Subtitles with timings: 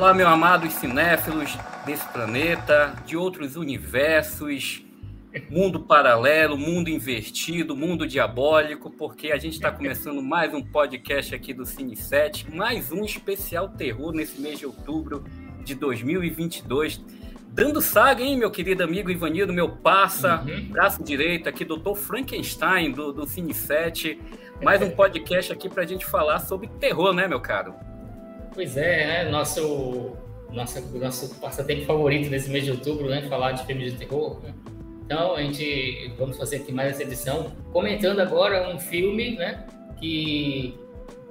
[0.00, 4.82] Olá, meus amados cinéfilos desse planeta, de outros universos,
[5.50, 11.52] mundo paralelo, mundo invertido, mundo diabólico, porque a gente está começando mais um podcast aqui
[11.52, 15.22] do Cine 7, mais um especial terror nesse mês de outubro
[15.62, 17.04] de 2022.
[17.48, 20.68] Dando saga, hein, meu querido amigo Ivanildo, meu parça, uhum.
[20.70, 24.18] braço direito aqui, doutor Frankenstein do, do Cine 7.
[24.62, 27.89] Mais um podcast aqui para a gente falar sobre terror, né, meu caro?
[28.60, 29.30] Pois é, né?
[29.30, 30.18] Nosso,
[30.52, 33.22] nosso, nosso passatempo favorito nesse mês de outubro, né?
[33.22, 34.38] Falar de filmes de terror.
[35.02, 39.66] Então, a gente vamos fazer aqui mais essa edição, comentando agora um filme, né?
[39.98, 40.74] Que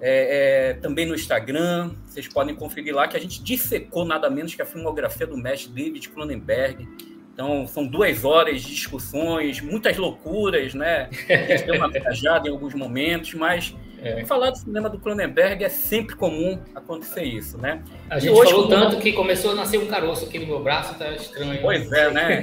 [0.00, 1.90] é, é, também no Instagram.
[2.06, 5.70] Vocês podem conferir lá que a gente dissecou nada menos que a filmografia do mestre
[5.70, 6.88] David Cronenberg.
[7.34, 11.10] Então, são duas horas de discussões, muitas loucuras, né?
[11.28, 14.24] A gente deu uma viajada em alguns momentos, mas é.
[14.24, 17.82] Falar do cinema do Cronenberg é sempre comum acontecer isso, né?
[18.08, 20.94] A gente hoje, falou tanto que começou a nascer um caroço aqui no meu braço,
[20.94, 21.60] tá estranho.
[21.60, 22.42] Pois é, né?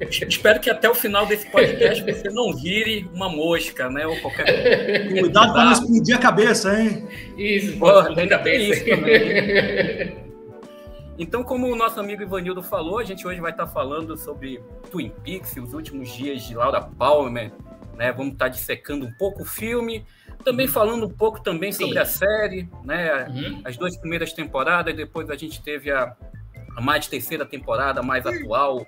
[0.10, 4.06] Espero que até o final desse podcast você não vire uma mosca, né?
[4.06, 7.08] Ou qualquer Cuidado para não explodir a cabeça, hein?
[7.36, 8.74] Isso, Pô, explodir a cabeça.
[8.74, 10.26] Isso também.
[11.18, 15.10] Então, como o nosso amigo Ivanildo falou, a gente hoje vai estar falando sobre Twin
[15.24, 17.52] Peaks, os últimos dias de Laura Palmer,
[17.96, 18.12] né?
[18.12, 20.04] Vamos estar dissecando um pouco o filme,
[20.44, 21.84] também falando um pouco também Sim.
[21.84, 23.26] sobre a série, né?
[23.28, 23.62] Uhum.
[23.64, 26.14] As duas primeiras temporadas, depois a gente teve a,
[26.76, 28.86] a mais terceira temporada, mais atual,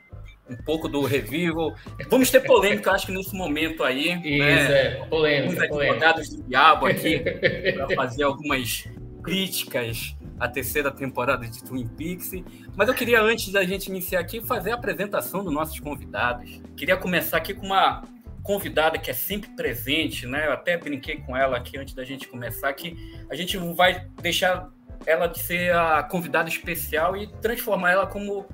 [0.49, 1.75] um pouco do revival.
[2.09, 4.13] Vamos ter polêmica, acho que nesse momento aí.
[4.13, 4.87] Isso, né?
[4.87, 5.53] é, polêmica.
[5.53, 7.19] Uns advogados do diabo aqui
[7.75, 8.89] para fazer algumas
[9.23, 12.33] críticas à terceira temporada de Twin Peaks.
[12.77, 16.61] Mas eu queria, antes da gente iniciar aqui, fazer a apresentação dos nossos convidados.
[16.77, 18.03] Queria começar aqui com uma
[18.49, 20.47] convidada que é sempre presente, né?
[20.47, 22.97] Eu até brinquei com ela aqui antes da gente começar que
[23.29, 24.71] a gente vai deixar
[25.05, 28.47] ela de ser a convidada especial e transformar ela como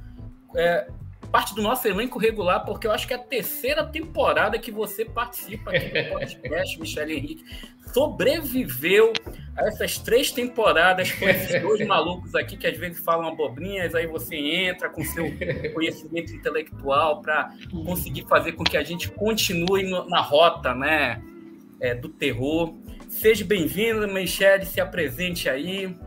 [0.56, 0.88] é,
[1.34, 5.04] parte do nosso elenco regular, porque eu acho que é a terceira temporada que você
[5.04, 7.44] participa aqui do podcast, Michele Henrique
[7.92, 9.12] sobreviveu
[9.56, 14.06] a essas três temporadas com esses dois malucos aqui que às vezes falam abobrinhas, aí
[14.06, 15.24] você entra com seu
[15.74, 17.52] conhecimento intelectual para
[17.84, 21.20] conseguir fazer com que a gente continue na rota né,
[21.80, 22.76] é, do terror.
[23.08, 25.98] Seja bem-vindo, Michelle, se apresente aí,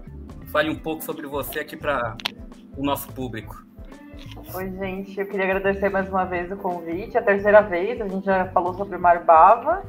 [0.54, 2.16] fale um pouco sobre você aqui para
[2.78, 3.67] o nosso público.
[4.54, 8.26] Oi, gente, eu queria agradecer mais uma vez o convite, a terceira vez, a gente
[8.26, 9.84] já falou sobre Marbava,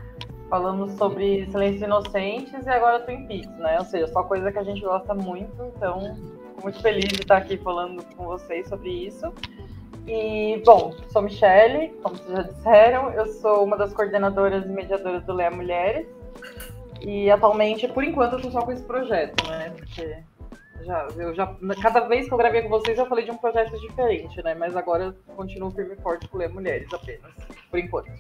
[0.51, 3.79] falamos sobre Silêncios Inocentes e agora Twin Peaks, né?
[3.79, 7.37] Ou seja, só coisa que a gente gosta muito, então fico muito feliz de estar
[7.37, 9.33] aqui falando com vocês sobre isso.
[10.07, 15.25] E, bom, sou Michele, como vocês já disseram, eu sou uma das coordenadoras e mediadoras
[15.25, 16.07] do Leia Mulheres.
[17.01, 19.73] E atualmente, por enquanto, eu estou só com esse projeto, né?
[19.77, 20.19] Porque
[20.85, 23.79] já, eu já, cada vez que eu gravei com vocês, eu falei de um projeto
[23.81, 24.55] diferente, né?
[24.55, 27.33] Mas agora eu continuo firme e forte com Leia Mulheres apenas,
[27.71, 28.11] por enquanto.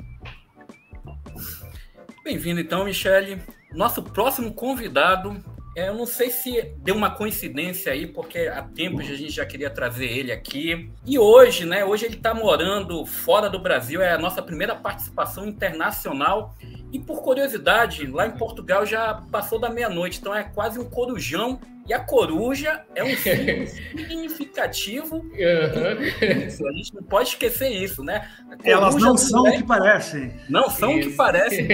[2.24, 3.40] Bem-vindo então, Michele.
[3.72, 5.42] Nosso próximo convidado,
[5.78, 9.46] é, eu não sei se deu uma coincidência aí, porque há tempos a gente já
[9.46, 10.90] queria trazer ele aqui.
[11.06, 11.84] E hoje, né?
[11.84, 16.54] Hoje ele está morando fora do Brasil, é a nossa primeira participação internacional.
[16.92, 21.60] E por curiosidade, lá em Portugal já passou da meia-noite, então é quase um corujão
[21.88, 25.16] e a coruja é um símbolo significativo.
[25.16, 26.68] Uhum.
[26.68, 28.28] A gente não pode esquecer isso, né?
[28.62, 30.34] Elas não são o que parecem.
[30.48, 31.66] Não são o que parecem,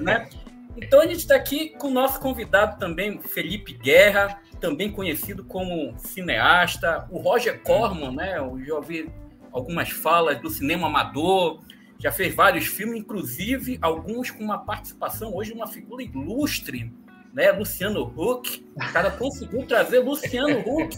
[0.00, 0.28] né?
[0.78, 5.94] Então a gente está aqui com o nosso convidado também, Felipe Guerra, também conhecido como
[5.96, 8.36] cineasta, o Roger Corman, né?
[8.36, 9.10] Eu já ouvi
[9.50, 11.62] algumas falas do cinema amador,
[11.98, 16.92] já fez vários filmes, inclusive alguns com uma participação hoje uma figura ilustre
[17.36, 17.52] né?
[17.52, 18.66] Luciano Huck.
[18.74, 20.96] O cara conseguiu trazer Luciano Huck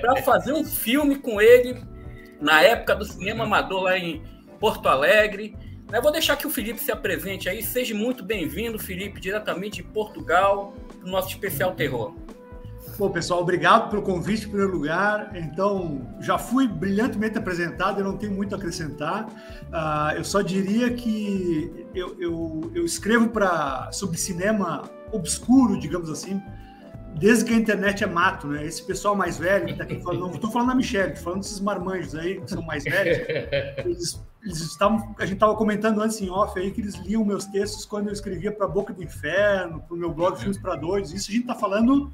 [0.00, 1.76] para fazer um filme com ele.
[2.40, 4.22] na época do cinema amador lá em
[4.58, 5.54] Porto Alegre.
[5.92, 7.62] Eu vou deixar que o Felipe se apresente aí.
[7.62, 12.14] Seja muito bem-vindo, Felipe, diretamente de Portugal, para o nosso especial terror.
[12.98, 15.30] Bom, pessoal, obrigado pelo convite, em primeiro lugar.
[15.36, 19.28] Então, já fui brilhantemente apresentado, eu não tenho muito a acrescentar.
[19.68, 26.42] Uh, eu só diria que eu, eu, eu escrevo para sobre cinema obscuro, digamos assim,
[27.14, 28.66] desde que a internet é mato, né?
[28.66, 31.40] Esse pessoal mais velho que tá aqui falando, não estou falando da Michelle, estou falando
[31.42, 33.16] desses marmanjos aí, que são mais velhos,
[33.78, 37.44] eles, eles estavam, a gente estava comentando antes em off aí que eles liam meus
[37.44, 41.12] textos quando eu escrevia para Boca do Inferno, para o meu blog Filmes para Dois,
[41.12, 42.10] isso a gente está falando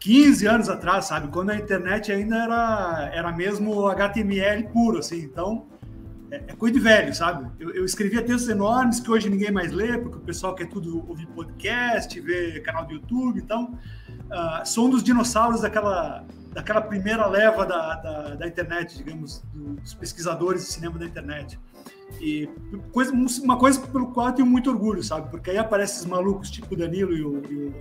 [0.00, 1.28] 15 anos atrás, sabe?
[1.28, 5.20] Quando a internet ainda era, era mesmo HTML puro, assim.
[5.22, 5.66] Então,
[6.30, 7.50] é, é coisa de velho, sabe?
[7.58, 11.04] Eu, eu, escrevia textos enormes que hoje ninguém mais lê, porque o pessoal quer tudo
[11.08, 13.40] ouvir podcast, ver canal do YouTube.
[13.40, 13.78] Então,
[14.10, 19.92] uh, sou um dos dinossauros daquela, daquela primeira leva da, da, da internet, digamos, dos
[19.94, 21.58] pesquisadores de cinema da internet.
[22.20, 22.48] E
[22.92, 25.30] coisa, uma coisa pelo qual eu tenho muito orgulho, sabe?
[25.30, 27.74] Porque aí aparecem esses malucos tipo Danilo e o, e o,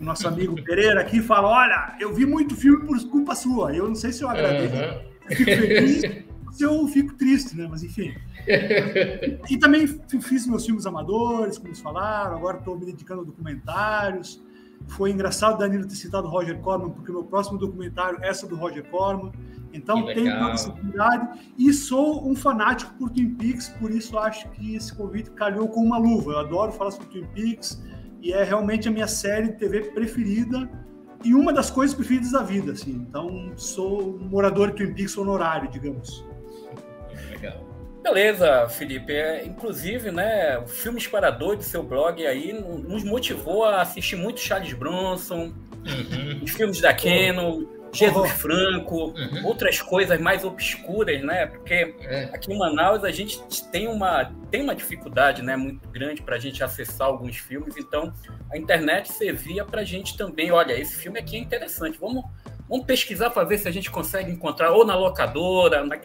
[0.00, 3.74] o nosso amigo Pereira aqui e falam: Olha, eu vi muito filme por culpa sua.
[3.74, 4.74] Eu não sei se eu agradeço.
[4.74, 5.08] Uhum.
[5.30, 7.68] Eu fico feliz, se eu fico triste, né?
[7.70, 8.14] Mas enfim.
[9.48, 12.36] e também fiz meus filmes amadores, como eles falaram.
[12.36, 14.42] Agora estou me dedicando a documentários.
[14.86, 18.54] Foi engraçado Danilo ter citado o Roger Corman, porque o meu próximo documentário é sobre
[18.54, 19.32] o Roger Corman.
[19.72, 24.48] Então tenho toda essa oportunidade e sou um fanático por Twin Peaks, por isso acho
[24.50, 26.32] que esse convite calhou com uma luva.
[26.32, 27.82] Eu adoro falar sobre Twin Peaks
[28.22, 30.68] e é realmente a minha série de TV preferida
[31.24, 32.92] e uma das coisas preferidas da vida, assim.
[32.92, 36.24] Então sou um morador de Twin Peaks honorário, digamos.
[38.02, 39.12] Beleza, Felipe.
[39.12, 44.40] É, inclusive, né, o Filmes para Doido, seu blog aí, nos motivou a assistir muito
[44.40, 45.52] Charles Bronson,
[45.84, 46.40] uhum.
[46.42, 48.36] os filmes da Canon, Jesus uhum.
[48.36, 49.46] Franco, uhum.
[49.46, 51.46] outras coisas mais obscuras, né?
[51.46, 52.24] Porque é.
[52.32, 53.40] aqui em Manaus a gente
[53.70, 58.12] tem uma, tem uma dificuldade né, muito grande para a gente acessar alguns filmes, então
[58.52, 60.50] a internet servia para a gente também.
[60.50, 62.24] Olha, esse filme aqui é interessante, vamos
[62.68, 65.96] Vamos pesquisar para ver se a gente consegue encontrar ou na locadora, na...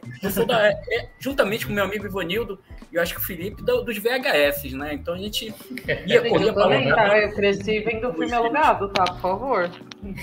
[0.46, 2.60] Da, é, é, juntamente com meu amigo Ivanildo
[2.92, 4.94] e eu acho que o Felipe do, dos VHS, né?
[4.94, 5.54] Então a gente
[6.06, 6.96] ia correr para lá.
[6.96, 9.04] Tá, eu cresci vendo filme alugado, tá?
[9.04, 9.72] Por favor.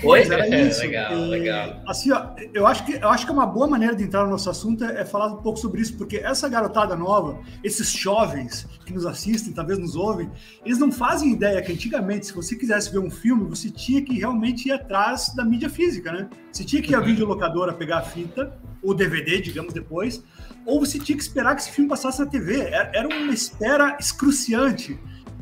[0.01, 0.79] Pois é, é isso.
[0.79, 1.81] legal, e, legal.
[1.85, 4.29] Assim, ó, eu acho que eu acho que é uma boa maneira de entrar no
[4.29, 8.65] nosso assunto é, é falar um pouco sobre isso, porque essa garotada nova, esses jovens
[8.85, 10.31] que nos assistem, talvez nos ouvem,
[10.65, 14.17] eles não fazem ideia que antigamente, se você quisesse ver um filme, você tinha que
[14.17, 16.29] realmente ir atrás da mídia física, né?
[16.51, 20.23] Você tinha que ir à videolocadora pegar a fita, ou DVD, digamos, depois,
[20.65, 22.61] ou você tinha que esperar que esse filme passasse na TV.
[22.93, 24.99] Era uma espera excruciante.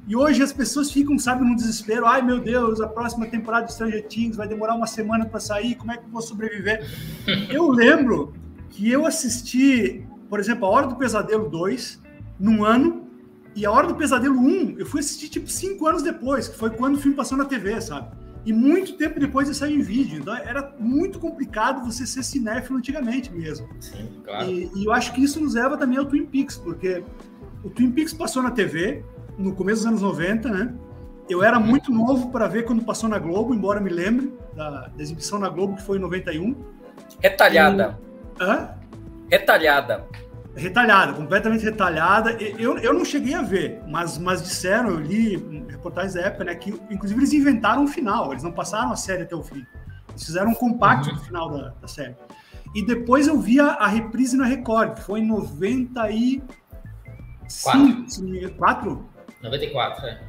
[0.08, 2.06] E hoje as pessoas ficam, sabe, num desespero.
[2.06, 5.76] Ai, meu Deus, a próxima temporada de Stranger Things vai demorar uma semana para sair,
[5.76, 6.84] como é que eu vou sobreviver?
[7.50, 8.34] eu lembro
[8.70, 12.02] que eu assisti, por exemplo, A Hora do Pesadelo 2
[12.40, 13.08] num ano,
[13.56, 16.70] e A Hora do Pesadelo 1 eu fui assistir tipo cinco anos depois, que foi
[16.72, 18.08] quando o filme passou na TV, sabe?
[18.50, 20.22] E muito tempo depois ele saiu em vídeo.
[20.22, 23.70] Então era muito complicado você ser cinéfilo antigamente mesmo.
[23.80, 24.50] Sim, claro.
[24.50, 27.04] E, e, eu acho que isso nos leva também ao Twin Peaks, porque
[27.64, 29.06] o Twin Peaks passou na TV
[29.38, 30.74] no começo dos anos 90, né?
[31.30, 35.04] Eu era muito novo para ver quando passou na Globo, embora me lembre da, da
[35.04, 36.56] exibição na Globo, que foi em 91.
[37.20, 38.00] Retalhada.
[38.40, 38.44] E...
[38.44, 38.70] Hã?
[39.30, 40.08] Retalhada
[40.60, 42.32] retalhada, completamente retalhada.
[42.32, 45.38] Eu, eu não cheguei a ver, mas, mas disseram, eu li
[45.70, 49.24] reportagens da época, né, que inclusive eles inventaram um final, eles não passaram a série
[49.24, 49.66] até o fim.
[50.10, 51.16] Eles fizeram um compacto uhum.
[51.16, 52.16] do final da, da, série.
[52.76, 56.46] E depois eu vi a, a reprise na Record, que foi em 95,
[57.64, 58.10] Quatro.
[58.10, 58.56] se não me engano.
[58.56, 59.10] 4?
[59.42, 60.22] 94, é.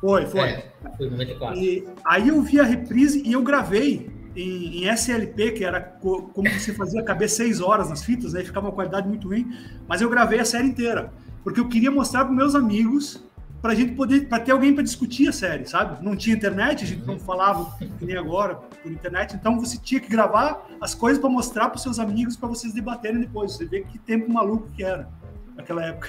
[0.00, 0.40] Foi, foi.
[0.40, 1.58] É, foi 94.
[1.58, 6.22] E aí eu vi a reprise e eu gravei em, em, SLP, que era co
[6.34, 9.50] como você fazia caber seis horas nas fitas, aí ficava uma qualidade muito ruim,
[9.88, 13.22] mas eu gravei a série inteira, porque eu queria mostrar para meus amigos,
[13.60, 16.02] para a gente poder, para ter alguém para discutir a série, sabe?
[16.02, 20.00] Não tinha internet, a gente não falava que nem agora por internet, então você tinha
[20.00, 23.52] que gravar as coisas para mostrar para seus amigos, para vocês debaterem depois.
[23.52, 25.08] Você vê que tempo maluco que era
[25.54, 26.08] naquela época.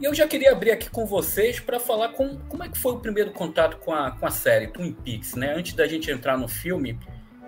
[0.00, 2.92] E eu já queria abrir aqui com vocês para falar com, como é que foi
[2.92, 5.52] o primeiro contato com a, com a série Twin Peaks, né?
[5.56, 6.96] Antes da gente entrar no filme,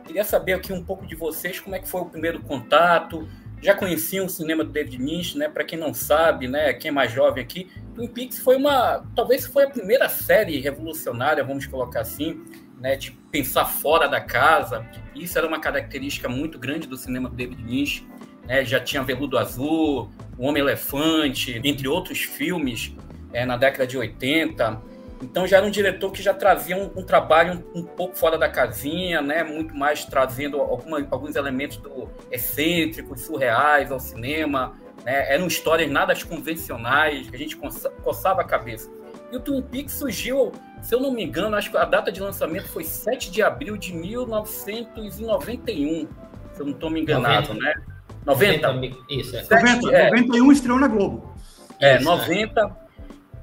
[0.04, 3.28] queria saber aqui um pouco de vocês, como é que foi o primeiro contato.
[3.62, 5.48] Já conheciam o cinema do David Lynch, né?
[5.48, 6.72] Para quem não sabe, né?
[6.72, 11.44] Quem é mais jovem aqui, Twin Peaks foi uma, talvez foi a primeira série revolucionária,
[11.44, 12.42] vamos colocar assim,
[12.80, 12.96] né?
[12.96, 14.84] De pensar fora da casa.
[15.14, 18.04] Isso era uma característica muito grande do cinema do David Lynch
[18.50, 18.64] né?
[18.64, 20.10] já tinha Veludo Azul,
[20.40, 22.96] O Homem-Elefante, entre outros filmes
[23.30, 24.80] é, na década de 80.
[25.22, 28.38] Então já era um diretor que já trazia um, um trabalho um, um, pouco fora
[28.38, 29.44] da casinha, né?
[29.44, 34.72] Muito mais trazendo alguma, alguns elementos do excêntricos, surreais ao cinema.
[35.04, 35.34] Né?
[35.34, 37.58] Eram histórias nada convencionais, que a gente
[38.02, 38.90] coçava a cabeça.
[39.30, 42.18] E o Twin Peaks surgiu, se eu não me engano, acho que a data de
[42.18, 46.08] lançamento foi 7 de abril de 1991,
[46.52, 47.62] se eu não estou me enganado, 90.
[47.62, 47.74] né?
[48.24, 48.72] 90?
[48.72, 49.42] 90 isso, é.
[49.42, 50.10] 90, é.
[50.10, 51.34] 91 estreou na Globo.
[51.80, 52.60] É, isso, 90.
[52.60, 52.90] É.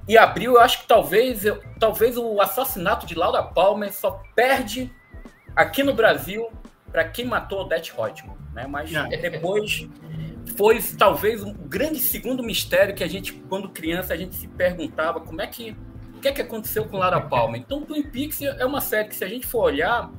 [0.08, 4.90] E abril, eu acho que talvez, eu, talvez o assassinato de Laura Palmer só perde
[5.56, 6.50] aqui no Brasil
[6.92, 8.66] para quem matou Odette Rodman, né?
[8.68, 9.18] Mas é.
[9.18, 9.88] depois
[10.56, 15.20] foi talvez um grande segundo mistério que a gente, quando criança, a gente se perguntava
[15.20, 15.76] como é que
[16.16, 17.62] o que é que aconteceu com Lara Palmer.
[17.62, 20.12] Então, Twin Peaks é uma série que, se a gente for olhar,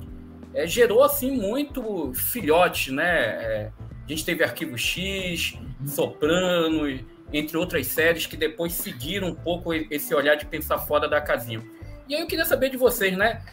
[0.53, 3.17] é, gerou assim muito filhote, né?
[3.43, 3.71] É,
[4.09, 5.53] a gente teve Arquivo X,
[5.85, 6.99] Sopranos,
[7.31, 11.63] entre outras séries que depois seguiram um pouco esse olhar de pensar fora da casinha.
[12.07, 13.43] E aí eu queria saber de vocês, né?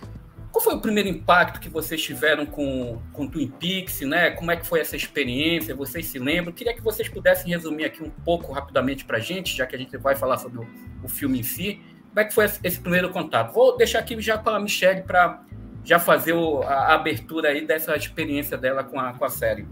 [0.50, 4.30] Qual foi o primeiro impacto que vocês tiveram com, com Twin Peaks, né?
[4.30, 5.75] Como é que foi essa experiência?
[5.75, 6.54] Vocês se lembram?
[6.54, 9.78] Queria que vocês pudessem resumir aqui um pouco rapidamente para a gente, já que a
[9.78, 10.66] gente vai falar sobre o,
[11.04, 11.82] o, filme em si.
[12.08, 13.52] Como é que foi esse primeiro contato?
[13.52, 15.44] Vou deixar aqui já com a Michelle para
[15.84, 19.66] já fazer o, a, a, abertura aí dessa experiência dela com a, com a série.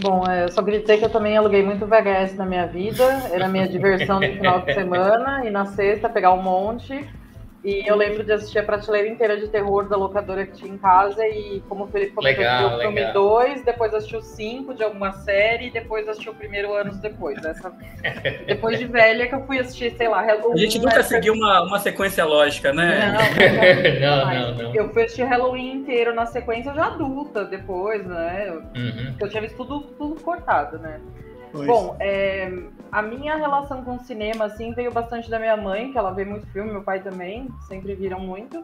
[0.00, 3.04] Bom, é, eu só queria dizer que eu também aluguei muito VHS na minha vida.
[3.30, 5.44] Era a minha diversão no final de semana.
[5.44, 7.06] E na sexta pegar um monte
[7.64, 10.78] e eu lembro de assistir a prateleira inteira de terror da locadora que tinha em
[10.78, 15.12] casa e como o Felipe comentou, legal, o filme 2, depois assistiu 5 de alguma
[15.12, 17.38] série e depois assistiu o primeiro anos depois.
[17.44, 17.72] Essa...
[18.48, 20.54] depois de velha que eu fui assistir, sei lá, Halloween.
[20.54, 21.02] A gente nunca né?
[21.04, 23.14] seguiu uma, uma sequência lógica, né?
[24.00, 28.50] Não, não, não, não, Eu fui assistir Halloween inteiro na sequência já adulta depois, né?
[28.74, 29.14] Uhum.
[29.20, 31.00] Eu tinha visto tudo, tudo cortado, né?
[31.52, 31.66] Pois.
[31.66, 32.50] Bom, é,
[32.92, 36.26] a minha relação com o cinema, assim, veio bastante da minha mãe, que ela vê
[36.26, 38.62] muito filme, meu pai também, sempre viram muito.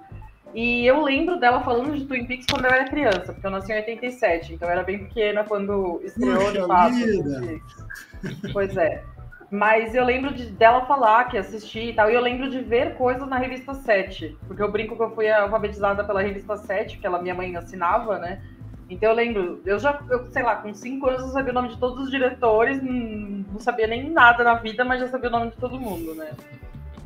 [0.54, 3.72] E eu lembro dela falando de Twin Peaks quando eu era criança, porque eu nasci
[3.72, 8.52] em 87, então eu era bem pequena quando estreou Puxa de fato.
[8.52, 9.02] Pois é.
[9.50, 12.96] Mas eu lembro de, dela falar que assisti e tal, e eu lembro de ver
[12.96, 17.06] coisas na revista 7, porque eu brinco que eu fui alfabetizada pela revista 7, que
[17.06, 18.42] ela, minha mãe assinava, né?
[18.88, 21.68] Então eu lembro, eu já, eu, sei lá, com cinco anos eu sabia o nome
[21.68, 25.50] de todos os diretores, não sabia nem nada na vida, mas já sabia o nome
[25.50, 26.30] de todo mundo, né?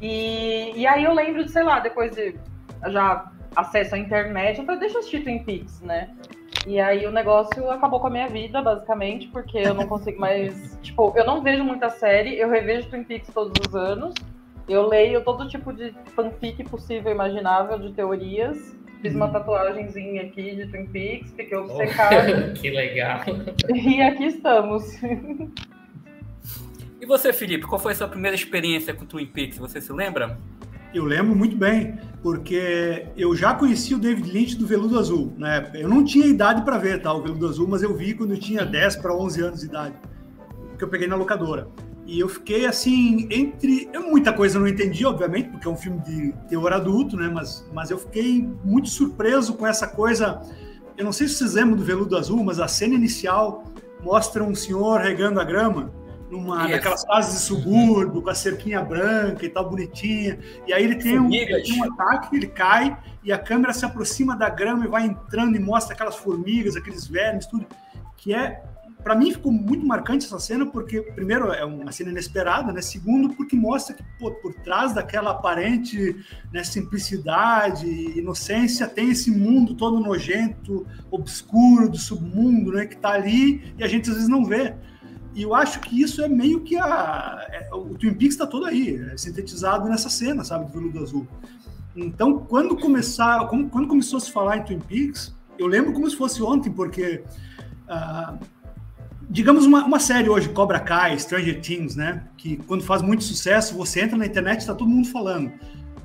[0.00, 2.36] E, e aí eu lembro de, sei lá, depois de
[2.88, 6.10] já acesso à internet, eu falei, deixa eu assistir Twin Peaks, né?
[6.66, 10.78] E aí o negócio acabou com a minha vida, basicamente, porque eu não consigo mais.
[10.82, 14.14] tipo, eu não vejo muita série, eu revejo Twin Peaks todos os anos.
[14.68, 18.76] Eu leio todo tipo de fanfic possível e imaginável de teorias.
[19.02, 22.52] Fiz uma tatuagemzinha aqui de Twin Peaks, fiquei obcecado.
[22.54, 23.20] que legal.
[23.74, 24.84] E aqui estamos.
[27.00, 29.58] E você, Felipe, qual foi a sua primeira experiência com Twin Peaks?
[29.58, 30.38] Você se lembra?
[30.94, 35.34] Eu lembro muito bem, porque eu já conheci o David Lynch do Veludo Azul.
[35.36, 35.68] Né?
[35.74, 38.38] Eu não tinha idade para ver tá, o Veludo Azul, mas eu vi quando eu
[38.38, 39.96] tinha 10 para 11 anos de idade,
[40.78, 41.66] que eu peguei na locadora.
[42.04, 43.88] E eu fiquei assim, entre.
[43.92, 47.30] Eu, muita coisa não entendi, obviamente, porque é um filme de teor adulto, né?
[47.32, 50.42] Mas, mas eu fiquei muito surpreso com essa coisa.
[50.96, 53.64] Eu não sei se vocês lembram do Veludo Azul, mas a cena inicial
[54.02, 55.92] mostra um senhor regando a grama
[56.28, 56.72] numa yes.
[56.72, 60.38] daquelas casas de subúrbio, com a cerquinha branca e tal, bonitinha.
[60.66, 63.84] E aí ele tem, um, ele tem um ataque, ele cai, e a câmera se
[63.84, 67.66] aproxima da grama e vai entrando e mostra aquelas formigas, aqueles vermes, tudo.
[68.16, 68.62] Que é
[69.02, 72.80] para mim ficou muito marcante essa cena porque primeiro é uma cena inesperada, né?
[72.80, 76.16] Segundo porque mostra que pô, por trás daquela aparente
[76.52, 77.86] né, simplicidade,
[78.18, 82.86] inocência tem esse mundo todo nojento, obscuro do submundo, né?
[82.86, 84.74] Que está ali e a gente às vezes não vê.
[85.34, 88.66] E eu acho que isso é meio que a é, o Twin Peaks está todo
[88.66, 91.26] aí, é sintetizado nessa cena, sabe, do Veludo Azul.
[91.96, 96.16] Então, quando começar, quando começou a se falar em Twin Peaks, eu lembro como se
[96.16, 97.22] fosse ontem, porque
[97.88, 98.38] uh,
[99.30, 102.24] digamos uma, uma série hoje, Cobra Kai, Stranger Things, né?
[102.36, 105.52] Que quando faz muito sucesso, você entra na internet e está todo mundo falando.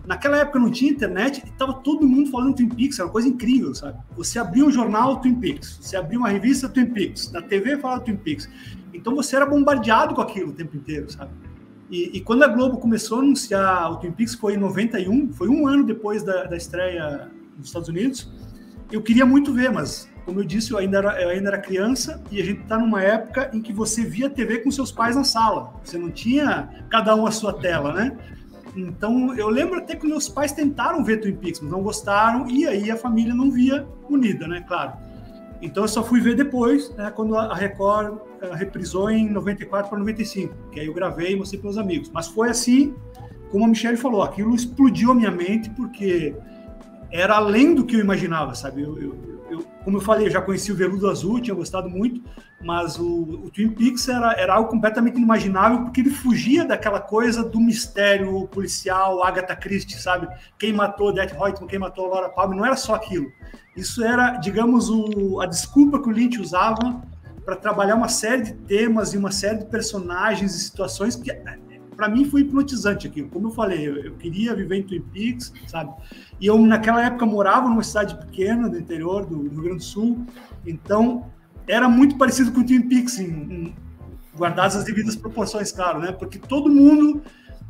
[0.05, 3.27] Naquela época não tinha internet e estava todo mundo falando Twin Peaks, era uma coisa
[3.27, 3.99] incrível, sabe?
[4.15, 8.01] Você abria um jornal Twin Peaks, você abria uma revista Twin Peaks, na TV falava
[8.01, 8.49] Twin Peaks.
[8.93, 11.31] Então você era bombardeado com aquilo o tempo inteiro, sabe?
[11.89, 15.47] E, e, quando a Globo começou a anunciar o Twin Peaks, foi em 91, foi
[15.47, 18.29] um ano depois da, da estreia nos Estados Unidos,
[18.91, 22.21] eu queria muito ver, mas como eu disse, eu ainda era, eu ainda era criança
[22.29, 25.23] e a gente está numa época em que você via TV com seus pais na
[25.23, 25.73] sala.
[25.81, 28.17] Você não tinha cada um a sua tela, né?
[28.75, 32.67] Então, eu lembro até que meus pais tentaram ver Twin Peaks, mas não gostaram, e
[32.67, 34.65] aí a família não via unida, né?
[34.67, 34.97] Claro.
[35.61, 39.97] Então, eu só fui ver depois, né, quando a Record uh, reprisou em 94 para
[39.97, 42.11] 95, que aí eu gravei e mostrei para meus amigos.
[42.13, 42.93] Mas foi assim,
[43.49, 46.35] como a Michelle falou, aquilo explodiu a minha mente porque
[47.09, 48.81] era além do que eu imaginava, sabe?
[48.81, 52.21] Eu, eu, eu, como eu falei, eu já conheci o Veludo Azul, tinha gostado muito,
[52.61, 57.43] mas o, o, Twin Peaks era, era algo completamente inimaginável porque ele fugia daquela coisa
[57.43, 60.27] do mistério policial, Agatha Christie, sabe?
[60.57, 63.31] Quem matou Death Reutemann, quem matou Laura Palmer, não era só aquilo.
[63.75, 67.01] Isso era, digamos, o, a desculpa que o Lynch usava
[67.45, 71.31] para trabalhar uma série de temas e uma série de personagens e situações que
[71.97, 73.27] para mim foi hipnotizante aquilo.
[73.27, 75.91] Como eu falei, eu, eu, queria viver em Twin Peaks, sabe?
[76.39, 79.83] E eu naquela época morava numa cidade pequena do interior do, do Rio Grande do
[79.83, 80.25] Sul,
[80.65, 81.25] então
[81.67, 83.75] era muito parecido com Twin Peaks, em, em,
[84.37, 86.11] guardadas as devidas proporções, claro, né?
[86.11, 87.23] Porque todo mundo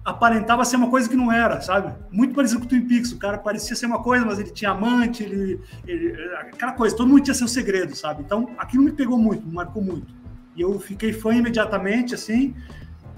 [0.04, 1.94] aparentava ser uma coisa que não era, sabe?
[2.12, 3.12] Muito parecido com o Twin Peaks.
[3.14, 6.96] O cara parecia ser uma coisa, mas ele tinha amante, ele, ele aquela coisa.
[6.96, 8.24] Todo mundo tinha seu segredo, sabe?
[8.24, 10.14] Então, aquilo me pegou muito, me marcou muito.
[10.56, 12.56] E eu fiquei fã imediatamente, assim.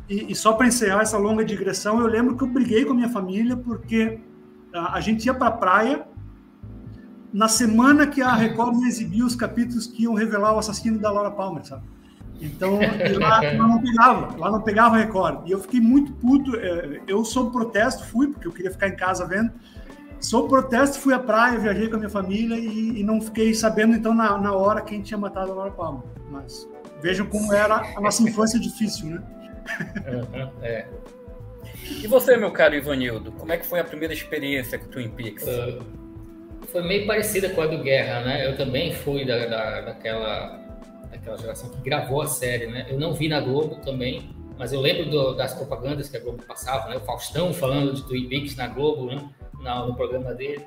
[0.09, 2.95] E, e só para encerrar essa longa digressão, eu lembro que eu briguei com a
[2.95, 4.19] minha família porque
[4.73, 6.05] a, a gente ia para a praia
[7.31, 11.11] na semana que a Record ia exibir os capítulos que iam revelar o assassino da
[11.11, 11.83] Laura Palmer, sabe?
[12.41, 12.79] Então,
[13.19, 15.47] lá, lá, não pegava, lá não pegava Record.
[15.47, 16.55] E eu fiquei muito puto.
[16.55, 19.51] É, eu, sob protesto, fui, porque eu queria ficar em casa vendo.
[20.19, 23.95] Sob protesto, fui à praia, viajei com a minha família e, e não fiquei sabendo,
[23.95, 26.03] então, na, na hora quem tinha matado a Laura Palmer.
[26.31, 26.67] Mas
[27.01, 29.23] vejam como era a nossa infância difícil, né?
[30.61, 30.85] É.
[32.01, 35.43] E você, meu caro Ivanildo, como é que foi a primeira experiência com Twin Peaks?
[35.43, 35.83] Uh,
[36.67, 38.47] foi meio parecida com a do Guerra, né?
[38.47, 40.59] Eu também fui da, da, daquela,
[41.11, 42.85] daquela geração que gravou a série, né?
[42.89, 46.43] Eu não vi na Globo também, mas eu lembro do, das propagandas que a Globo
[46.43, 46.97] passava, né?
[46.97, 49.29] O Faustão falando de Twin Peaks na Globo, né?
[49.61, 50.65] Na, no programa dele.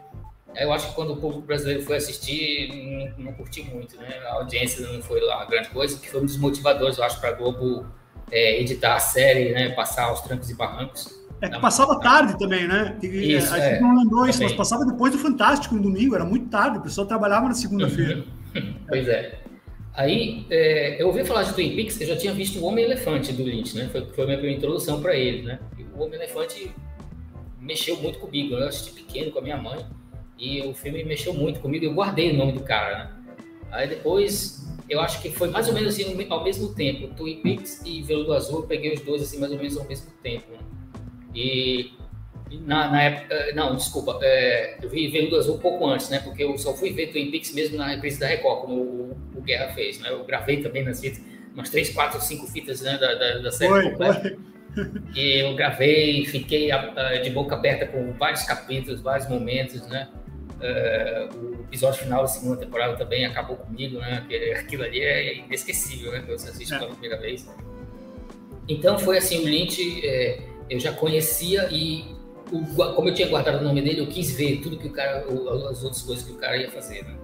[0.54, 3.34] Eu acho que quando o público brasileiro foi assistir, não, não
[3.72, 4.18] muito, né?
[4.26, 7.30] A audiência não foi lá grande coisa, que foi um dos motivadores, eu acho, para
[7.30, 7.86] a Globo
[8.32, 11.22] é, editar a série, né, passar aos trancos e barrancos.
[11.40, 12.96] É que passava tarde também, né?
[13.02, 16.24] Isso, a gente é, não lembrou isso, mas passava depois do Fantástico no domingo, era
[16.24, 18.24] muito tarde, o pessoal trabalhava na segunda-feira.
[18.88, 19.40] pois é.
[19.94, 23.42] Aí, é, eu ouvi falar de Twin Peaks, eu já tinha visto o Homem-Elefante do
[23.42, 23.88] Lynch, né?
[23.90, 25.58] Foi, foi a minha primeira introdução para ele, né?
[25.76, 26.72] E o Homem-Elefante
[27.60, 29.84] mexeu muito comigo, eu assisti pequeno com a minha mãe,
[30.38, 33.10] e o filme mexeu muito comigo, eu guardei o nome do cara, né?
[33.70, 37.08] Aí depois eu acho que foi mais ou menos assim, ao mesmo tempo.
[37.14, 40.12] Twin Peaks e Veludo Azul, eu peguei os dois assim, mais ou menos ao mesmo
[40.22, 40.52] tempo.
[40.52, 40.58] Né?
[41.34, 41.92] E
[42.66, 46.20] na, na, época, não, desculpa, é, eu vi Veludo Azul um pouco antes, né?
[46.20, 49.40] Porque eu só fui ver Twin Peaks mesmo na reprise da Record, como o, o
[49.40, 50.10] Guerra fez, né?
[50.10, 51.22] Eu gravei também nas fitas,
[51.54, 54.20] umas três, quatro, cinco fitas né, da, da, da série foi, completa.
[54.20, 54.52] Foi.
[55.14, 56.70] E eu gravei, fiquei
[57.22, 60.08] de boca aberta com vários capítulos, vários momentos, né?
[60.62, 64.24] Uh, o episódio final da segunda temporada também acabou comigo, né?
[64.56, 66.22] Aquilo ali é inesquecível, né?
[66.24, 66.78] Quando você assiste é.
[66.78, 67.48] pela primeira vez.
[68.68, 72.14] Então foi assim, o Lynch é, eu já conhecia e
[72.52, 75.24] o, como eu tinha guardado o nome dele, eu quis ver tudo que o cara,
[75.70, 77.02] as outras coisas que o cara ia fazer.
[77.04, 77.16] Né?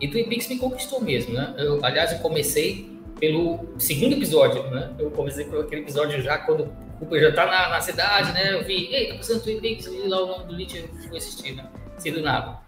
[0.00, 1.54] E Twin Peaks me conquistou mesmo, né?
[1.58, 4.94] Eu, aliás, eu comecei pelo segundo episódio, né?
[4.98, 8.54] Eu comecei por aquele episódio já quando o Cooper já tá na, na cidade, né?
[8.54, 11.16] Eu vi, ei, tá passando Twin Peaks, li lá o nome do Lynch, eu fui
[11.16, 11.66] assistir, né?
[11.98, 12.63] Sem do nada.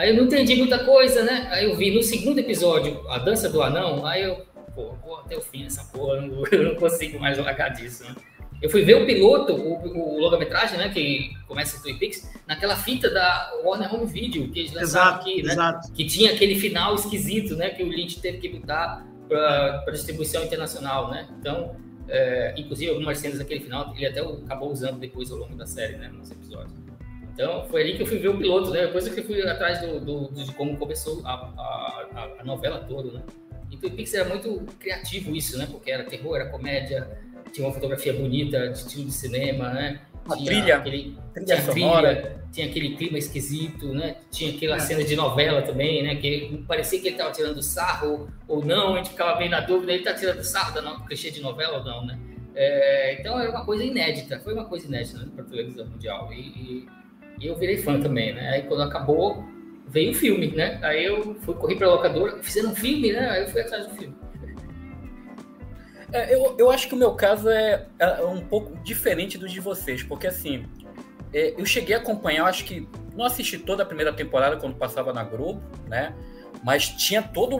[0.00, 1.46] Aí eu não entendi muita coisa, né?
[1.50, 5.36] Aí eu vi no segundo episódio, a dança do anão, aí eu, pô, vou até
[5.36, 8.14] o fim dessa porra, eu não, eu não consigo mais largar disso, né?
[8.62, 12.76] Eu fui ver o piloto, o, o longa-metragem, né, que começa em Twin Peaks, naquela
[12.76, 15.52] fita da Warner Home Video, que eles lançaram exato, aqui, né?
[15.52, 15.92] Exato.
[15.92, 21.10] Que tinha aquele final esquisito, né, que o Lynch teve que botar para distribuição internacional,
[21.10, 21.28] né?
[21.38, 21.76] Então,
[22.08, 25.96] é, inclusive algumas cenas daquele final ele até acabou usando depois ao longo da série,
[25.96, 26.89] né, nos episódios.
[27.40, 28.84] Então, foi ali que eu fui ver o piloto, né?
[28.84, 33.12] Depois que eu fui atrás do, do, de como começou a, a, a novela toda,
[33.12, 33.22] né?
[33.70, 35.66] E o Pix era muito criativo isso, né?
[35.70, 37.18] Porque era terror, era comédia,
[37.50, 40.02] tinha uma fotografia bonita, de estilo de cinema, né?
[40.26, 42.14] Uma tinha trilha, aquele, trilha tinha sonora.
[42.16, 44.16] Trilha, tinha aquele clima esquisito, né?
[44.30, 44.80] Tinha aquela é.
[44.80, 46.16] cena de novela também, né?
[46.16, 49.92] Que parecia que ele estava tirando sarro ou não, a gente ficava bem na dúvida,
[49.92, 51.06] ele está tirando sarro da no...
[51.06, 52.18] clichê de novela ou não, né?
[52.54, 56.30] É, então era uma coisa inédita, foi uma coisa inédita né, para a televisão mundial.
[56.32, 56.99] E, e
[57.40, 58.50] e eu virei fã também, né?
[58.50, 59.44] Aí quando acabou,
[59.88, 60.78] veio o filme, né?
[60.82, 63.30] Aí eu fui correr para a locadora, fizeram um filme, né?
[63.30, 64.14] Aí eu fui atrás do filme.
[66.12, 69.60] É, eu, eu acho que o meu caso é, é, um pouco diferente do de
[69.60, 70.64] vocês, porque assim,
[71.32, 75.12] é, eu cheguei a acompanhar, acho que não assisti toda a primeira temporada quando passava
[75.12, 76.14] na Globo, né?
[76.62, 77.56] Mas tinha toda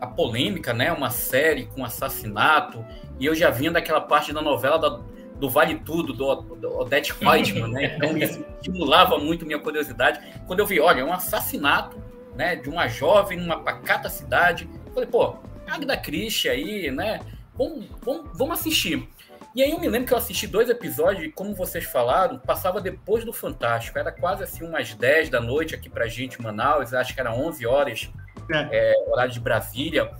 [0.00, 0.92] a polêmica, né?
[0.92, 2.84] Uma série com assassinato,
[3.18, 5.00] e eu já vinha daquela parte da novela da,
[5.44, 7.96] do Vale Tudo, do, do Odette Reutemann, né?
[7.96, 10.18] Então isso estimulava muito minha curiosidade.
[10.46, 12.02] Quando eu vi, olha, é um assassinato
[12.34, 17.20] né, de uma jovem numa pacata cidade, eu falei, pô, Agda Christie aí, né?
[17.54, 19.06] Vamos, vamos, vamos assistir.
[19.54, 22.80] E aí eu me lembro que eu assisti dois episódios e, como vocês falaram, passava
[22.80, 23.98] depois do Fantástico.
[23.98, 27.66] Era quase assim umas 10 da noite aqui pra gente Manaus, acho que era 11
[27.66, 28.10] horas,
[28.50, 28.68] é.
[28.72, 30.10] É, horário de Brasília.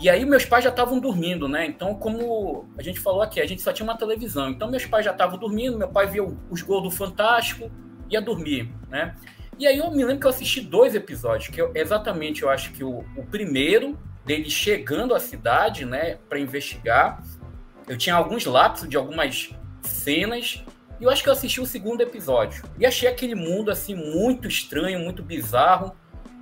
[0.00, 1.66] E aí meus pais já estavam dormindo, né?
[1.66, 4.48] Então, como a gente falou aqui, a gente só tinha uma televisão.
[4.48, 7.70] Então meus pais já estavam dormindo, meu pai via os gols do Fantástico,
[8.08, 9.14] ia dormir, né?
[9.58, 12.72] E aí eu me lembro que eu assisti dois episódios, que eu, exatamente eu acho
[12.72, 17.22] que o, o primeiro dele chegando à cidade, né, para investigar.
[17.86, 19.50] Eu tinha alguns lapsos de algumas
[19.82, 20.64] cenas
[20.98, 24.48] e eu acho que eu assisti o segundo episódio e achei aquele mundo assim muito
[24.48, 25.94] estranho, muito bizarro.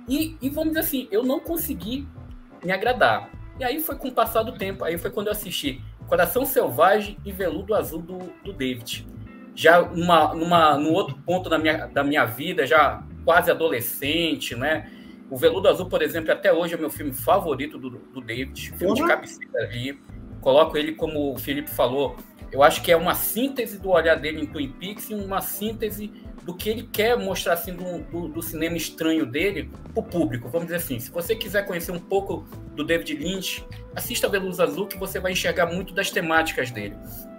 [0.07, 2.07] E, e vamos dizer assim, eu não consegui
[2.63, 3.29] me agradar.
[3.59, 7.17] E aí foi com o passar do tempo, aí foi quando eu assisti Coração Selvagem
[7.23, 9.05] e Veludo Azul do, do David.
[9.53, 14.89] Já numa, numa, num outro ponto da minha, da minha vida, já quase adolescente, né?
[15.29, 18.87] O Veludo Azul, por exemplo, até hoje é meu filme favorito do, do David, filme
[18.87, 18.93] uhum.
[18.93, 20.01] de cabeceira ali.
[20.41, 22.15] Coloco ele, como o Felipe falou,
[22.51, 26.11] eu acho que é uma síntese do olhar dele em Twin Peaks e uma síntese
[26.43, 30.49] do que ele quer mostrar assim do, do, do cinema estranho dele para o público.
[30.49, 33.63] Vamos dizer assim, se você quiser conhecer um pouco do David Lynch,
[33.95, 36.95] assista a Veludo Azul que você vai enxergar muito das temáticas dele.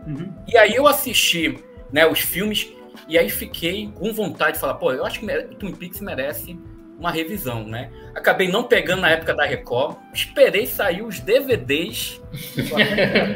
[0.06, 0.32] Uhum.
[0.46, 1.58] E aí eu assisti
[1.92, 2.72] né, os filmes
[3.08, 6.58] e aí fiquei com vontade de falar, pô, eu acho que Twin Peaks merece
[6.98, 7.90] uma revisão, né?
[8.14, 12.20] Acabei não pegando na época da Record, esperei sair os DVDs.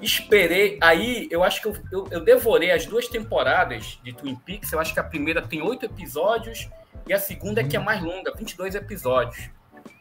[0.00, 0.78] esperei.
[0.80, 4.72] Aí eu acho que eu, eu, eu, devorei as duas temporadas de Twin Peaks.
[4.72, 6.68] Eu acho que a primeira tem oito episódios
[7.06, 9.50] e a segunda é que é mais longa, 22 episódios.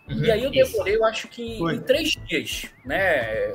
[0.07, 1.75] Uhum, e aí eu devorei, eu acho que Foi.
[1.75, 3.53] em três dias, né?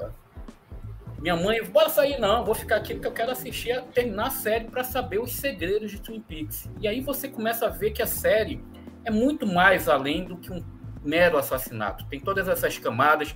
[1.18, 4.66] Minha mãe, bora sair não, vou ficar aqui porque eu quero assistir, terminar a série
[4.66, 6.68] para saber os segredos de Twin Peaks.
[6.80, 8.62] E aí você começa a ver que a série
[9.04, 10.62] é muito mais além do que um
[11.04, 12.06] mero assassinato.
[12.06, 13.34] Tem todas essas camadas.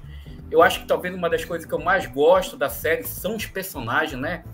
[0.50, 3.46] Eu acho que talvez uma das coisas que eu mais gosto da série são os
[3.46, 4.44] personagens, né?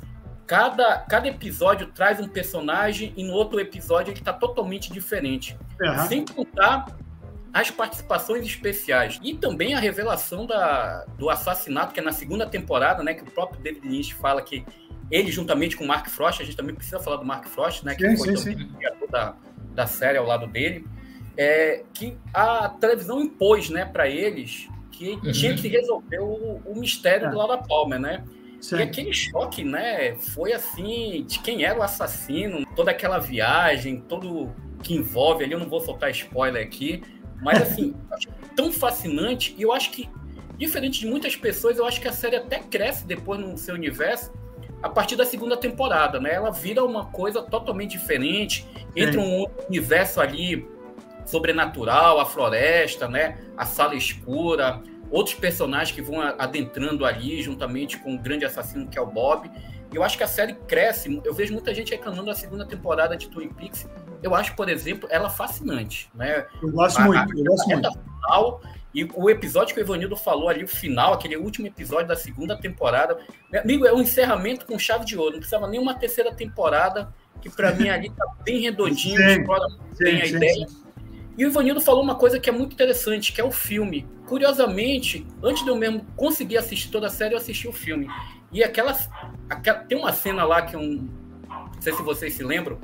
[0.46, 5.56] Cada, cada episódio traz um personagem e no outro episódio ele está totalmente diferente.
[5.80, 6.06] Uhum.
[6.06, 6.86] Sem contar
[7.52, 13.02] as participações especiais e também a revelação da, do assassinato, que é na segunda temporada,
[13.02, 13.14] né?
[13.14, 14.66] Que o próprio David Lynch fala que
[15.10, 17.94] ele, juntamente com o Mark Frost, a gente também precisa falar do Mark Frost, né?
[17.94, 19.36] Que sim, foi sim, o da,
[19.72, 20.86] da série ao lado dele.
[21.36, 25.32] É, que a televisão impôs né, para eles que uhum.
[25.32, 27.30] tinha que resolver o, o mistério é.
[27.30, 28.24] do Laura Palmer, né?
[28.60, 28.76] Sim.
[28.76, 30.14] E aquele choque, né?
[30.16, 35.58] Foi assim, de quem era o assassino, toda aquela viagem, todo que envolve ali, eu
[35.58, 37.02] não vou soltar spoiler aqui,
[37.42, 37.94] mas assim,
[38.56, 40.08] tão fascinante, e eu acho que,
[40.56, 44.32] diferente de muitas pessoas, eu acho que a série até cresce depois no seu universo
[44.82, 46.34] a partir da segunda temporada, né?
[46.34, 50.68] Ela vira uma coisa totalmente diferente, entra um universo ali
[51.26, 53.38] sobrenatural, a floresta, né?
[53.56, 58.98] A sala escura, outros personagens que vão adentrando ali juntamente com o grande assassino que
[58.98, 59.50] é o Bob.
[59.92, 61.20] Eu acho que a série cresce.
[61.24, 63.88] Eu vejo muita gente reclamando da segunda temporada de Twin Peaks.
[64.22, 66.10] Eu acho, por exemplo, ela fascinante.
[66.14, 66.46] Né?
[66.60, 67.90] Eu gosto a, muito, eu gosto muito.
[67.92, 68.60] Final,
[68.94, 72.56] e o episódio que o Ivanildo falou ali, o final, aquele último episódio da segunda
[72.56, 73.18] temporada,
[73.50, 75.32] meu amigo, é um encerramento com chave de ouro.
[75.32, 79.66] Não precisava nem uma terceira temporada, que para mim ali tá bem redondinho, sim, explora
[79.98, 80.68] bem a sim, ideia.
[80.68, 80.83] Sim.
[81.36, 84.06] E o Ivanildo falou uma coisa que é muito interessante, que é o filme.
[84.26, 88.08] Curiosamente, antes de eu mesmo conseguir assistir toda a série, eu assisti o filme.
[88.52, 88.96] E aquela,
[89.50, 91.08] aquela tem uma cena lá que um,
[91.48, 92.78] não sei se vocês se lembram,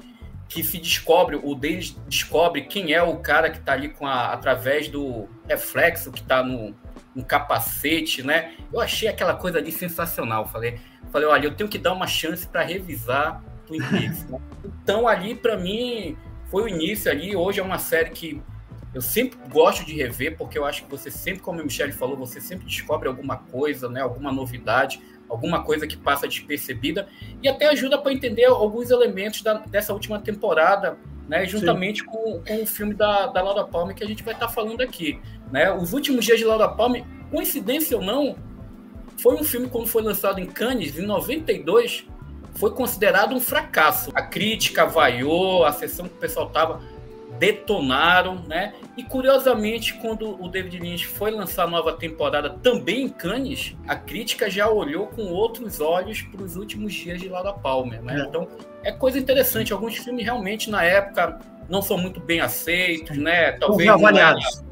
[0.49, 4.33] que se descobre, o deles descobre quem é o cara que está ali com a,
[4.33, 6.75] através do reflexo que está no,
[7.15, 8.55] no, capacete, né?
[8.73, 10.45] Eu achei aquela coisa ali sensacional.
[10.49, 10.81] Falei,
[11.13, 14.25] falei, olha, eu tenho que dar uma chance para revisar Twin Peaks.
[14.29, 14.39] Né?
[14.83, 16.17] Então ali para mim
[16.51, 17.35] foi o início ali.
[17.35, 18.43] Hoje é uma série que
[18.93, 22.17] eu sempre gosto de rever porque eu acho que você sempre, como o Michele falou,
[22.17, 24.01] você sempre descobre alguma coisa, né?
[24.01, 27.09] Alguma novidade alguma coisa que passa despercebida
[27.43, 32.63] e até ajuda para entender alguns elementos da, dessa última temporada, né, juntamente com, com
[32.63, 35.21] o filme da, da Laura Palmer que a gente vai estar tá falando aqui.
[35.53, 35.73] Né?
[35.73, 38.37] Os últimos dias de Laura Palmer, coincidência ou não,
[39.17, 42.07] foi um filme quando foi lançado em Cannes em 92,
[42.61, 44.12] foi considerado um fracasso.
[44.14, 46.83] A crítica vaiou, a sessão que o pessoal estava
[47.38, 48.75] detonaram, né?
[48.99, 53.96] E curiosamente, quando o David Lynch foi lançar a nova temporada também em Cannes, a
[53.96, 58.20] crítica já olhou com outros olhos para os últimos dias de Laura Palmer, né?
[58.20, 58.29] É.
[58.29, 58.46] Então,
[58.85, 59.73] é coisa interessante.
[59.73, 63.53] Alguns filmes realmente na época não são muito bem aceitos, né?
[63.53, 64.62] Talvez são avaliados.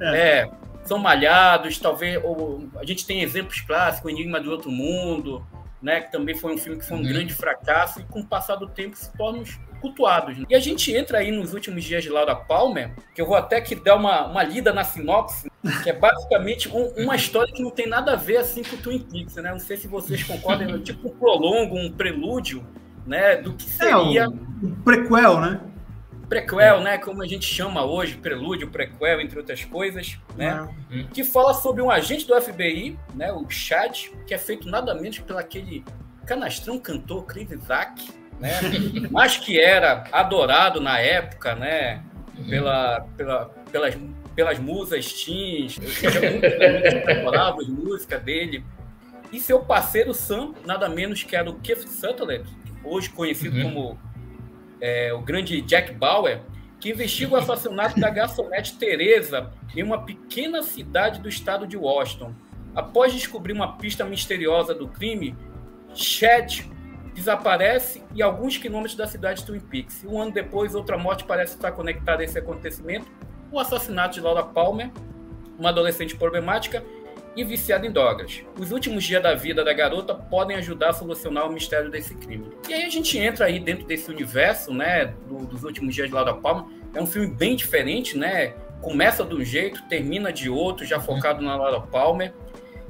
[0.00, 0.50] É, é,
[0.84, 5.44] são malhados, talvez ou, a gente tem exemplos clássicos, o Enigma do Outro Mundo,
[5.84, 7.06] né, que também foi um filme que foi um uhum.
[7.06, 9.44] grande fracasso e com o passar do tempo se torna
[9.82, 10.38] cultuados.
[10.38, 10.46] Né?
[10.48, 13.60] E a gente entra aí nos últimos dias de Laura Palmer, que eu vou até
[13.60, 15.50] que dar uma, uma lida na sinopse.
[15.82, 18.78] que é basicamente um, uma história que não tem nada a ver assim com o
[18.78, 19.50] Twin Peaks, né?
[19.50, 22.66] Não sei se vocês concordam, é tipo um prolongo, um prelúdio,
[23.06, 24.22] né, do que seria...
[24.22, 25.60] É, um prequel, né?
[26.28, 31.06] Prequel, né, como a gente chama hoje, prelúdio, prequel, entre outras coisas, né, uhum.
[31.12, 35.18] que fala sobre um agente do FBI, né, o Chad, que é feito nada menos
[35.18, 35.84] pelo aquele
[36.26, 38.10] canastrão cantor Chris Isaac,
[38.40, 38.52] né,
[39.10, 42.02] mas que era adorado na época, né,
[42.48, 43.96] pela, pela, pelas,
[44.34, 48.64] pelas musas teens, decoravam as músicas dele,
[49.32, 52.48] e seu parceiro Sam, nada menos que era o Keith Sutherland,
[52.84, 53.62] hoje conhecido uhum.
[53.62, 53.98] como
[54.80, 56.42] é, o grande Jack Bauer,
[56.80, 62.34] que investiga o assassinato da garçonete Teresa em uma pequena cidade do estado de Washington.
[62.74, 65.36] Após descobrir uma pista misteriosa do crime,
[65.94, 66.64] Chad
[67.14, 70.04] desaparece e alguns quilômetros da cidade de Twin Peaks.
[70.04, 73.06] Um ano depois, outra morte parece estar conectada a esse acontecimento:
[73.50, 74.90] o assassinato de Laura Palmer,
[75.58, 76.84] uma adolescente problemática
[77.36, 78.42] e viciada em drogas.
[78.58, 82.50] Os últimos dias da vida da garota podem ajudar a solucionar o mistério desse crime.
[82.68, 86.14] E aí a gente entra aí dentro desse universo, né, do, dos últimos dias de
[86.14, 86.64] Laura Palmer.
[86.94, 88.54] É um filme bem diferente, né?
[88.80, 92.32] Começa de um jeito, termina de outro, já focado na Laura Palmer.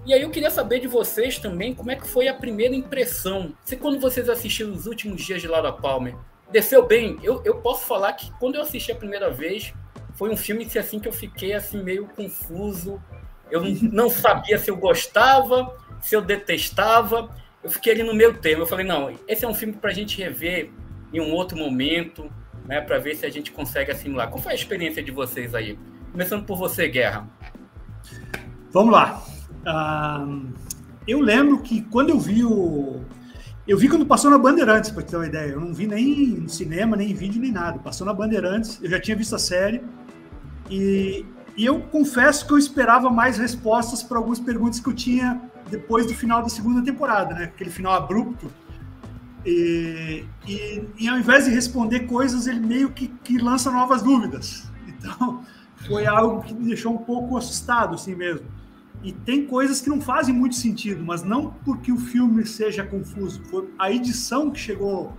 [0.07, 3.55] E aí eu queria saber de vocês também como é que foi a primeira impressão.
[3.65, 6.15] Se quando vocês assistiram os últimos dias de Laura Palmer,
[6.53, 7.19] desceu bem.
[7.23, 9.73] Eu, eu posso falar que quando eu assisti a primeira vez,
[10.15, 13.01] foi um filme que assim que eu fiquei assim meio confuso.
[13.55, 13.63] Eu
[13.93, 17.31] não sabia se eu gostava, se eu detestava.
[17.63, 18.63] Eu fiquei ali no meio termo.
[18.63, 20.71] Eu falei, não, esse é um filme para a gente rever
[21.13, 22.31] em um outro momento,
[22.67, 24.29] né, para ver se a gente consegue assimilar.
[24.29, 25.79] Qual foi a experiência de vocês aí?
[26.11, 27.29] Começando por você, Guerra.
[28.73, 29.23] Vamos lá
[31.07, 33.01] eu lembro que quando eu vi o.
[33.67, 35.53] Eu vi quando passou na Bandeirantes, para ter uma ideia.
[35.53, 37.79] Eu não vi nem no cinema, nem em vídeo, nem nada.
[37.79, 39.83] Passou na Bandeirantes, eu já tinha visto a série.
[40.71, 41.25] E,
[41.57, 45.41] e eu confesso que eu esperava mais respostas para algumas perguntas que eu tinha
[45.71, 47.45] depois do final da segunda temporada, né?
[47.45, 48.51] Aquele final abrupto.
[49.47, 54.69] E, e, e ao invés de responder coisas, ele meio que, que lança novas dúvidas.
[54.89, 55.45] Então,
[55.87, 58.47] foi algo que me deixou um pouco assustado, assim mesmo.
[59.03, 63.43] E tem coisas que não fazem muito sentido, mas não porque o filme seja confuso.
[63.51, 65.13] Foi a edição que chegou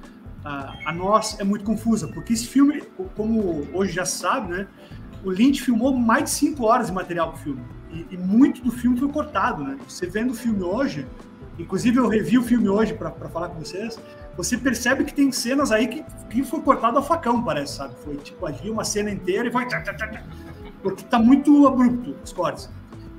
[0.43, 2.81] a, a nós é muito confusa, porque esse filme,
[3.15, 4.67] como hoje já sabe, né?
[5.25, 7.61] O Lynch filmou mais de cinco horas de material para o filme.
[7.91, 9.75] E, e, muito do filme foi cortado, né?
[9.89, 11.07] Você vendo o filme hoje,
[11.57, 13.99] inclusive eu revi o filme hoje para falar com vocês,
[14.37, 17.95] você percebe que tem cenas aí que, que foi cortado a facão, parece, sabe?
[18.03, 19.65] Foi tipo ali uma cena inteira e foi.
[20.83, 22.69] Porque tá muito abrupto os cortes.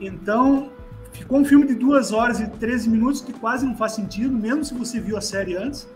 [0.01, 0.71] Então,
[1.11, 4.65] ficou um filme de 2 horas e 13 minutos que quase não faz sentido, mesmo
[4.65, 5.89] se você viu a série antes.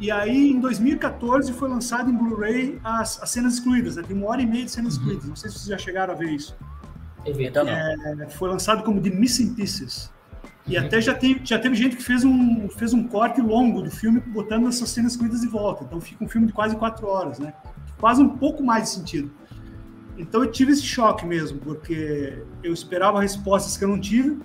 [0.00, 3.96] E aí, em 2014, foi lançado em Blu-ray as, as, cenas excluídas.
[3.96, 4.02] Né?
[4.02, 5.00] Tem uma hora e meia de cenas uhum.
[5.00, 5.28] excluídas.
[5.28, 6.56] Não sei se vocês já chegaram a ver isso.
[7.70, 10.10] É, foi lançado como The Missing Pieces.
[10.66, 10.86] E uhum.
[10.86, 14.20] até já, tem, já teve gente que fez um, fez um corte longo do filme
[14.20, 15.84] botando essas cenas excluídas de volta.
[15.84, 17.52] Então fica um filme de quase quatro horas, né?
[17.98, 19.30] Quase um pouco mais de sentido.
[20.16, 24.38] Então eu tive esse choque mesmo, porque eu esperava respostas que eu não tive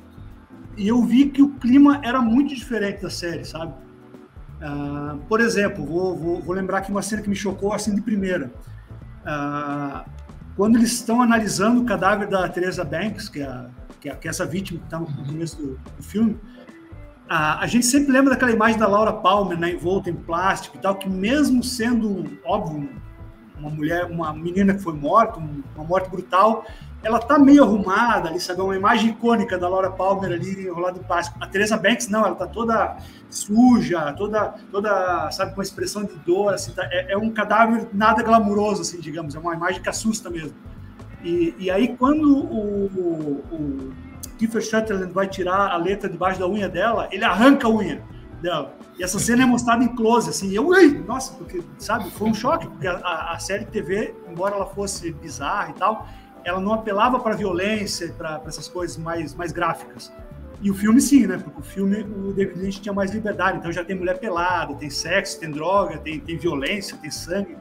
[0.76, 3.74] e eu vi que o clima era muito diferente da série, sabe?
[4.62, 8.02] Uh, por exemplo, vou, vou, vou, lembrar aqui uma cena que me chocou assim de
[8.02, 8.52] primeira.
[9.22, 10.10] Uh,
[10.56, 13.65] quando eles estão analisando o cadáver da Teresa Banks, que é,
[14.00, 17.68] que é, que é essa vítima que está no começo do, do filme, uh, a
[17.68, 21.10] gente sempre lembra daquela imagem da Laura Palmer, né, envolta em plástico e tal, que
[21.10, 22.89] mesmo sendo, óbvio,
[23.58, 26.65] uma mulher, uma menina que foi morta, uma morte brutal,
[27.06, 28.60] ela tá meio arrumada ali, sabe?
[28.60, 31.38] É uma imagem icônica da Laura Palmer ali enrolada em plástico.
[31.39, 32.98] A Teresa Banks, não, ela tá toda
[33.30, 38.24] suja, toda, toda sabe, com expressão de dor, assim, tá, é, é, um cadáver nada
[38.24, 40.56] glamuroso, assim, digamos, é uma imagem que assusta mesmo.
[41.24, 43.94] E, e aí, quando o, o, o
[44.39, 48.02] Kiefer Sutherland vai tirar a letra debaixo da unha dela, ele arranca a unha
[48.41, 48.76] dela.
[48.98, 52.34] E essa cena é mostrada em close, assim, eu, ui, nossa, porque, sabe, foi um
[52.34, 56.08] choque, porque a, a série TV, embora ela fosse bizarra e tal,
[56.45, 60.13] ela não apelava para violência, para essas coisas mais, mais gráficas.
[60.62, 61.38] E o filme sim, né?
[61.38, 64.89] Porque o filme, o David Lynch tinha mais liberdade, então já tem mulher pelada, tem
[64.89, 67.58] sexo, tem droga, tem, tem violência, tem sangue.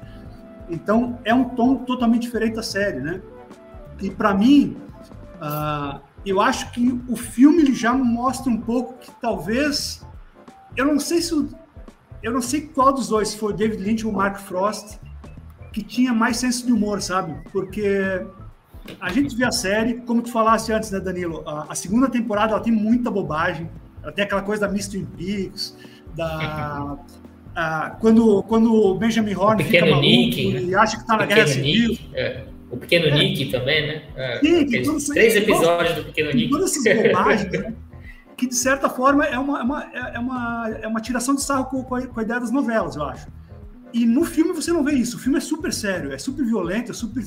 [0.69, 3.21] Então é um tom totalmente diferente da série, né?
[4.01, 4.77] E para mim,
[5.37, 10.05] uh, eu acho que o filme já mostra um pouco que talvez
[10.77, 11.33] eu não sei se
[12.23, 14.99] eu não sei qual dos dois, se foi o David Lynch ou o Mark Frost,
[15.73, 17.35] que tinha mais senso de humor, sabe?
[17.53, 18.25] Porque
[19.01, 21.43] a gente vê a série, como tu falaste antes, né, Danilo?
[21.47, 23.69] A, a segunda temporada ela tem muita bobagem.
[24.03, 25.07] Ela tem aquela coisa da Mr.
[25.17, 25.77] Peaks,
[26.15, 26.99] da
[28.01, 30.63] quando, quando o Benjamin Horn o fica maluco Nick, né?
[30.63, 31.99] e acha que está na Guerra Civil.
[32.13, 32.45] É.
[32.71, 34.03] O Pequeno Nick também, né?
[34.17, 34.67] É, Sim,
[35.13, 36.51] três episódios do Pequeno Nick.
[36.51, 37.73] Todas essas bobagens, né?
[38.37, 41.67] que de certa forma é uma, é uma, é uma, é uma tiração de sarro
[41.67, 43.29] com, com, a, com a ideia das novelas, eu acho.
[43.93, 45.17] E no filme você não vê isso.
[45.17, 47.25] O filme é super sério, é super violento, é super.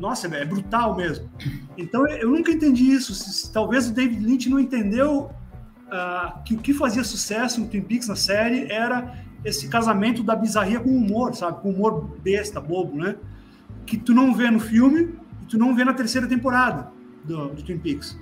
[0.00, 1.28] Nossa, é brutal mesmo.
[1.76, 3.52] Então eu nunca entendi isso.
[3.52, 5.30] Talvez o David Lynch não entendeu
[5.88, 10.34] uh, que o que fazia sucesso no Twin Peaks na série era esse casamento da
[10.34, 11.60] bizarria com o humor, sabe?
[11.60, 13.16] Com humor besta, bobo, né?
[13.84, 16.90] Que tu não vê no filme e tu não vê na terceira temporada
[17.22, 18.18] do, do Twin Peaks.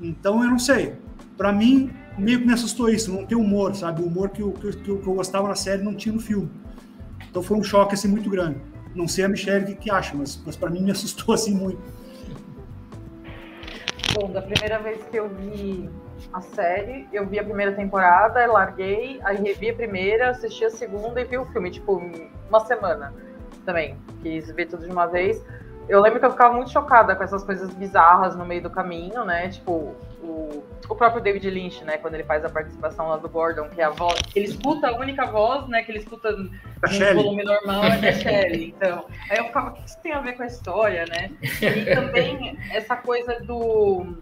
[0.00, 0.94] Então eu não sei.
[1.36, 4.02] Para mim, meio que me assustou isso, não ter humor, sabe?
[4.02, 6.50] O humor que eu, que, eu, que eu gostava na série não tinha no filme.
[7.30, 8.58] Então foi um choque assim muito grande.
[8.94, 11.54] Não sei a Michelle o que, que acha, mas, mas para mim me assustou assim
[11.54, 11.80] muito.
[14.14, 15.88] Bom, da primeira vez que eu vi
[16.32, 21.20] a série, eu vi a primeira temporada, larguei, aí revi a primeira, assisti a segunda
[21.20, 22.00] e vi o filme, tipo,
[22.48, 23.12] uma semana
[23.64, 23.96] também.
[24.22, 25.42] Quis ver tudo de uma vez.
[25.88, 29.24] Eu lembro que eu ficava muito chocada com essas coisas bizarras no meio do caminho,
[29.24, 29.48] né?
[29.48, 31.98] Tipo, o, o próprio David Lynch, né?
[31.98, 34.20] Quando ele faz a participação lá do Gordon, que é a voz.
[34.34, 35.82] Ele escuta a única voz, né?
[35.82, 36.50] Que ele escuta no
[37.14, 38.74] volume normal é da Shelley.
[38.76, 41.30] Então, aí eu ficava, o que isso tem a ver com a história, né?
[41.42, 44.16] E também essa coisa do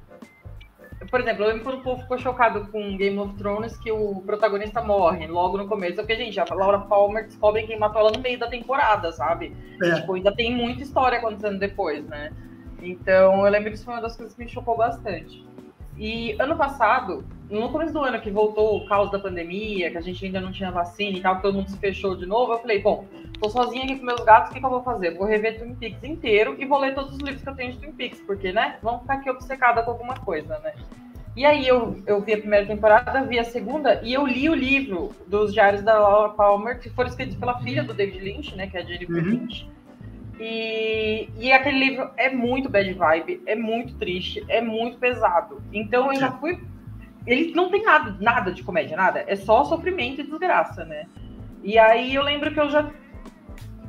[1.08, 4.22] por exemplo, eu lembro quando o povo ficou chocado com Game of Thrones que o
[4.26, 5.96] protagonista morre logo no começo.
[5.96, 9.56] Porque, gente, a Laura Palmer descobre quem matou ela no meio da temporada, sabe?
[9.82, 9.88] É.
[9.88, 12.32] E, tipo, ainda tem muita história acontecendo depois, né?
[12.82, 15.44] Então, eu lembro que isso foi uma das coisas que me chocou bastante.
[16.00, 20.00] E ano passado, no começo do ano que voltou o caos da pandemia, que a
[20.00, 22.58] gente ainda não tinha vacina e tal, que todo mundo se fechou de novo, eu
[22.58, 23.04] falei, bom,
[23.38, 25.14] tô sozinha aqui com meus gatos, o que, que eu vou fazer?
[25.14, 27.78] Vou rever Twin Peaks inteiro e vou ler todos os livros que eu tenho de
[27.80, 30.72] Twin Peaks, porque, né, vamos ficar aqui obcecada com alguma coisa, né?
[31.36, 34.54] E aí eu, eu vi a primeira temporada, vi a segunda, e eu li o
[34.54, 38.66] livro dos Diários da Laura Palmer, que foram escritos pela filha do David Lynch, né,
[38.68, 39.30] que é a Jennifer uhum.
[39.32, 39.68] Lynch.
[40.42, 45.62] E, e aquele livro é muito bad vibe, é muito triste, é muito pesado.
[45.70, 46.58] Então eu já fui.
[47.26, 49.22] Ele não tem nada, nada de comédia, nada.
[49.26, 51.06] É só sofrimento e desgraça, né?
[51.62, 52.90] E aí eu lembro que eu já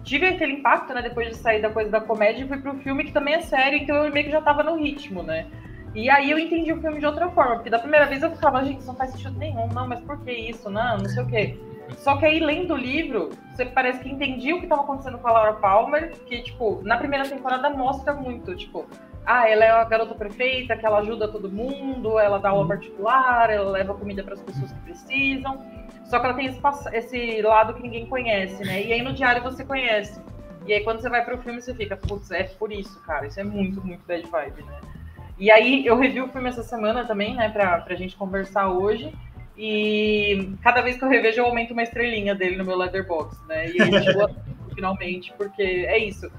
[0.03, 1.01] tive aquele impacto, né?
[1.01, 3.77] Depois de sair da coisa da comédia, e fui pro filme que também é sério,
[3.77, 5.47] então eu meio que já tava no ritmo, né?
[5.95, 8.63] E aí eu entendi o filme de outra forma, porque da primeira vez eu ficava,
[8.65, 10.69] gente, isso não faz sentido nenhum, não, mas por que isso?
[10.69, 11.57] Não, não sei o quê.
[11.97, 15.27] Só que aí, lendo o livro, você parece que entendia o que estava acontecendo com
[15.27, 18.87] a Laura Palmer, que, tipo, na primeira temporada mostra muito, tipo,
[19.25, 22.67] ah, ela é a garota perfeita, que ela ajuda todo mundo, ela dá aula uhum.
[22.67, 25.63] particular, ela leva comida para as pessoas que precisam.
[26.05, 26.59] Só que ela tem esse,
[26.91, 28.83] esse, lado que ninguém conhece, né?
[28.83, 30.19] E aí no diário você conhece.
[30.65, 33.27] E aí quando você vai pro filme, você fica, putz, é por isso, cara.
[33.27, 34.79] Isso é muito, muito bad vibe, né?
[35.39, 39.11] E aí eu revi o filme essa semana também, né, pra, pra gente conversar hoje.
[39.57, 43.69] E cada vez que eu revejo, eu aumento uma estrelinha dele no meu Letterboxd, né?
[43.69, 44.29] E ele chegou
[44.73, 46.31] finalmente, porque é isso.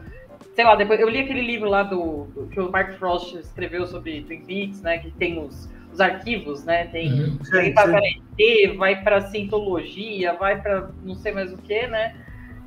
[0.54, 3.86] Sei lá, depois eu li aquele livro lá do, do, que o Mark Frost escreveu
[3.86, 4.98] sobre Twin Peaks, né?
[4.98, 6.86] Que tem os, os arquivos, né?
[6.86, 11.86] Tem uhum, vai para ET, vai para cientologia, vai para não sei mais o que,
[11.86, 12.14] né?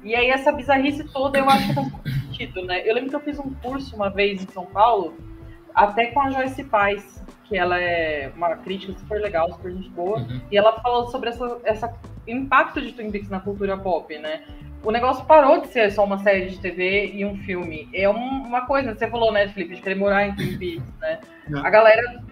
[0.03, 2.87] E aí essa bizarrice toda eu acho que faz sentido, né?
[2.87, 5.15] Eu lembro que eu fiz um curso uma vez em São Paulo,
[5.73, 10.19] até com a Joyce Paz, que ela é uma crítica super legal, super gente boa,
[10.19, 10.41] uhum.
[10.51, 11.93] e ela falou sobre essa, essa
[12.27, 14.43] impacto de Twin Peaks na cultura pop, né?
[14.83, 17.89] O negócio parou de ser só uma série de TV e um filme.
[17.93, 21.19] É um, uma coisa, você falou, né, Felipe, de querer morar em Twin Peaks, né?
[21.63, 22.23] A galera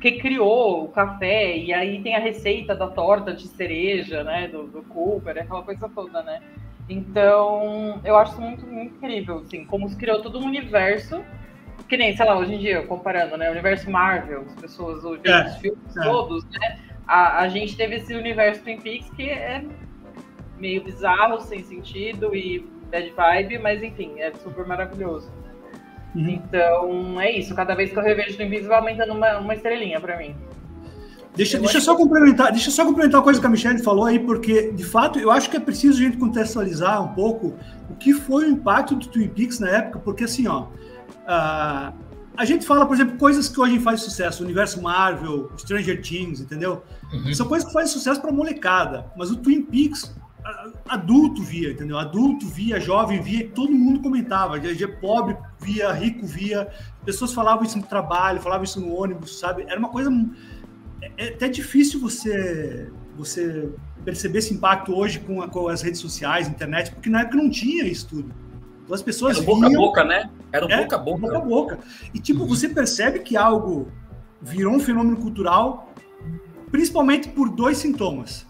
[0.00, 4.64] que criou o café, e aí tem a receita da torta de cereja, né, do,
[4.64, 6.40] do Cooper, aquela coisa toda, né?
[6.88, 11.24] Então, eu acho muito, muito incrível, assim, como se criou todo um universo
[11.88, 13.48] que nem, sei lá, hoje em dia, comparando, né?
[13.48, 16.02] O universo Marvel, as pessoas, os, é, filmes é.
[16.02, 16.78] todos, né?
[17.06, 19.62] A, a gente teve esse universo Twin Peaks que é
[20.58, 25.30] meio bizarro, sem sentido e bad vibe, mas enfim, é super maravilhoso.
[26.14, 26.28] Uhum.
[26.28, 27.54] Então, é isso.
[27.54, 30.34] Cada vez que eu revejo Twin Peaks, vai aumentando uma, uma estrelinha para mim.
[31.36, 34.70] Deixa, deixa, só complementar, deixa só complementar uma coisa que a Michelle falou aí, porque,
[34.70, 37.54] de fato, eu acho que é preciso a gente contextualizar um pouco
[37.90, 40.66] o que foi o impacto do Twin Peaks na época, porque, assim, ó,
[41.24, 41.92] Uh,
[42.36, 46.40] a gente fala, por exemplo, coisas que hoje fazem sucesso, o universo Marvel, Stranger Things,
[46.40, 46.82] entendeu?
[47.12, 47.32] Uhum.
[47.32, 50.14] São coisas que fazem sucesso para molecada, mas o Twin Peaks
[50.88, 51.98] adulto via, entendeu?
[51.98, 54.60] Adulto via, jovem via, todo mundo comentava.
[55.00, 56.68] Pobre via, rico via,
[57.04, 59.64] pessoas falavam isso no trabalho, falavam isso no ônibus, sabe?
[59.66, 60.10] Era uma coisa
[61.00, 63.70] é, é até difícil você você
[64.04, 67.48] perceber esse impacto hoje com, a, com as redes sociais, internet, porque na época não
[67.48, 68.34] tinha isso tudo.
[68.84, 70.30] Então as pessoas Era boca a boca, né?
[70.52, 71.20] Era é, boca a boca.
[71.20, 71.78] Boca a boca.
[72.12, 72.48] E tipo, uhum.
[72.48, 73.90] você percebe que algo
[74.40, 75.90] virou um fenômeno cultural
[76.70, 78.44] principalmente por dois sintomas.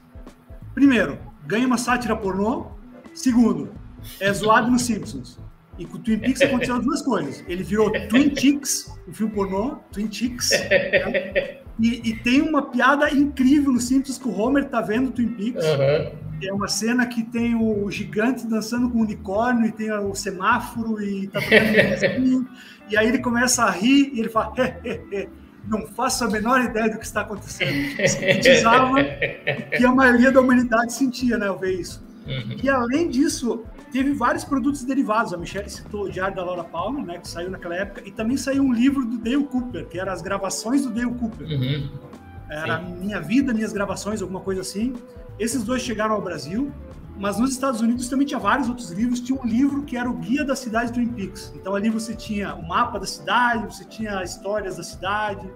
[0.74, 2.68] Primeiro, ganha uma sátira pornô.
[3.12, 3.70] Segundo,
[4.18, 5.38] é zoado nos Simpsons.
[5.78, 7.44] E com o Twin Peaks aconteceram duas coisas.
[7.46, 10.50] Ele virou Twin Chicks, o filme pornô, Twin Chicks.
[10.50, 11.58] Né?
[11.78, 15.28] E, e, tem uma piada incrível no Simpsons que o Homer tá vendo o Twin
[15.28, 15.64] Peaks.
[15.64, 16.24] Uhum.
[16.42, 21.02] É uma cena que tem o gigante dançando com o unicórnio e tem o semáforo
[21.02, 22.48] e tá tocando
[22.90, 24.52] E aí ele começa a rir e ele fala:
[25.66, 27.72] não faço a menor ideia do que está acontecendo.
[28.06, 28.96] Sintetizava
[29.76, 32.04] que a maioria da humanidade sentia, né, ao ver isso.
[32.26, 32.56] Uhum.
[32.62, 33.64] E além disso,
[33.94, 35.32] teve vários produtos derivados.
[35.32, 38.36] A Michelle citou o Diário da Laura Palmer, né, que saiu naquela época, e também
[38.36, 41.46] saiu um livro do Dale Cooper, que era as gravações do Dale Cooper.
[41.46, 41.88] Uhum.
[42.50, 42.96] Era Sim.
[42.96, 44.94] Minha Vida, Minhas Gravações, alguma coisa assim.
[45.38, 46.72] Esses dois chegaram ao Brasil,
[47.16, 49.20] mas nos Estados Unidos também tinha vários outros livros.
[49.20, 51.52] Tinha um livro que era o Guia da Cidade Twin Peaks.
[51.54, 55.48] Então ali você tinha o mapa da cidade, você tinha histórias da cidade.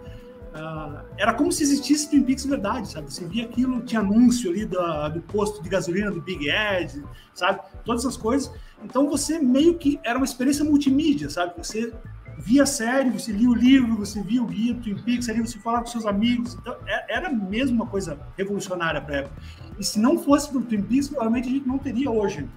[0.48, 3.12] Uh, era como se existisse Twin Peaks verdade, sabe?
[3.12, 7.60] Você via aquilo, tinha anúncio ali do, do posto de gasolina do Big Ed, sabe?
[7.84, 8.50] Todas essas coisas.
[8.82, 11.52] Então você meio que era uma experiência multimídia, sabe?
[11.58, 11.92] Você
[12.38, 15.40] via a série, você lia o livro, você via o guia do Twin Peaks, ali
[15.40, 16.54] você falava com seus amigos.
[16.54, 19.42] Então, é, era mesmo uma coisa revolucionária para época.
[19.78, 22.48] E se não fosse pelo Twin Peaks, provavelmente a gente não teria hoje.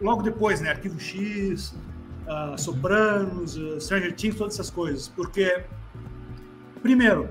[0.00, 0.70] Logo depois, né?
[0.70, 1.74] Arquivo X,
[2.26, 5.08] uh, Sopranos, uh, Stranger Things, todas essas coisas.
[5.08, 5.64] Porque,
[6.82, 7.28] primeiro,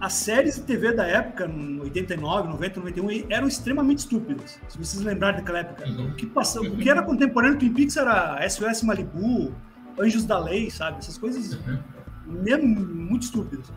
[0.00, 4.58] as séries de TV da época, em 89, 90, 91, eram extremamente estúpidas.
[4.68, 5.88] Se vocês lembrarem daquela época.
[5.88, 6.08] Uhum.
[6.08, 9.54] O, que passou, o que era contemporâneo do Twin Peaks era SOS Malibu,
[9.98, 10.98] Anjos da Lei, sabe?
[10.98, 11.78] Essas coisas uhum.
[12.26, 13.72] mesmo muito estúpidas.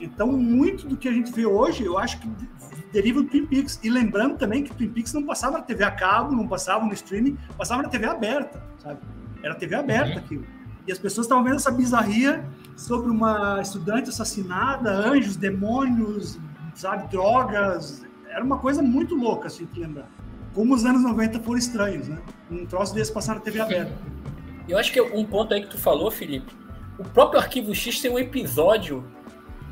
[0.00, 2.28] Então, muito do que a gente vê hoje, eu acho que
[2.92, 3.80] deriva do Twin Peaks.
[3.82, 6.84] E lembrando também que o Twin Peaks não passava na TV a cabo, não passava
[6.84, 9.00] no streaming, passava na TV aberta, sabe?
[9.42, 10.18] Era TV aberta uhum.
[10.18, 10.46] aquilo.
[10.86, 12.44] E as pessoas estavam vendo essa bizarria
[12.76, 16.38] sobre uma estudante assassinada, anjos, demônios,
[16.74, 18.04] sabe, drogas.
[18.28, 20.08] Era uma coisa muito louca, assim, que lembrar.
[20.52, 22.18] Como os anos 90 foram estranhos, né?
[22.50, 23.92] Um troço desse passar na TV aberta.
[24.68, 26.52] Eu acho que um ponto aí que tu falou, Felipe,
[26.98, 29.04] o próprio Arquivo X tem um episódio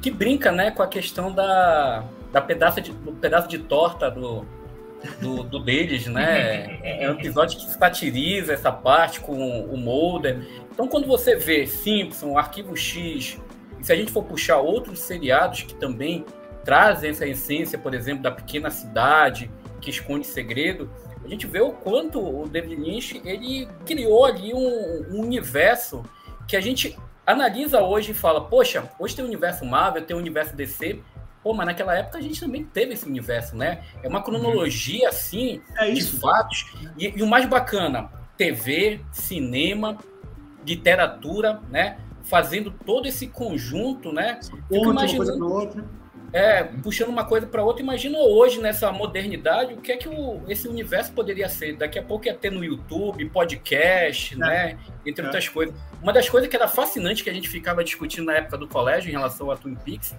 [0.00, 4.44] que brinca, né, com a questão da, da pedaço de, do pedaço de torta do,
[5.20, 6.80] do, do deles, né?
[6.82, 10.46] É um episódio que satiriza essa parte com o Mulder.
[10.72, 13.38] Então, quando você vê Simpson, Arquivo X,
[13.78, 16.24] e se a gente for puxar outros seriados que também
[16.64, 19.50] trazem essa essência, por exemplo, da pequena cidade
[19.80, 20.90] que esconde segredo,
[21.22, 26.02] a gente vê o quanto o David Lynch ele criou ali um, um universo
[26.48, 30.18] que a gente analisa hoje e fala, poxa, hoje tem o universo Marvel, tem o
[30.18, 31.00] universo DC,
[31.42, 33.82] pô, mas naquela época a gente também teve esse universo, né?
[34.02, 36.72] É uma cronologia, assim, é de fatos.
[36.98, 39.98] E, e, o mais bacana, TV, cinema,
[40.66, 41.98] literatura, né?
[42.22, 44.38] Fazendo todo esse conjunto, né?
[44.68, 46.02] Fico imaginando
[46.32, 47.82] é, puxando uma coisa para outra.
[47.82, 51.76] Imagina hoje, nessa modernidade, o que é que o, esse universo poderia ser.
[51.76, 54.38] Daqui a pouco ia ter no YouTube, podcast, é.
[54.38, 54.78] né?
[55.04, 55.26] Entre é.
[55.26, 55.74] outras coisas.
[56.02, 59.10] Uma das coisas que era fascinante que a gente ficava discutindo na época do colégio
[59.10, 60.16] em relação a Twin Peaks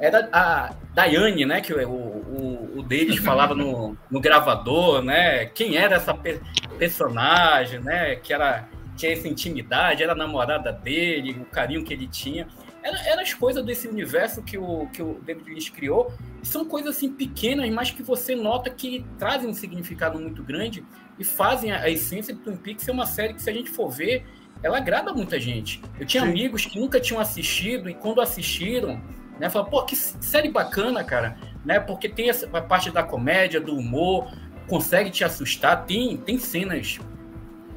[0.00, 1.60] era a Daiane, né?
[1.60, 5.46] Que o, o, o deles falava no, no gravador, né?
[5.46, 6.40] Quem era essa pe
[6.78, 8.16] personagem, né?
[8.16, 12.46] Que era tinha essa intimidade, era a namorada dele, o carinho que ele tinha.
[12.82, 16.12] Era, era as coisas desse universo que o, que o David Lynch criou.
[16.42, 20.84] São coisas assim pequenas, mas que você nota que trazem um significado muito grande
[21.18, 23.70] e fazem a, a essência de Twin Peaks ser uma série que, se a gente
[23.70, 24.24] for ver,
[24.62, 25.80] ela agrada muita gente.
[25.98, 26.30] Eu tinha Sim.
[26.30, 29.00] amigos que nunca tinham assistido e quando assistiram,
[29.38, 31.80] né, falaram, pô, que série bacana, cara, né?
[31.80, 34.30] Porque tem essa a parte da comédia, do humor,
[34.68, 36.98] consegue te assustar, tem, tem cenas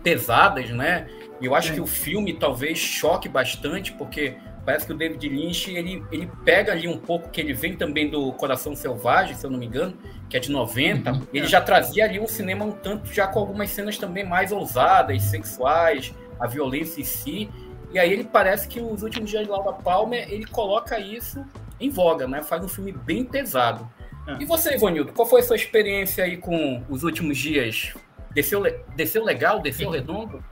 [0.06, 1.08] pesadas, né?
[1.42, 5.72] E eu acho que o filme talvez choque bastante, porque Parece que o David Lynch
[5.72, 9.52] ele, ele pega ali um pouco que ele vem também do Coração Selvagem, se eu
[9.52, 9.96] não me engano,
[10.28, 11.12] que é de 90.
[11.12, 11.48] Uhum, ele é.
[11.48, 16.16] já trazia ali um cinema um tanto já com algumas cenas também mais ousadas, sexuais,
[16.40, 17.50] a violência em si.
[17.94, 21.46] E aí ele parece que os últimos dias de Laura Palmer ele coloca isso
[21.80, 22.42] em voga, né?
[22.42, 23.88] Faz um filme bem pesado.
[24.28, 24.38] É.
[24.42, 27.94] E você, Ivanildo, qual foi a sua experiência aí com os últimos dias?
[28.36, 28.62] Desceu,
[28.98, 29.62] desceu legal?
[29.62, 30.44] Desceu redondo?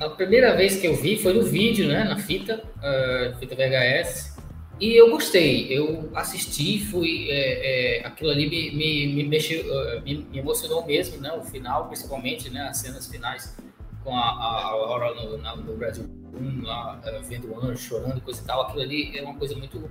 [0.00, 4.36] A primeira vez que eu vi foi no vídeo, né, na fita, uh, fita VHS,
[4.80, 5.68] e eu gostei.
[5.70, 10.84] Eu assisti, fui, é, é, aquilo ali me, me, me mexeu, uh, me, me, emocionou
[10.84, 13.56] mesmo, né, o final, principalmente, né, as cenas finais
[14.02, 16.04] com a, a Aurora no, no Brasil,
[16.34, 18.62] um, lá, vendo o anjo, chorando, coisa e tal.
[18.62, 19.88] Aquilo ali é uma coisa muito,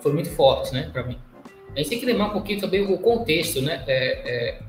[0.00, 1.16] foi muito forte, né, para mim.
[1.72, 4.60] A gente tem que lembrar um pouquinho também o contexto, né, é,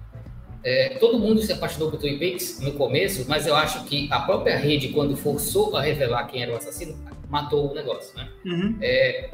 [0.65, 4.21] é todo mundo se apaixonou por Twin Peaks no começo, mas eu acho que a
[4.21, 6.97] própria rede, quando forçou a revelar quem era o assassino,
[7.29, 8.27] matou o negócio, né?
[8.43, 8.75] Uhum.
[8.81, 9.29] É,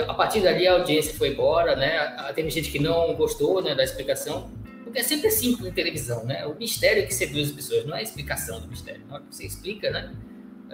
[0.00, 2.16] a partir dali a audiência foi embora, né?
[2.34, 4.50] Teve gente que não gostou né, da explicação,
[4.82, 6.44] porque é sempre assim na televisão, né?
[6.44, 9.02] O mistério que seduz as pessoas, não é a explicação do mistério.
[9.06, 10.12] Na hora que você explica, né?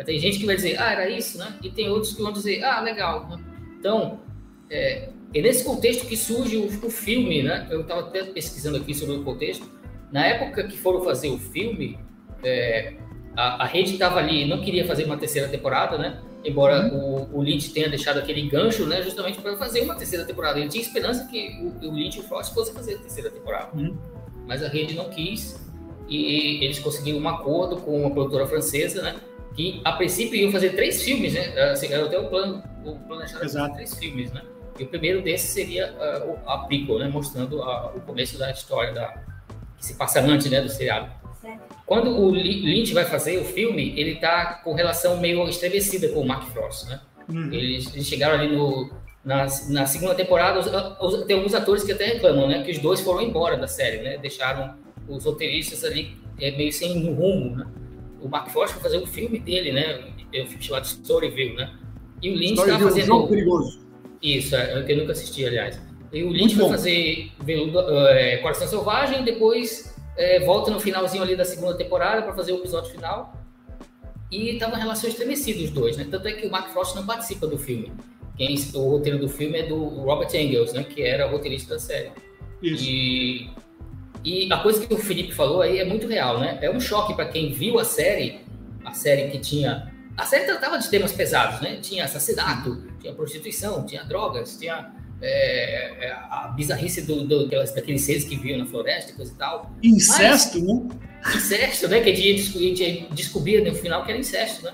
[0.07, 1.59] Tem gente que vai dizer, ah, era isso, né?
[1.63, 3.29] E tem outros que vão dizer, ah, legal.
[3.29, 3.45] Né?
[3.79, 4.19] Então,
[4.71, 7.69] é, é nesse contexto que surge o, o filme, né?
[7.71, 9.80] Eu estava até pesquisando aqui sobre o contexto.
[10.13, 11.99] Na época que foram fazer o filme,
[12.43, 12.95] é,
[13.37, 16.21] a, a rede estava ali, não queria fazer uma terceira temporada, né?
[16.45, 17.29] Embora uhum.
[17.33, 19.03] o, o Lynch tenha deixado aquele gancho, né?
[19.03, 20.59] Justamente para fazer uma terceira temporada.
[20.59, 23.77] Ele tinha esperança que o, o Lynch e o Frost fossem fazer a terceira temporada.
[23.77, 23.97] Uhum.
[24.47, 25.61] Mas a rede não quis
[26.09, 29.17] e eles conseguiram um acordo com uma produtora francesa, né?
[29.55, 31.57] Que a princípio iam fazer três filmes, né?
[31.71, 34.43] Assim, era até o plano, o planejado fazer três filmes, né?
[34.79, 37.09] E o primeiro desses seria uh, a prequel, né?
[37.09, 39.23] Mostrando a, o começo da história da
[39.81, 40.61] que se passa antes, né?
[40.61, 41.11] Do seriado.
[41.87, 46.29] Quando o Lynch vai fazer o filme, ele tá com relação meio estremecida com o
[46.29, 47.01] Mark Frost, né?
[47.29, 47.53] Uhum.
[47.53, 48.93] Eles, eles, chegaram ali no,
[49.25, 50.67] na, na segunda temporada, os,
[51.01, 52.63] os, tem alguns atores que até reclamam, né?
[52.63, 54.19] Que os dois foram embora da série, né?
[54.19, 54.77] Deixaram
[55.09, 57.67] os roteiristas ali é, meio sem rumo, né?
[58.21, 60.13] O Mark Frost vai fazer o filme dele, né?
[60.33, 61.73] É um filme chamado Storyville, né?
[62.23, 63.07] E o Lynch está fazendo...
[63.07, 63.81] Jogo perigoso.
[64.23, 65.81] Isso, é, eu nunca assisti, aliás.
[66.13, 71.37] E o Lynch vai fazer Veludo, é, Coração Selvagem, depois é, volta no finalzinho ali
[71.37, 73.33] da segunda temporada para fazer o episódio final.
[74.31, 76.07] E tá uma relação estremecida os dois, né?
[76.09, 77.93] Tanto é que o Mark Frost não participa do filme.
[78.37, 80.85] Quem, o roteiro do filme é do Robert Engels, né?
[80.85, 82.13] Que era o roteirista da série.
[82.63, 82.85] Isso.
[82.85, 83.51] E,
[84.25, 86.59] e a coisa que o Felipe falou aí é muito real, né?
[86.61, 88.41] É um choque para quem viu a série,
[88.85, 89.93] a série que tinha...
[90.17, 91.79] A série tratava de temas pesados, né?
[91.81, 94.93] Tinha assassinato, tinha prostituição, tinha drogas, tinha
[95.23, 99.35] é, é, a bizarrice do, do, daqueles seres que viviam na floresta e coisa e
[99.35, 99.71] tal.
[99.83, 100.89] Incesto, Mas, né?
[101.35, 102.01] Incesto, né?
[102.01, 104.73] Que a gente descobria no final que era incesto, né?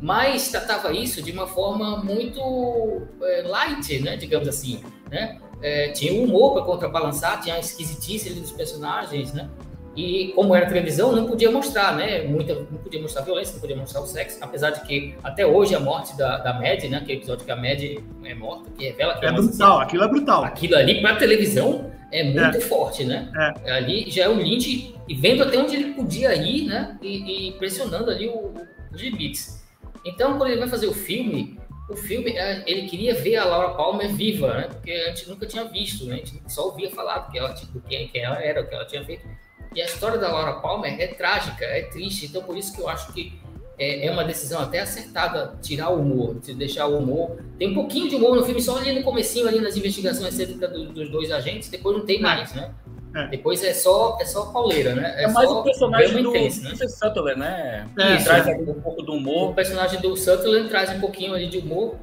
[0.00, 4.16] Mas tratava isso de uma forma muito é, light, né?
[4.16, 5.38] Digamos assim, né?
[5.62, 9.48] É, tinha um humor para contrabalançar, tinha a esquisitice dos personagens, né?
[9.96, 12.22] E como era televisão, não podia mostrar, né?
[12.22, 15.74] Muita, não podia mostrar violência, não podia mostrar o sexo, apesar de que até hoje
[15.74, 16.98] a morte da, da Mad, né?
[16.98, 17.80] Aquele episódio que a Mad
[18.24, 20.44] é morta, que revela que é, é brutal, aquilo é brutal.
[20.44, 22.60] Aquilo ali para televisão é muito é.
[22.60, 23.30] forte, né?
[23.64, 23.72] É.
[23.72, 26.98] Ali já é o Lynch e vendo até onde ele podia ir, né?
[27.00, 28.52] E, e pressionando ali o,
[28.92, 29.64] os limites.
[30.04, 33.74] Então, quando ele vai fazer o filme, o filme, é, ele queria ver a Laura
[33.74, 34.68] Palmer viva, né?
[34.68, 36.14] Porque a gente nunca tinha visto, né?
[36.14, 38.74] A gente só ouvia falar do que ela, do que, que ela era, o que
[38.74, 39.26] ela tinha feito.
[39.74, 42.26] E a história da Laura Palmer é trágica, é triste.
[42.26, 43.32] Então, por isso que eu acho que
[43.78, 47.38] é, é uma decisão até acertada tirar o humor, deixar o humor.
[47.58, 50.68] Tem um pouquinho de humor no filme, só ali no comecinho, ali nas investigações acerca
[50.68, 52.72] do, dos dois agentes, depois não tem mais, né?
[53.16, 53.28] É.
[53.28, 55.14] Depois é só, é só pauleira, né?
[55.16, 56.74] É, é mais o personagem do intenso, né?
[56.88, 57.88] Sutherland, né?
[57.96, 59.50] É, traz um pouco do humor.
[59.50, 61.96] O personagem do Sutherland traz um pouquinho ali de humor,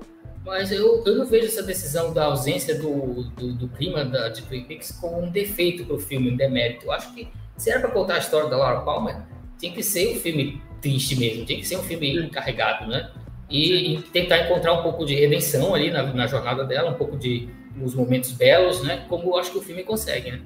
[0.45, 4.41] mas eu, eu não vejo essa decisão da ausência do, do, do clima da, de
[4.43, 6.85] Twin Peaks como um defeito para o filme, um demérito.
[6.85, 9.17] Eu acho que se era para contar a história da Laura Palmer,
[9.57, 13.11] tinha que ser um filme triste mesmo, tinha que ser um filme carregado, né?
[13.49, 17.17] E, e, tentar encontrar um pouco de redenção ali na, na, jornada dela, um pouco
[17.17, 17.49] de
[17.81, 19.05] os momentos belos, né?
[19.09, 20.41] Como eu acho que o filme consegue, né?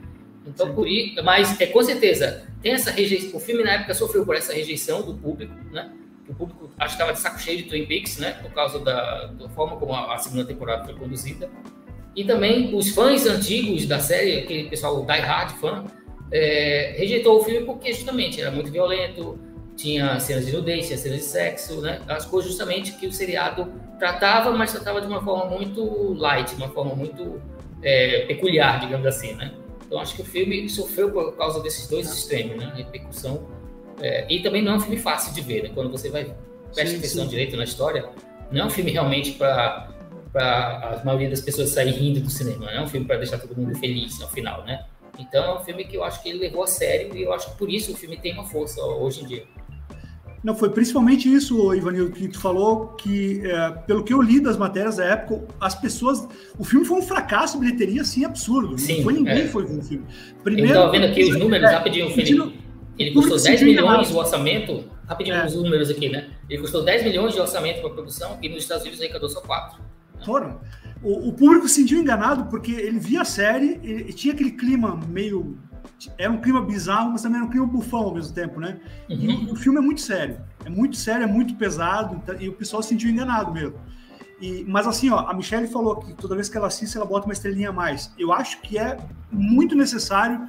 [0.46, 3.38] Então, por isso, mas é com certeza tem essa rejeição.
[3.38, 5.92] O filme na época sofreu por essa rejeição do público, né?
[6.28, 8.32] O público acho que estava de saco cheio de Twin Peaks, né?
[8.42, 11.48] Por causa da, da forma como a, a, segunda temporada foi conduzida.
[12.16, 15.86] E também os fãs antigos da série, aquele pessoal die hard fã,
[16.32, 19.40] é, rejeitou o filme porque justamente era muito violento,
[19.76, 22.02] tinha cenas de nudez, tinha cenas de sexo, né?
[22.08, 26.70] As coisas justamente que o seriado tratava, mas tratava de uma forma muito light, uma
[26.70, 27.42] forma muito
[27.82, 29.52] é, peculiar, digamos assim, né?
[29.86, 32.74] Então acho que o filme sofreu por causa desses dois extremos, né?
[32.76, 33.48] Repercussão.
[34.02, 35.72] É, e também não é um filme fácil de ver, né?
[35.74, 36.34] Quando você vai
[36.74, 38.10] presta atenção direito na história,
[38.52, 39.92] não é um filme realmente para
[40.34, 43.38] para a maioria das pessoas sair rindo do cinema, não é um filme para deixar
[43.38, 44.84] todo mundo feliz no final, né?
[45.20, 47.52] Então é um filme que eu acho que ele levou a sério e eu acho
[47.52, 49.44] que por isso o filme tem uma força hoje em dia.
[50.46, 54.56] Não, foi principalmente isso, Ivanildo, que tu falou, que é, pelo que eu li das
[54.56, 56.28] matérias da época, as pessoas.
[56.60, 58.78] O filme foi um fracasso, bilheteria assim, absurdo.
[58.78, 59.48] Sim, não foi ninguém é.
[59.48, 60.06] foi ver o filme.
[60.44, 62.60] Primeiro, eu estava vendo aqui os números, é, rapidinho, Felipe.
[63.00, 64.84] Ele custou 10 milhões o orçamento.
[65.08, 65.46] Rapidinho é.
[65.48, 66.30] os números aqui, né?
[66.48, 69.80] Ele custou 10 milhões de orçamento para produção e nos Estados Unidos arrecadou só 4.
[70.24, 70.60] Foram
[71.06, 75.00] o, o público se sentiu enganado porque ele via a série e, tinha aquele clima
[75.08, 75.58] meio.
[76.18, 78.80] Era um clima bizarro, mas também era um clima bufão ao mesmo tempo, né?
[79.08, 79.48] Uhum.
[79.48, 80.40] E, o filme é muito sério.
[80.66, 83.76] É muito sério, é muito pesado, então, e o pessoal se sentiu enganado mesmo.
[84.42, 87.28] E, mas assim, ó, a Michelle falou que toda vez que ela assiste, ela bota
[87.28, 88.12] uma estrelinha a mais.
[88.18, 88.98] Eu acho que é
[89.32, 90.48] muito necessário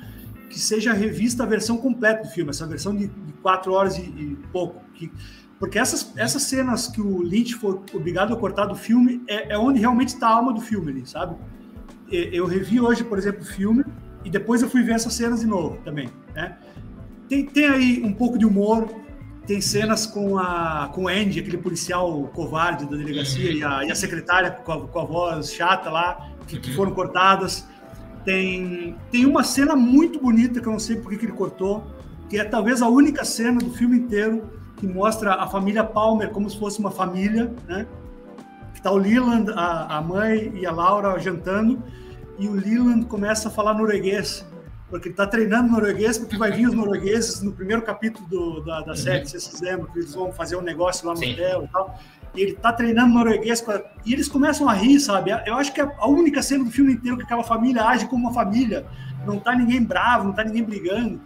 [0.48, 4.02] que seja revista a versão completa do filme, essa versão de, de quatro horas e,
[4.02, 4.82] e pouco.
[4.94, 5.12] Que,
[5.58, 9.58] porque essas, essas cenas que o Lynch foi obrigado a cortar do filme é, é
[9.58, 11.34] onde realmente está a alma do filme ali, sabe?
[12.10, 13.84] Eu revi hoje, por exemplo, o filme
[14.24, 16.56] e depois eu fui ver essas cenas de novo também, né?
[17.28, 18.86] Tem, tem aí um pouco de humor,
[19.46, 23.90] tem cenas com, a, com o Andy, aquele policial covarde da delegacia, e a, e
[23.90, 27.66] a secretária com a, com a, voz chata lá, que, que, foram cortadas.
[28.24, 31.84] Tem, tem uma cena muito bonita, que eu não sei por que ele cortou,
[32.28, 36.48] que é talvez a única cena do filme inteiro que mostra a família Palmer como
[36.48, 37.86] se fosse uma família, né?
[38.74, 41.82] Que tá o Leland, a, a mãe e a Laura jantando,
[42.38, 44.44] e o Leland começa a falar norueguês
[44.88, 48.80] porque ele está treinando norueguês, porque vai vir os noruegueses no primeiro capítulo do, da,
[48.80, 48.96] da uhum.
[48.96, 51.32] série, se vocês lembram, que eles vão fazer um negócio lá no Sim.
[51.32, 51.98] hotel e tal.
[52.34, 53.64] E ele está treinando norueguês,
[54.04, 55.30] e eles começam a rir, sabe?
[55.44, 58.26] Eu acho que é a única cena do filme inteiro que aquela família age como
[58.26, 58.86] uma família.
[59.26, 61.20] Não está ninguém bravo, não está ninguém brigando.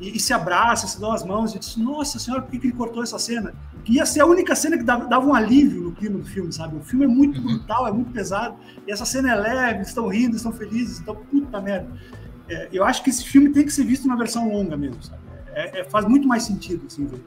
[0.00, 1.54] E, e, se abraça, se dão as mãos.
[1.54, 3.54] E diz: Nossa senhora, por que, que ele cortou essa cena?
[3.84, 6.52] Que ia ser a única cena que dava, dava, um alívio no clima do filme,
[6.52, 6.76] sabe?
[6.76, 7.58] O filme é muito uhum.
[7.58, 8.56] brutal, é muito pesado.
[8.86, 11.00] E essa cena é leve, estão rindo, estão felizes.
[11.00, 11.88] Então, puta merda
[12.48, 15.22] é, eu acho que esse filme tem que ser visto na versão longa mesmo, sabe?
[15.52, 17.22] É, é, faz muito mais sentido, assim, ver.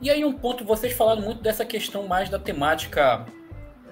[0.00, 3.26] E aí um ponto, vocês falaram muito dessa questão mais da temática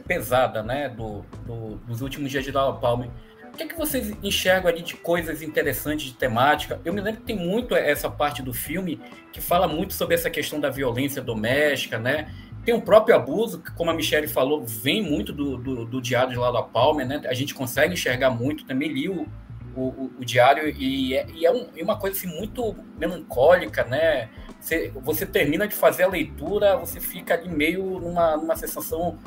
[0.06, 3.10] pesada, né, do, do dos últimos dias de Laura Palmer.
[3.58, 6.80] Que que vocês enxergam ali de coisas interessantes de temática?
[6.84, 9.00] Eu me lembro que tem muito essa parte do filme
[9.32, 12.32] que fala muito sobre essa questão da violência doméstica, né?
[12.64, 16.30] Tem o próprio abuso, que, como a Michelle falou, vem muito do, do, do diário
[16.30, 17.20] de Laura Palmer, né?
[17.26, 18.64] A gente consegue enxergar muito.
[18.64, 19.26] Também li o,
[19.74, 24.28] o, o, o diário e é, e é um, uma coisa assim, muito melancólica, né?
[24.60, 29.18] Você, você termina de fazer a leitura, você fica ali meio numa, numa sensação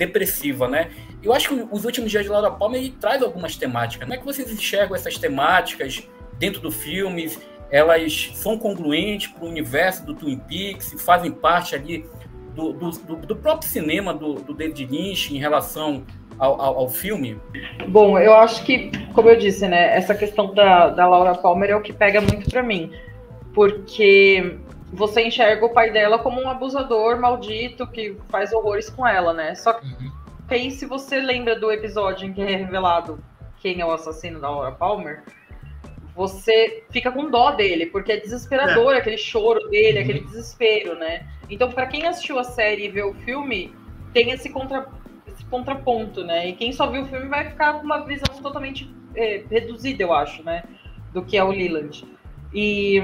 [0.00, 0.90] depressiva, né?
[1.22, 4.08] Eu acho que os últimos dias de Laura Palmer traz algumas temáticas.
[4.08, 7.30] Como é que vocês enxergam essas temáticas dentro do filme?
[7.70, 12.06] Elas são congruentes para o universo do Twin Peaks, fazem parte ali
[12.54, 16.02] do, do, do, do próprio cinema do, do David Lynch em relação
[16.38, 17.38] ao, ao, ao, filme?
[17.86, 21.76] Bom, eu acho que, como eu disse, né, essa questão da, da Laura Palmer é
[21.76, 22.90] o que pega muito para mim,
[23.52, 24.58] porque
[24.92, 29.54] você enxerga o pai dela como um abusador maldito que faz horrores com ela, né?
[29.54, 30.10] Só que uhum.
[30.48, 33.22] aí, se você lembra do episódio em que é revelado
[33.60, 35.22] quem é o assassino da Laura Palmer,
[36.14, 38.98] você fica com dó dele, porque é desesperador é.
[38.98, 40.04] aquele choro dele, uhum.
[40.04, 41.26] aquele desespero, né?
[41.48, 43.74] Então, para quem assistiu a série e vê o filme,
[44.12, 44.88] tem esse contra
[45.50, 46.48] contraponto, né?
[46.48, 50.12] E quem só viu o filme vai ficar com uma visão totalmente é, reduzida, eu
[50.12, 50.62] acho, né?
[51.12, 52.04] Do que é o Leland.
[52.54, 53.02] E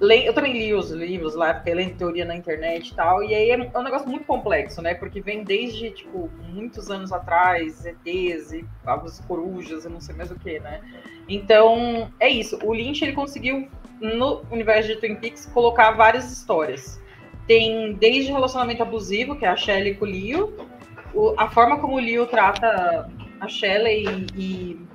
[0.00, 3.50] eu também li os livros lá, porque lendo teoria na internet e tal, e aí
[3.50, 4.94] é um negócio muito complexo, né?
[4.94, 10.30] Porque vem desde, tipo, muitos anos atrás, ETs e as corujas, eu não sei mais
[10.30, 10.80] o que, né?
[11.28, 12.58] Então, é isso.
[12.64, 13.68] O Lynch, ele conseguiu,
[14.00, 17.00] no universo de Twin Peaks, colocar várias histórias.
[17.46, 20.68] Tem desde relacionamento abusivo, que é a Shelley com o Leo,
[21.14, 24.04] o, a forma como o Leo trata a Shelley
[24.36, 24.88] e, e,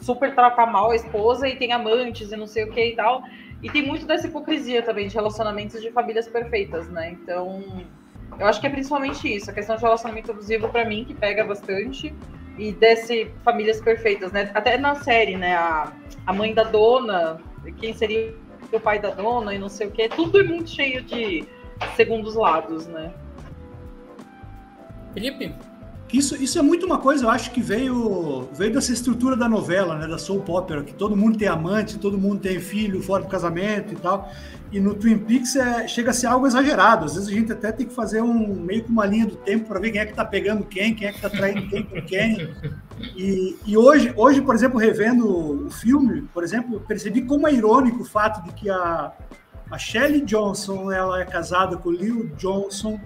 [0.00, 3.22] super trata mal a esposa e tem amantes e não sei o que e tal.
[3.64, 7.12] E tem muito dessa hipocrisia também de relacionamentos de famílias perfeitas, né?
[7.12, 7.64] Então,
[8.38, 11.42] eu acho que é principalmente isso, a questão de relacionamento abusivo para mim que pega
[11.42, 12.14] bastante
[12.58, 14.50] e desse famílias perfeitas, né?
[14.52, 15.56] Até na série, né?
[15.56, 15.90] A,
[16.26, 17.40] a mãe da dona,
[17.78, 18.34] quem seria
[18.70, 21.46] o pai da dona e não sei o que, tudo é muito cheio de
[21.96, 23.14] segundos lados, né?
[25.14, 25.54] Felipe?
[26.14, 29.98] Isso, isso é muito uma coisa, eu acho que veio, veio dessa estrutura da novela,
[29.98, 33.28] né, da soap opera, que todo mundo tem amante, todo mundo tem filho fora do
[33.28, 34.30] casamento e tal.
[34.70, 37.06] E no Twin Peaks é, chega a ser algo exagerado.
[37.06, 39.66] Às vezes a gente até tem que fazer um meio que uma linha do tempo
[39.66, 42.00] para ver quem é que está pegando quem, quem é que está traindo quem com
[42.02, 42.48] quem.
[43.16, 48.02] E, e, hoje, hoje, por exemplo, revendo o filme, por exemplo, percebi como é irônico
[48.02, 49.12] o fato de que a,
[49.68, 53.00] a Shelley Johnson ela é casada com o Leo Johnson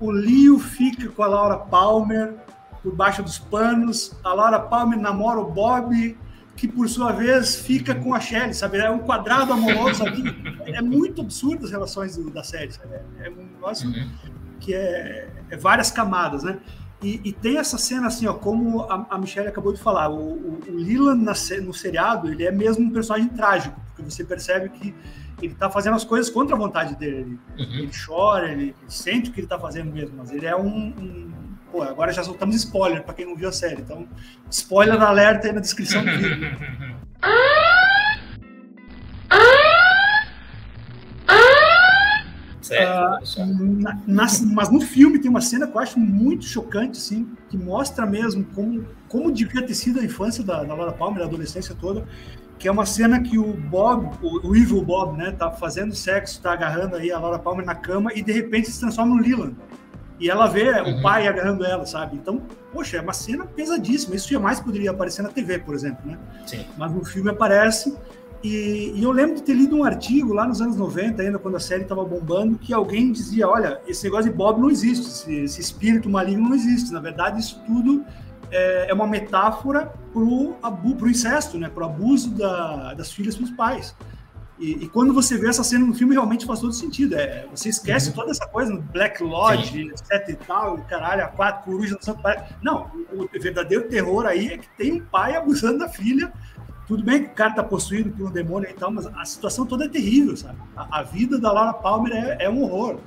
[0.00, 2.34] o Leo fica com a Laura Palmer
[2.82, 6.16] por baixo dos panos, a Laura Palmer namora o Bob,
[6.56, 8.78] que por sua vez fica com a Shelley, sabe?
[8.78, 10.22] É um quadrado amoroso ali.
[10.66, 12.94] É muito absurdo as relações da série, sabe?
[13.18, 14.10] É um negócio uhum.
[14.60, 16.58] que é, é, várias camadas, né?
[17.02, 20.16] E, e, tem essa cena assim, ó, como a, a Michelle acabou de falar, o,
[20.16, 24.70] o, o Leland na, no seriado, ele é mesmo um personagem trágico, porque você percebe
[24.70, 24.94] que
[25.40, 27.38] ele tá fazendo as coisas contra a vontade dele.
[27.58, 27.74] Uhum.
[27.74, 30.68] Ele chora, ele, ele, sente o que ele tá fazendo mesmo, mas ele é um.
[30.68, 31.32] um...
[31.70, 34.06] Pô, agora já soltamos spoiler para quem não viu a série, então
[34.48, 36.56] spoiler alerta aí na descrição do vídeo.
[42.64, 43.46] Certo, uh,
[43.78, 47.58] na, na, mas no filme tem uma cena que eu acho muito chocante, assim, que
[47.58, 51.74] mostra mesmo como, como devia ter sido a infância da, da Laura Palmer, a adolescência
[51.78, 52.08] toda,
[52.58, 56.40] que é uma cena que o Bob, o, o Evil Bob, né, tá fazendo sexo,
[56.40, 59.56] tá agarrando aí a Laura Palmer na cama e de repente se transforma no Leland.
[60.18, 60.98] E ela vê uhum.
[60.98, 62.16] o pai agarrando ela, sabe?
[62.16, 62.40] Então,
[62.72, 64.14] poxa, é uma cena pesadíssima.
[64.14, 66.18] Isso jamais poderia aparecer na TV, por exemplo, né?
[66.46, 66.64] Sim.
[66.78, 67.96] Mas no filme aparece
[68.42, 71.56] E, e, eu lembro de ter lido um artigo lá nos anos 90, ainda quando
[71.56, 75.34] a série estava bombando, que alguém dizia: olha, esse negócio de Bob não existe, esse,
[75.34, 76.92] esse espírito maligno não existe.
[76.92, 78.04] Na verdade, isso tudo
[78.54, 81.68] é, é uma metáfora para o incesto, né?
[81.68, 83.94] para o abuso da, das filhas pelos pais.
[84.56, 87.16] E, e, quando você vê essa cena no filme, realmente faz todo sentido.
[87.16, 88.14] É, você esquece uhum.
[88.14, 89.90] toda essa coisa, Black Lodge, Sim.
[89.90, 92.46] etc e tal, caralho, a quatro corujas no Santo Pai.
[92.62, 96.32] Não, o, o, verdadeiro terror aí é que tem um pai abusando da filha.
[96.86, 99.66] Tudo bem que o cara tá possuído por um demônio e tal, mas a situação
[99.66, 100.58] toda é terrível, sabe?
[100.76, 103.00] A, a vida da Laura Palmer é, é um horror.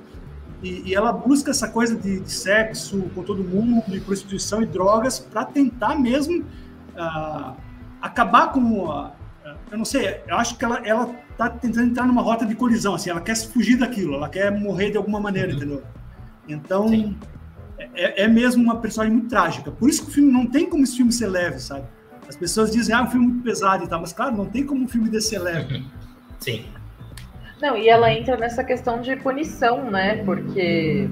[0.62, 4.66] E, e, ela busca essa coisa de, de, sexo com todo mundo, de prostituição e
[4.66, 7.54] drogas, para tentar mesmo uh,
[8.02, 8.90] acabar com.
[8.90, 9.12] A,
[9.70, 11.06] eu não sei, eu acho que ela, ela
[11.36, 14.90] tá tentando entrar numa rota de colisão, assim, ela quer fugir daquilo, ela quer morrer
[14.90, 15.56] de alguma maneira, uhum.
[15.56, 15.82] entendeu?
[16.48, 17.14] Então,
[17.94, 19.70] é, é, mesmo uma personagem muito trágica.
[19.70, 21.84] Por isso que o filme não tem como esse filme ser leve, sabe?
[22.28, 24.64] As pessoas dizem, ah, é um filme muito pesado e tal, mas claro, não tem
[24.64, 25.76] como um filme desse ser leve.
[25.76, 25.84] Uhum.
[26.40, 26.64] Sim.
[27.60, 30.22] Não, e ela entra nessa questão de punição, né?
[30.24, 31.08] Porque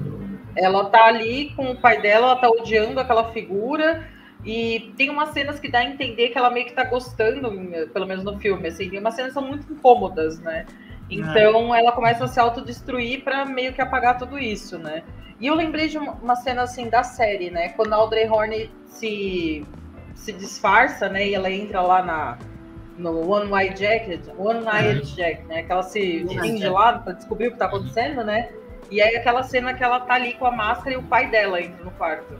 [0.55, 4.07] ela tá ali com o pai dela, ela tá odiando aquela figura,
[4.45, 7.51] e tem umas cenas que dá a entender que ela meio que tá gostando,
[7.93, 10.65] pelo menos no filme, assim, tem umas cenas que são muito incômodas, né?
[11.09, 11.79] Então é.
[11.79, 15.03] ela começa a se autodestruir para meio que apagar tudo isso, né?
[15.39, 17.69] E eu lembrei de uma cena assim da série, né?
[17.69, 19.65] Quando a Audrey Horne se,
[20.15, 21.27] se disfarça, né?
[21.27, 22.37] E ela entra lá na,
[22.97, 25.15] no One Night Jacket, One Night uhum.
[25.15, 25.63] Jack, né?
[25.63, 28.49] Que ela se finge lá para descobrir o que tá acontecendo, né?
[28.89, 31.61] E aí aquela cena que ela tá ali com a máscara e o pai dela
[31.61, 32.35] entra no quarto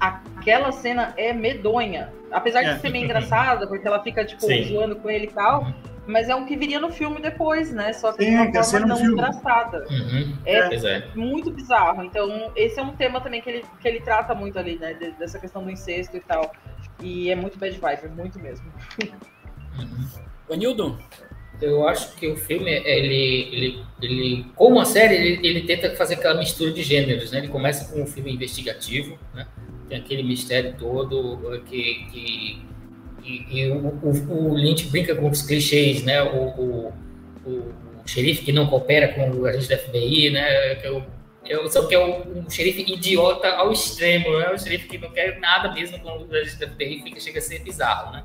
[0.00, 2.12] aquela cena é medonha.
[2.30, 2.78] Apesar de é.
[2.78, 4.64] ser meio engraçada, porque ela fica, tipo, Sim.
[4.64, 5.72] zoando com ele e tal,
[6.06, 7.92] mas é um que viria no filme depois, né?
[7.92, 9.86] Só que Sim, de uma forma não engraçada.
[9.88, 10.36] Uhum.
[10.44, 12.04] É, é, muito bizarro.
[12.04, 14.94] Então, esse é um tema também que ele, que ele trata muito ali, né?
[15.18, 16.52] Dessa questão do incesto e tal.
[17.00, 18.66] E é muito bad vibe, muito mesmo.
[19.78, 20.54] Uhum.
[20.54, 20.98] Anildo?
[21.60, 26.14] Eu acho que o filme, ele, ele, ele como a série, ele, ele tenta fazer
[26.14, 27.38] aquela mistura de gêneros, né?
[27.38, 29.46] Ele começa com um filme investigativo, né?
[29.88, 32.66] tem aquele mistério todo eh, que, que
[33.24, 36.22] e, e o, o, o, Lynch brinca com os clichês, né?
[36.22, 36.92] O, o,
[37.44, 37.74] o,
[38.04, 40.76] xerife que não coopera com o agente da FBI, né?
[40.76, 41.02] Que eu,
[41.44, 44.52] eu, só que é um, um xerife idiota ao extremo, né?
[44.52, 47.42] O xerife que não quer nada mesmo com o agente da FBI fica, chega a
[47.42, 48.24] ser bizarro, né?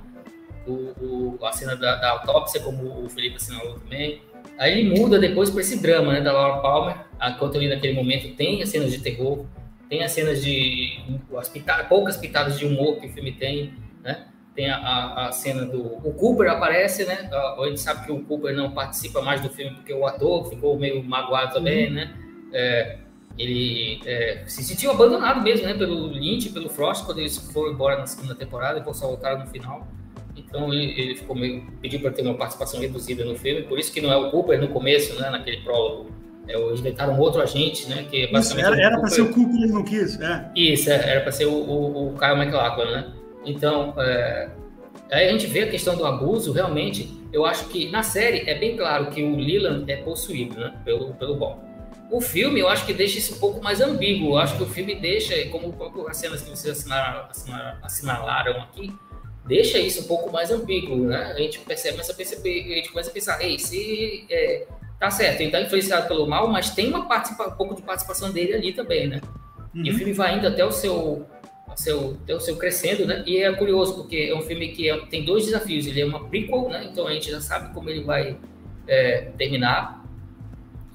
[0.71, 4.21] O, o, a cena da, da autópsia, como o Felipe assinalou também.
[4.57, 6.21] Aí ele muda depois para esse drama, né?
[6.21, 6.95] Da Laura Palmer.
[7.21, 9.45] Enquanto ali naquele momento tem as cenas de terror,
[9.89, 10.99] tem as cenas de
[11.37, 14.27] as pitadas, poucas pitadas de humor que o filme tem, né?
[14.55, 17.29] Tem a, a, a, cena do o Cooper aparece, né?
[17.31, 20.77] A, gente sabe que o Cooper não participa mais do filme porque o ator ficou
[20.77, 21.93] meio magoado também, uhum.
[21.93, 22.15] né?
[22.53, 22.97] É,
[23.37, 25.73] ele é, se sentiu abandonado mesmo, né?
[25.73, 29.47] Pelo Lynch, pelo Frost quando eles foram embora na segunda temporada e só voltaram no
[29.47, 29.87] final.
[30.51, 33.91] Então ele, ele ficou meio pediu para ter uma participação reduzida no filme, por isso
[33.91, 35.29] que não é o Cooper no começo, né?
[35.29, 36.11] Naquele prólogo
[36.45, 38.05] é, eles inventaram outro agente, né?
[38.09, 40.51] Que é basicamente Isso, era para ser o Cooper, ele não quis, é.
[40.53, 43.13] Isso, era para ser o, o, o Kyle MacLachlan, né?
[43.45, 44.49] Então, é,
[45.09, 48.59] aí a gente vê a questão do abuso, realmente, eu acho que na série é
[48.59, 50.73] bem claro que o Leland é possuído, né?
[50.83, 51.59] Pelo, pelo Bob.
[52.11, 54.31] O filme, eu acho que deixa isso um pouco mais ambíguo.
[54.31, 55.73] Eu acho que o filme deixa, como
[56.09, 56.85] as cenas que vocês
[57.81, 58.93] assinalaram aqui,
[59.51, 61.33] deixa isso um pouco mais ambíguo, né?
[61.35, 64.65] A gente percebe, começa a perceber, a gente começa a pensar, ei, se é,
[64.97, 68.31] tá certo, ele tá influenciado pelo mal, mas tem uma participa, um pouco de participação
[68.31, 69.19] dele ali também, né?
[69.75, 69.83] Uhum.
[69.83, 69.97] E o uhum.
[69.97, 71.27] filme vai indo até o seu,
[71.75, 73.23] seu, até o seu crescendo, né?
[73.27, 75.85] E é curioso, porque é um filme que é, tem dois desafios.
[75.85, 76.87] Ele é uma prequel, né?
[76.89, 78.37] Então a gente já sabe como ele vai
[78.87, 80.01] é, terminar.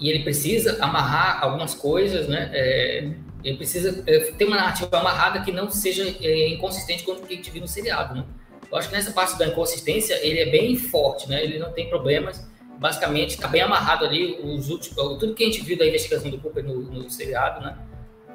[0.01, 2.51] E ele precisa amarrar algumas coisas, né?
[2.55, 3.11] É,
[3.45, 7.35] ele precisa é, ter uma narrativa amarrada que não seja é, inconsistente com o que
[7.35, 8.25] a gente viu no seriado, né?
[8.71, 11.43] Eu acho que nessa parte da inconsistência ele é bem forte, né?
[11.43, 12.45] Ele não tem problemas
[12.79, 16.39] basicamente está bem amarrado ali os últimos, tudo que a gente viu da investigação do
[16.39, 17.77] Cooper no, no seriado, né?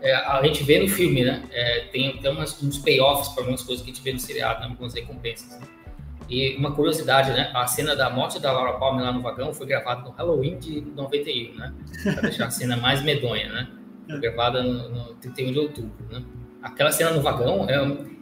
[0.01, 1.43] É, a gente vê no filme, né?
[1.51, 4.61] É, tem, tem umas, uns payoffs para algumas coisas que a gente vê no seriado,
[4.61, 4.67] né?
[4.67, 5.59] algumas recompensas.
[5.59, 5.67] Né?
[6.27, 7.51] E uma curiosidade, né?
[7.53, 10.81] A cena da morte da Laura Palmer lá no vagão foi gravada no Halloween de
[10.81, 11.73] 91, né?
[12.03, 13.67] Para deixar a cena mais medonha, né?
[14.09, 16.23] Foi gravada no, no 31 de outubro, né?
[16.63, 17.77] Aquela cena no vagão é,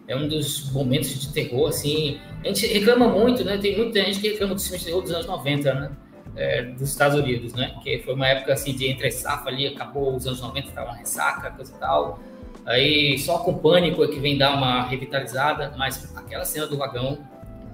[0.09, 2.19] é um dos momentos de terror, assim.
[2.43, 3.57] A gente reclama muito, né?
[3.57, 5.91] Tem muita gente que reclama dos filmes de terror dos anos 90, né?
[6.35, 7.75] é, dos Estados Unidos, né?
[7.83, 10.97] Que foi uma época assim de entre safra ali, acabou os anos 90, estava uma
[10.97, 12.19] ressaca, coisa e tal.
[12.65, 17.17] Aí só com pânico é que vem dar uma revitalizada, mas aquela cena do vagão,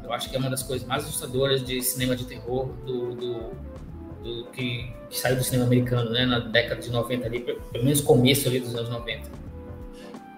[0.03, 3.51] eu acho que é uma das coisas mais assustadoras de cinema de terror do, do,
[4.23, 6.25] do que, que, saiu do cinema americano, né?
[6.25, 9.44] Na década de 90 ali, pelo menos começo ali dos anos 90.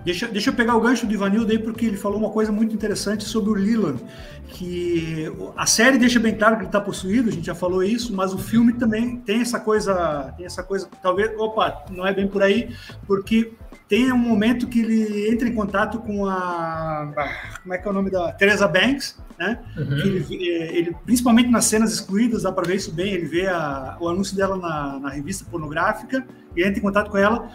[0.08, 2.74] Deixa, deixa eu pegar o gancho do Ivanildo aí, porque ele falou uma coisa muito
[2.74, 4.02] interessante sobre o Leland,
[4.48, 8.16] que a série deixa bem claro que ele está possuído, a gente já falou isso,
[8.16, 12.26] mas o filme também tem essa coisa, tem essa coisa, talvez, opa, não é bem
[12.26, 12.74] por aí,
[13.06, 13.52] porque
[13.90, 17.14] tem um momento que ele entra em contato com a.
[17.62, 18.34] Como é que é o nome da.
[18.34, 19.60] Teresa Banks, né?
[19.78, 19.98] Uhum.
[20.00, 23.14] Ele, ele, principalmente nas cenas excluídas, dá para ver isso bem.
[23.14, 27.18] Ele vê a, o anúncio dela na, na, revista pornográfica e entra em contato com
[27.18, 27.50] ela.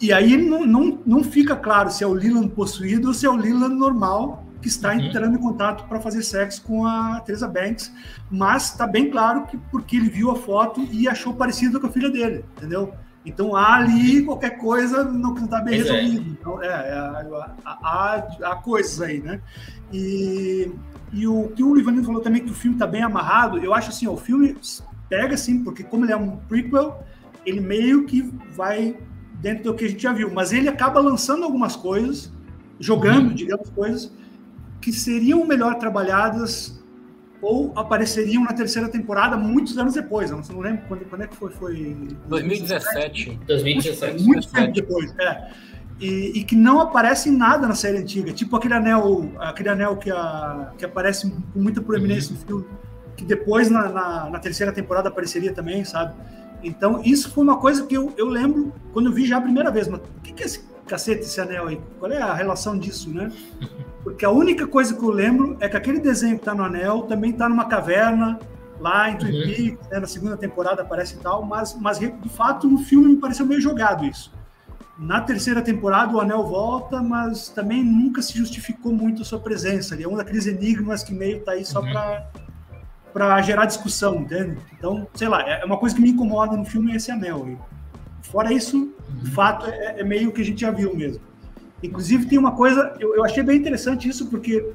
[0.00, 3.30] E aí não, não, não fica claro se é o Leland possuído ou se é
[3.30, 5.00] o Leland normal que está uhum.
[5.00, 7.92] entrando em contato para fazer sexo com a Teresa Banks.
[8.30, 11.90] Mas está bem claro que porque ele viu a foto e achou parecido com a
[11.90, 12.94] filha dele, entendeu?
[13.26, 15.92] Então há ali qualquer coisa não está bem pois é.
[15.92, 16.30] resolvido.
[16.30, 16.32] É.
[16.32, 19.40] Então, é, é há, há, coisas aí, né?
[19.92, 20.70] E,
[21.12, 23.90] e o que o Ivanildo falou também que o filme está bem amarrado, eu acho
[23.90, 24.56] assim, ó, o filme
[25.10, 27.02] pega assim, porque como ele é um prequel,
[27.44, 28.22] ele meio que
[28.56, 28.96] vai
[29.44, 32.32] dentro do que a gente já viu, mas ele acaba lançando algumas coisas,
[32.80, 33.34] jogando, uhum.
[33.34, 34.10] digamos, coisas
[34.80, 36.82] que seriam melhor trabalhadas
[37.42, 40.30] ou apareceriam na terceira temporada muitos anos depois.
[40.30, 41.50] Eu não lembro quando, quando é que foi.
[41.52, 41.94] Foi
[42.26, 43.38] 2017.
[43.46, 44.22] 2017.
[44.24, 45.50] Muito, tempo depois, é.
[46.00, 48.32] E, e, que não aparece em nada na série antiga.
[48.32, 52.40] Tipo aquele anel, aquele anel que, a, que aparece com muita proeminência uhum.
[52.40, 52.64] no filme,
[53.14, 56.14] que depois na, na, na, terceira temporada apareceria também, sabe?
[56.64, 59.70] Então, isso foi uma coisa que eu, eu lembro quando eu vi já a primeira
[59.70, 59.86] vez.
[59.86, 61.80] Mas o que, que é esse cacete, esse anel aí?
[61.98, 63.30] Qual é a relação disso, né?
[64.02, 67.02] Porque a única coisa que eu lembro é que aquele desenho que está no anel
[67.02, 68.38] também está numa caverna,
[68.78, 69.46] lá em Twin uhum.
[69.46, 73.16] Peaks, né, na segunda temporada aparece e tal, mas, mas de fato no filme me
[73.16, 74.32] pareceu meio jogado isso.
[74.98, 79.94] Na terceira temporada o anel volta, mas também nunca se justificou muito a sua presença.
[79.94, 81.90] Ele é um daqueles enigmas que meio está aí só uhum.
[81.90, 82.26] para
[83.14, 84.58] para gerar discussão, entende?
[84.76, 87.48] Então, sei lá, é uma coisa que me incomoda no filme é esse anel.
[87.48, 87.56] E
[88.26, 89.22] fora isso, uhum.
[89.22, 91.22] de fato, é, é meio que a gente já viu mesmo.
[91.80, 94.68] Inclusive, tem uma coisa, eu, eu achei bem interessante isso, porque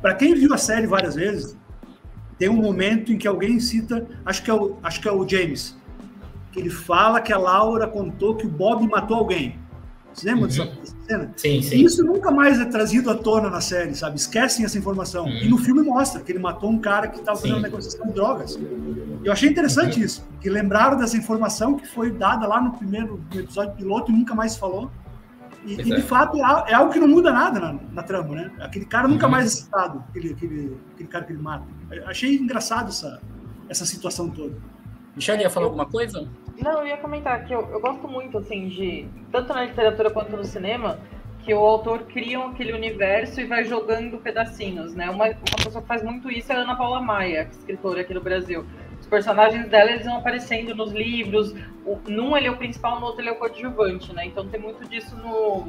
[0.00, 1.56] para quem viu a série várias vezes,
[2.38, 5.28] tem um momento em que alguém cita, acho que é o, acho que é o
[5.28, 5.76] James,
[6.52, 9.58] que ele fala que a Laura contou que o Bob matou alguém.
[10.12, 10.48] Você lembra uhum.
[10.48, 11.32] dessa cena?
[11.36, 11.76] Sim, sim.
[11.76, 14.16] E isso nunca mais é trazido à tona na série, sabe?
[14.16, 15.24] Esquecem essa informação.
[15.24, 15.38] Uhum.
[15.38, 18.58] E no filme mostra que ele matou um cara que estava fazendo negociação de drogas.
[19.24, 20.04] Eu achei interessante uhum.
[20.04, 24.14] isso, que lembraram dessa informação que foi dada lá no primeiro no episódio piloto e
[24.14, 24.90] nunca mais falou.
[25.64, 26.00] E, e, de é.
[26.00, 28.50] fato é algo que não muda nada na, na trama, né?
[28.60, 29.32] Aquele cara nunca uhum.
[29.32, 31.64] mais é citado, aquele, aquele, aquele cara que ele mata.
[31.90, 33.20] Eu achei engraçado essa,
[33.68, 34.56] essa situação toda.
[35.14, 36.28] Michelle, ia falar alguma coisa?
[36.62, 39.08] Não, eu ia comentar que eu, eu gosto muito, assim, de.
[39.30, 40.98] Tanto na literatura quanto no cinema,
[41.40, 45.10] que o autor cria aquele universo e vai jogando pedacinhos, né?
[45.10, 48.20] Uma, uma pessoa que faz muito isso é a Ana Paula Maia, escritora aqui no
[48.20, 48.64] Brasil
[49.12, 51.54] personagens dela eles vão aparecendo nos livros.
[51.84, 54.24] O, num ele é o principal, no outro ele é o coadjuvante, né?
[54.24, 55.66] Então tem muito disso no,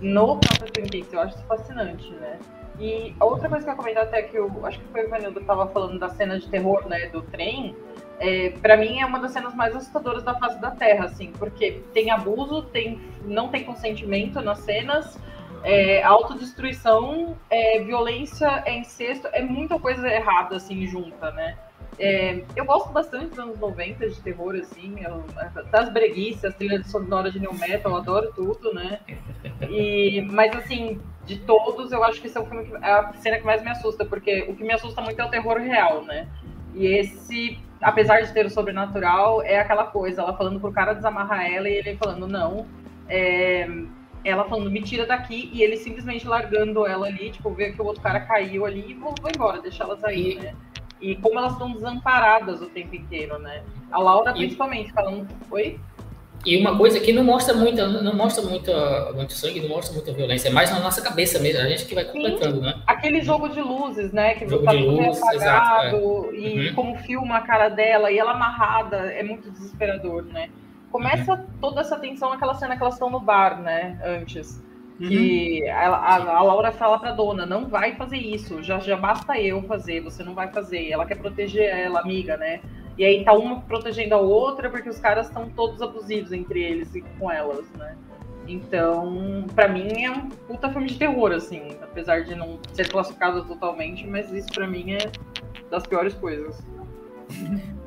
[0.00, 1.12] no próprio Twin Peaks.
[1.12, 2.38] Eu acho isso fascinante, né?
[2.80, 5.06] E a outra coisa que eu ia comentar até que eu acho que foi o
[5.08, 7.76] Ivanildo que estava falando da cena de terror, né, do trem.
[8.20, 11.82] É, para mim é uma das cenas mais assustadoras da face da Terra, assim, porque
[11.94, 15.18] tem abuso, tem, não tem consentimento nas cenas,
[15.62, 21.56] é, autodestruição, é, violência, é incesto, é muita coisa errada, assim, junta, né?
[21.98, 25.24] É, eu gosto bastante dos anos 90 de terror, assim, eu,
[25.70, 29.00] das breguices, as trilhas sonoras de new metal, eu adoro tudo, né?
[29.68, 33.62] E, mas, assim, de todos, eu acho que esse é, que, a cena que mais
[33.62, 36.28] me assusta, porque o que me assusta muito é o terror real, né?
[36.74, 41.50] E esse, apesar de ter o sobrenatural, é aquela coisa, ela falando pro cara desamarrar
[41.50, 42.66] ela e ele falando, não,
[43.08, 43.68] é,
[44.24, 47.84] ela falando, me tira daqui, e ele simplesmente largando ela ali, tipo, ver que o
[47.84, 50.54] outro cara caiu ali e vou, vou embora, deixar elas aí, né?
[51.00, 53.62] e como elas estão desamparadas o tempo inteiro, né?
[53.90, 54.34] A Laura, e...
[54.34, 55.28] principalmente, falando.
[55.50, 55.78] Oi?
[56.46, 60.12] E uma coisa que não mostra muita, não mostra muita, muito sangue, não mostra muita
[60.12, 62.74] violência, é mais na nossa cabeça mesmo, a gente que vai completando, Sim, né?
[62.86, 64.34] Aquele jogo de luzes, né?
[64.34, 66.36] Que jogo tá de luz, apagado, exato, é.
[66.36, 66.74] e uhum.
[66.74, 70.48] como filma a cara dela, e ela amarrada, é muito desesperador, né?
[70.90, 71.46] Começa uhum.
[71.60, 73.98] toda essa tensão naquela cena que elas estão no bar, né?
[74.04, 74.62] Antes.
[75.00, 75.08] Uhum.
[75.08, 79.38] Que a, a, a, Laura fala pra dona, não vai fazer isso, já, já basta
[79.38, 80.90] eu fazer, você não vai fazer.
[80.90, 82.60] Ela quer proteger ela, amiga, né?
[82.98, 86.94] E aí tá uma protegendo a outra porque os caras estão todos abusivos entre eles
[86.94, 87.96] e com elas, né?
[88.46, 93.44] Então, para mim é um puta filme de terror, assim, apesar de não ser classificado
[93.44, 95.10] totalmente, mas isso para mim é
[95.70, 96.58] das piores coisas.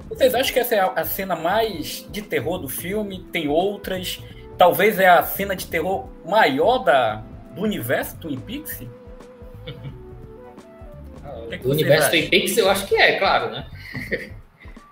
[0.08, 3.24] Vocês acham que essa é a cena mais de terror do filme?
[3.32, 4.22] Tem outras?
[4.62, 7.24] talvez é a cena de terror maior da,
[7.56, 8.84] do universo Twin Peaks?
[11.64, 13.66] do universo Twin Peaks eu acho que é, claro, né?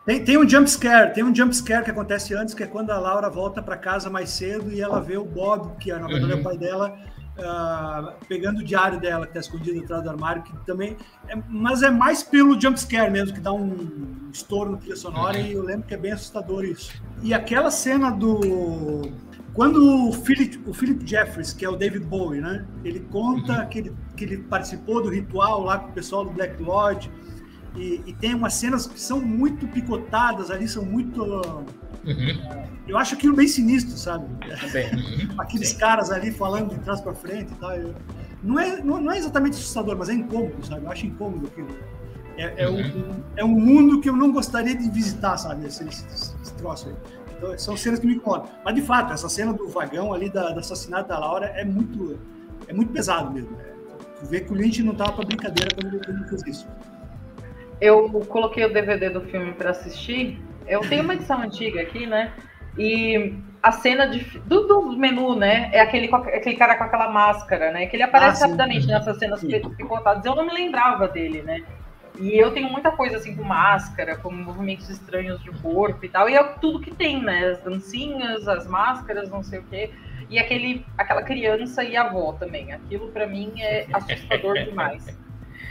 [0.10, 2.90] Tem, tem um jump scare, tem um jump scare que acontece antes, que é quando
[2.90, 6.32] a Laura volta para casa mais cedo e ela vê o Bob, que na verdade
[6.32, 6.44] é o uhum.
[6.44, 6.98] pai dela,
[7.38, 10.98] uh, pegando o diário dela, que está escondido atrás do armário, que também.
[11.28, 15.38] É, mas é mais pelo jump scare mesmo, que dá um estouro na trilha sonora,
[15.38, 15.46] uhum.
[15.46, 16.92] e eu lembro que é bem assustador isso.
[17.22, 19.12] E aquela cena do.
[19.54, 22.66] Quando o Philip, o Philip Jeffries, que é o David Bowie, né?
[22.84, 23.68] Ele conta uhum.
[23.68, 27.12] que, ele, que ele participou do ritual lá com o pessoal do Black Lodge.
[27.76, 31.24] E, e, tem umas cenas que são muito picotadas ali, são muito.
[31.24, 32.66] Uhum.
[32.88, 34.26] Eu acho aquilo bem sinistro, sabe?
[35.38, 35.78] Aqueles Sim.
[35.78, 37.72] caras ali falando de trás para frente e tal.
[38.42, 40.86] Não é, não, é exatamente assustador, mas é incômodo, sabe?
[40.86, 41.70] Eu acho incômodo aquilo.
[42.38, 42.80] É, é, uhum.
[42.80, 45.68] um, é um mundo que eu não gostaria de visitar, sabe?
[45.68, 46.96] Esse, esse, esse troço aí.
[47.38, 48.50] Então, são cenas que me incomodam.
[48.66, 52.18] Mas, de fato, essa cena do vagão ali, da, do assassinato da Laura, é muito,
[52.68, 53.52] é muito pesado mesmo.
[53.52, 53.66] Né?
[54.20, 56.68] Tu vê que o Lynch não tava para brincadeira quando ele fez isso
[57.82, 60.40] eu coloquei o DVD do filme para assistir.
[60.68, 62.34] Eu tenho uma edição antiga aqui, né?
[62.78, 65.70] E a cena de, do, do, menu, né?
[65.74, 67.86] É aquele, aquele cara com aquela máscara, né?
[67.88, 70.24] Que ele aparece ah, rapidamente nessas cenas picotadas.
[70.26, 71.64] Eu não me lembrava dele, né?
[72.20, 76.30] E eu tenho muita coisa assim com máscara, com movimentos estranhos de corpo e tal.
[76.30, 77.52] E é tudo que tem, né?
[77.52, 79.92] As dancinhas, as máscaras, não sei o quê.
[80.30, 82.72] E aquele, aquela criança e a avó também.
[82.72, 85.18] Aquilo para mim é assustador demais.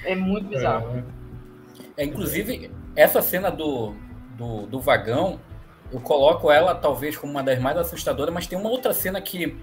[0.05, 1.05] É muito bizarro.
[1.99, 3.93] É, inclusive, essa cena do,
[4.37, 5.41] do, do, vagão,
[5.93, 9.59] eu coloco ela talvez como uma das mais assustadoras, mas tem uma outra cena que.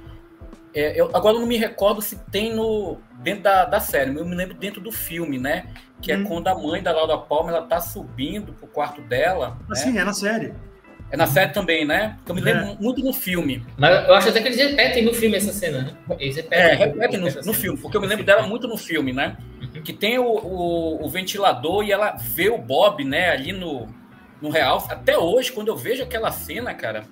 [0.73, 4.35] É, eu agora não me recordo se tem no dentro da, da série, eu me
[4.35, 5.67] lembro dentro do filme, né?
[6.01, 6.25] Que é hum.
[6.25, 9.57] quando a mãe da Laura Palmer ela tá subindo pro quarto dela.
[9.71, 10.01] Assim, né?
[10.01, 10.53] é na série.
[11.11, 12.15] É na série também, né?
[12.17, 12.77] Porque eu me lembro é.
[12.77, 13.65] muito no filme.
[13.77, 15.97] Mas eu acho até que eles repetem no filme essa cena, né?
[16.19, 16.59] Eles repetem.
[16.59, 19.37] É, repetem no, no filme, porque eu me lembro dela muito no filme, né?
[19.81, 23.87] Que tem o, o, o, ventilador e ela vê o Bob, né, ali no,
[24.41, 24.85] no real.
[24.89, 27.05] Até hoje, quando eu vejo aquela cena, cara,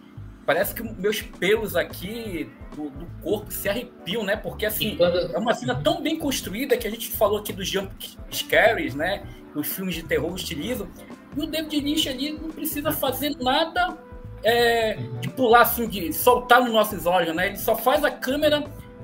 [0.46, 4.36] parece que meus pelos aqui do, do corpo se arrepiam, né?
[4.36, 5.18] Porque assim, quando...
[5.18, 7.92] é uma cena tão bem construída que a gente falou aqui dos jump
[8.32, 9.24] scares, né?
[9.56, 10.90] Os filmes de terror utilizam.
[11.36, 13.98] E o David Lynch ali não precisa fazer nada
[14.44, 17.48] é, de pular assim, de soltar nos nossos olhos, né?
[17.48, 18.64] Ele só faz a câmera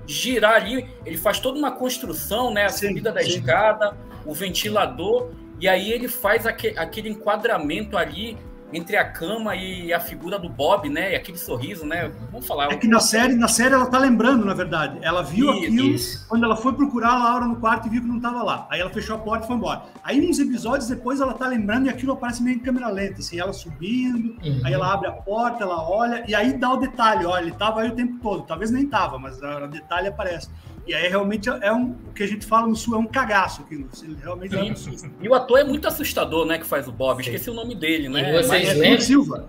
[0.10, 2.66] girar ali, ele faz toda uma construção, né?
[2.66, 3.30] A sim, subida da sim.
[3.30, 3.96] escada,
[4.26, 8.38] o ventilador, e aí ele faz aquele, aquele enquadramento ali
[8.72, 11.14] entre a cama e a figura do Bob, né?
[11.14, 12.12] E aquele sorriso, né?
[12.32, 12.72] Vamos falar.
[12.72, 15.00] É que na série, na série ela tá lembrando, na verdade.
[15.02, 16.28] Ela viu isso, aquilo isso.
[16.28, 18.68] quando ela foi procurar a Laura no quarto e viu que não tava lá.
[18.70, 19.84] Aí ela fechou a porta e foi embora.
[20.04, 23.40] Aí uns episódios depois ela tá lembrando e aquilo aparece meio em câmera lenta, assim,
[23.40, 24.62] ela subindo, uhum.
[24.64, 27.82] aí ela abre a porta, ela olha e aí dá o detalhe, olha, ele tava
[27.82, 28.44] aí o tempo todo.
[28.44, 30.50] Talvez nem tava, mas o detalhe aparece.
[30.90, 33.62] E aí realmente é um o que a gente fala no sul é um cagaço
[33.62, 33.88] aquilo.
[34.24, 34.74] Realmente é um...
[35.22, 37.24] E o ator é muito assustador, né, que faz o Bob.
[37.24, 37.30] Sim.
[37.30, 38.28] Esqueci o nome dele, né?
[38.28, 39.48] E vocês Mas é Silva.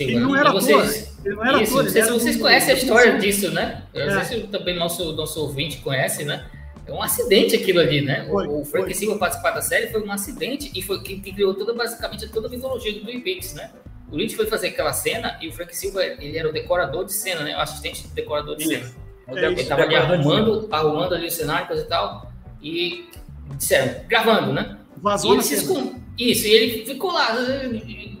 [0.00, 0.76] Ele não era vocês...
[0.76, 1.24] ator.
[1.24, 1.90] Ele não era Isso, ator.
[1.90, 3.84] Vocês, vocês conhecem a história disso, né?
[3.94, 4.14] Eu é.
[4.14, 6.44] não sei se também nosso, nosso ouvinte conhece, né?
[6.86, 8.26] É um acidente aquilo ali, né?
[8.28, 8.94] Foi, o, Frank foi.
[8.94, 12.50] Silva participar da série foi um acidente e foi quem criou toda, basicamente toda a
[12.50, 13.70] mitologia do Twin Peaks, né?
[14.12, 17.14] O Lynch foi fazer aquela cena e o Frank Silva ele era o decorador de
[17.14, 17.56] cena, né?
[17.56, 18.90] O assistente de decorador de cena.
[19.36, 23.08] É ele estava ali arrumando, arrumando ali o cenário, coisa e tal, e
[23.56, 24.76] disseram, gravando, né?
[24.96, 25.38] Vazou e
[26.18, 27.34] Isso, e ele ficou lá,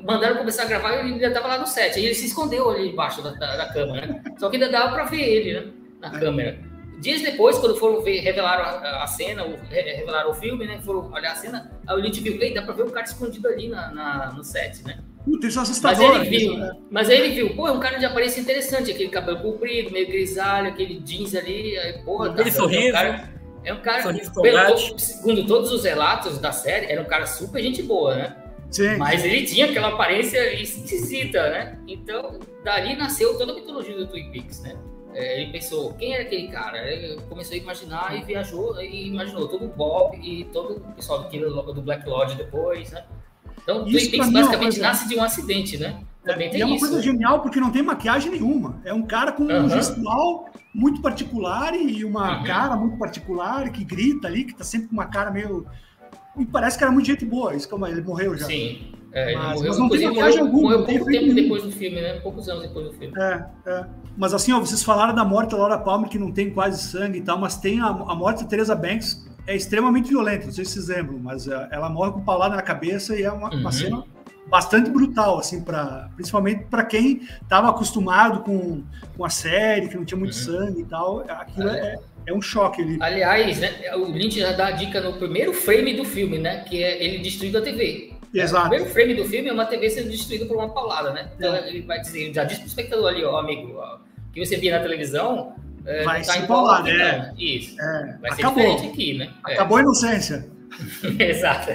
[0.02, 1.96] mandaram começar a gravar e ele ainda estava lá no set.
[1.96, 4.22] Aí ele se escondeu ali embaixo da, da, da câmera, né?
[4.38, 5.72] Só que ainda dava para ver ele, né?
[6.00, 6.20] Na é.
[6.20, 6.58] câmera.
[7.00, 10.78] Dias depois, quando foram ver, revelaram a, a cena, o, revelaram o filme, né?
[10.84, 13.48] Foram olhar a cena, aí o Lynch viu, ei, dá para ver o cara escondido
[13.48, 14.98] ali na, na no set, né?
[15.24, 16.08] Puta, isso é assustador.
[16.08, 16.72] Mas ele viu, né?
[16.90, 20.06] mas aí ele viu, pô, é um cara de aparência interessante, aquele cabelo comprido, meio
[20.06, 22.86] grisalho, aquele jeans ali, aí, porra, aquele tá, sorriso.
[22.86, 23.30] É um cara,
[23.64, 24.02] é um cara
[24.42, 28.36] pelo, segundo todos os relatos da série, era um cara super gente boa, né?
[28.70, 28.96] Sim.
[28.96, 31.78] Mas ele tinha aquela aparência esquisita, né?
[31.86, 34.76] Então, dali nasceu toda a mitologia do Twin Peaks, né?
[35.12, 36.78] É, ele pensou, quem era aquele cara?
[36.88, 41.24] Ele começou a imaginar e viajou e imaginou todo o Bob e todo o pessoal
[41.28, 43.04] do, do Black Lodge depois, né?
[43.62, 44.82] Então, isso Twin é basicamente coisa...
[44.82, 46.00] nasce de um acidente, né?
[46.24, 46.86] Também é, tem é uma isso.
[46.86, 48.80] coisa genial porque não tem maquiagem nenhuma.
[48.84, 52.44] É um cara com um gestual muito particular e uma uhum.
[52.44, 55.66] cara muito particular que grita ali, que tá sempre com uma cara meio.
[56.38, 57.54] E parece que era muito gente boa.
[57.54, 58.46] Isso como ele morreu já.
[58.46, 58.92] Sim.
[59.12, 60.70] É, mas, morreu, mas não tem maquiagem morreu, alguma.
[60.70, 61.34] Morreu pouco tempo nenhum.
[61.34, 62.20] depois do filme, né?
[62.20, 63.14] Poucos anos depois do filme.
[63.18, 63.86] É, é.
[64.16, 67.18] Mas assim, ó, vocês falaram da morte da Laura Palmer, que não tem quase sangue
[67.18, 70.64] e tal, mas tem a, a morte da Teresa Banks, é extremamente violenta, não sei
[70.64, 73.58] se vocês lembram, mas é, ela morre com paulada na cabeça e é uma, uhum.
[73.58, 74.04] uma cena
[74.46, 78.84] bastante brutal, assim, para principalmente para quem estava acostumado com,
[79.16, 80.40] com a série, que não tinha muito uhum.
[80.40, 81.24] sangue e tal.
[81.28, 82.96] Aquilo é, é, é um choque ali.
[83.00, 86.62] Aliás, né, o Lynch já dá a dica no primeiro frame do filme, né?
[86.62, 88.12] Que é ele destruindo a TV.
[88.32, 88.66] Exato.
[88.66, 91.28] O primeiro frame do filme é uma TV sendo destruída por uma paulada, né?
[91.36, 91.68] Então é.
[91.68, 93.98] ele vai dizer, já disse pro espectador ali, ó, amigo, ó,
[94.32, 95.54] que você via na televisão.
[95.86, 97.34] É, vai tá se paulada, né?
[97.38, 97.80] Isso.
[97.80, 98.18] É.
[98.20, 98.62] Vai ser Acabou.
[98.62, 99.32] diferente aqui, né?
[99.48, 99.54] É.
[99.54, 100.48] Acabou a inocência.
[101.18, 101.70] Exato.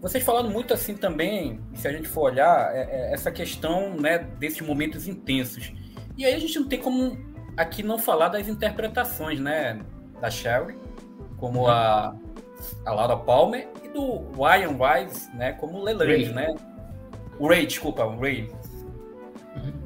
[0.00, 4.18] Vocês falaram muito assim também, se a gente for olhar, é, é, essa questão né,
[4.18, 5.72] desses momentos intensos.
[6.16, 7.16] E aí a gente não tem como
[7.56, 9.80] aqui não falar das interpretações, né?
[10.20, 10.76] Da Sherry,
[11.36, 12.16] como a,
[12.84, 15.52] a Laura Palmer, e do Ryan Wise, né?
[15.52, 16.54] Como o Leland, né?
[17.38, 18.50] O Ray, desculpa, o Ray.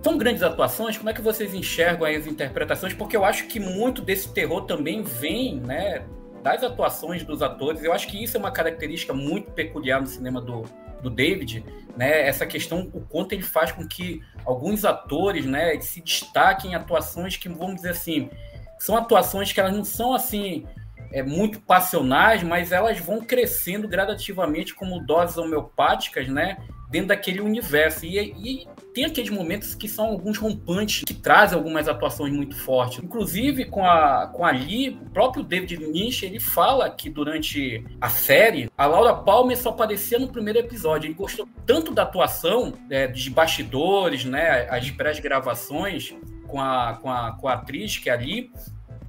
[0.07, 2.95] São grandes atuações, como é que vocês enxergam as interpretações?
[2.95, 6.07] Porque eu acho que muito desse terror também vem, né?
[6.45, 7.83] Das atuações dos atores.
[7.83, 10.63] Eu acho que isso é uma característica muito peculiar no cinema do,
[11.03, 11.65] do David,
[11.97, 12.25] né?
[12.25, 17.37] Essa questão, o quanto ele faz com que alguns atores, né, se destaquem em atuações
[17.37, 18.31] que, vamos dizer assim,
[18.79, 20.65] são atuações que elas não são assim
[21.11, 26.59] é, muito passionais, mas elas vão crescendo gradativamente como doses homeopáticas, né?
[26.89, 28.07] Dentro daquele universo.
[28.07, 33.05] E, e tem aqueles momentos que são alguns rompantes, que trazem algumas atuações muito fortes.
[33.05, 38.09] Inclusive, com a, com a Lee, o próprio David Lynch, ele fala que durante a
[38.09, 41.09] série, a Laura Palmer só aparecia no primeiro episódio.
[41.09, 44.66] Ele gostou tanto da atuação, é, dos bastidores, né?
[44.70, 46.14] As pré-gravações
[46.49, 48.51] com a, com, a, com a atriz, que é a Lee,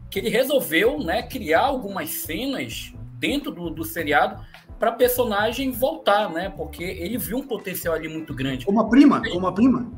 [0.09, 4.45] que ele resolveu né, criar algumas cenas dentro do, do seriado
[4.79, 6.51] para personagem voltar, né?
[6.55, 8.65] Porque ele viu um potencial ali muito grande.
[8.65, 9.91] Como a prima, como a prima.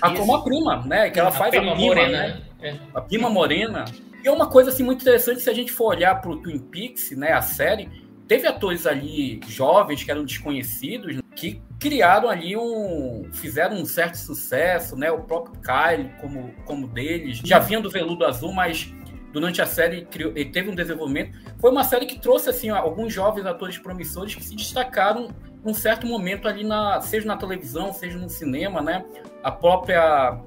[0.00, 1.10] Ah, como a prima, né?
[1.10, 2.42] Que ela a faz prima a prima, morena, né?
[2.60, 2.76] É.
[2.94, 3.84] A prima morena.
[4.24, 6.58] E é uma coisa assim muito interessante se a gente for olhar para o Twin
[6.58, 7.32] Peaks, né?
[7.32, 7.88] A série
[8.26, 14.96] teve atores ali jovens que eram desconhecidos que criaram ali um fizeram um certo sucesso,
[14.96, 15.10] né?
[15.10, 18.92] O próprio Kyle como como deles já vinha do Veludo Azul, mas
[19.32, 21.38] durante a série criou, ele teve um desenvolvimento.
[21.58, 25.28] Foi uma série que trouxe assim alguns jovens atores promissores que se destacaram
[25.64, 29.04] num certo momento ali na, seja na televisão, seja no cinema, né?
[29.42, 30.38] A própria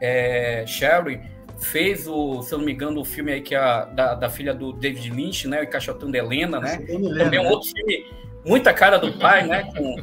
[0.00, 1.20] é, Sherry
[1.58, 4.30] fez o, se eu não me engano, o filme aí que é a, da, da
[4.30, 5.60] filha do David Lynch, né?
[5.60, 6.78] O Encaixotando Helena, né?
[7.16, 8.06] Também um outro filme,
[8.44, 9.70] muita cara do pai, né?
[9.76, 9.96] Com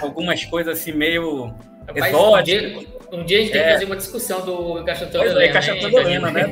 [0.00, 1.54] algumas coisas assim meio
[1.94, 2.99] exóticas.
[3.12, 3.72] Um dia a gente tem que é.
[3.72, 5.42] fazer uma discussão do Encaixotando Helena.
[5.42, 6.46] É, Encaixotando Helena, né?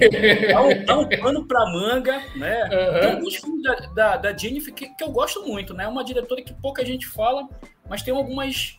[0.52, 2.62] Dá um, dá um pano pra manga, né?
[2.64, 3.00] Uhum.
[3.00, 5.84] Tem alguns filmes da, da, da Jennifer que, que eu gosto muito, né?
[5.84, 7.48] É uma diretora que pouca gente fala,
[7.88, 8.78] mas tem algumas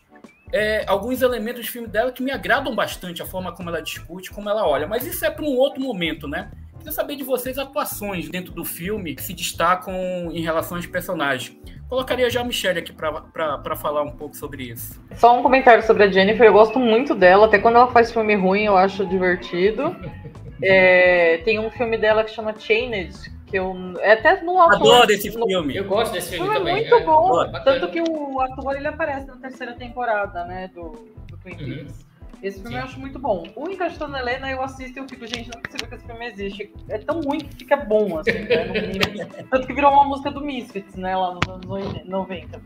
[0.52, 4.30] é, alguns elementos do filme dela que me agradam bastante, a forma como ela discute,
[4.30, 4.86] como ela olha.
[4.86, 6.50] Mas isso é para um outro momento, né?
[6.80, 9.94] Queria saber de vocês atuações dentro do filme que se destacam
[10.32, 11.54] em relação aos personagens.
[11.90, 14.98] Colocaria já a Michelle aqui para falar um pouco sobre isso.
[15.16, 16.46] Só um comentário sobre a Jennifer.
[16.46, 19.94] Eu gosto muito dela, até quando ela faz filme ruim eu acho divertido.
[20.62, 23.14] É, tem um filme dela que chama Chained,
[23.46, 25.74] que eu é até no ator, Adoro esse filme.
[25.74, 26.74] Eu gosto desse filme, também.
[26.74, 27.50] É muito é, bom.
[27.64, 30.90] Tanto que o ator ele aparece na terceira temporada, né, do,
[31.28, 31.58] do Twin uhum.
[31.58, 32.02] Peaks.
[32.02, 32.09] Uhum.
[32.42, 32.78] Esse filme Sim.
[32.78, 33.44] eu acho muito bom.
[33.54, 36.26] O Encastando Helena eu assisto e eu fico, gente, não é possível que esse filme
[36.26, 36.72] existe.
[36.88, 39.26] É tão ruim que fica bom, assim, né?
[39.50, 42.60] Tanto que virou uma música do Misfits, né, lá nos anos 90.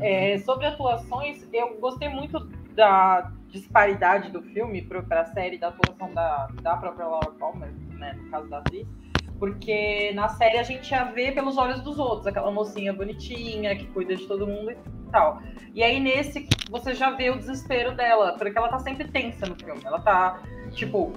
[0.00, 2.38] É, sobre atuações, eu gostei muito
[2.74, 8.12] da disparidade do filme para a série, da atuação da, da própria Laura Palmer, né,
[8.12, 8.86] no caso da atriz
[9.40, 13.86] porque na série a gente já vê pelos olhos dos outros, aquela mocinha bonitinha que
[13.86, 14.76] cuida de todo mundo e
[15.10, 15.40] tal.
[15.74, 19.56] E aí nesse você já vê o desespero dela, porque ela tá sempre tensa no
[19.56, 19.80] filme.
[19.82, 21.14] Ela tá, tipo,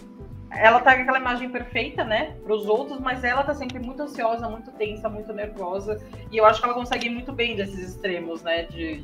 [0.49, 4.49] ela tá com aquela imagem perfeita, né, pros outros, mas ela tá sempre muito ansiosa,
[4.49, 6.01] muito tensa, muito nervosa.
[6.31, 9.03] E eu acho que ela consegue ir muito bem desses extremos, né, de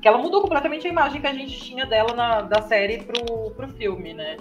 [0.00, 3.50] que ela mudou completamente a imagem que a gente tinha dela na, da série pro,
[3.50, 4.36] pro filme, né.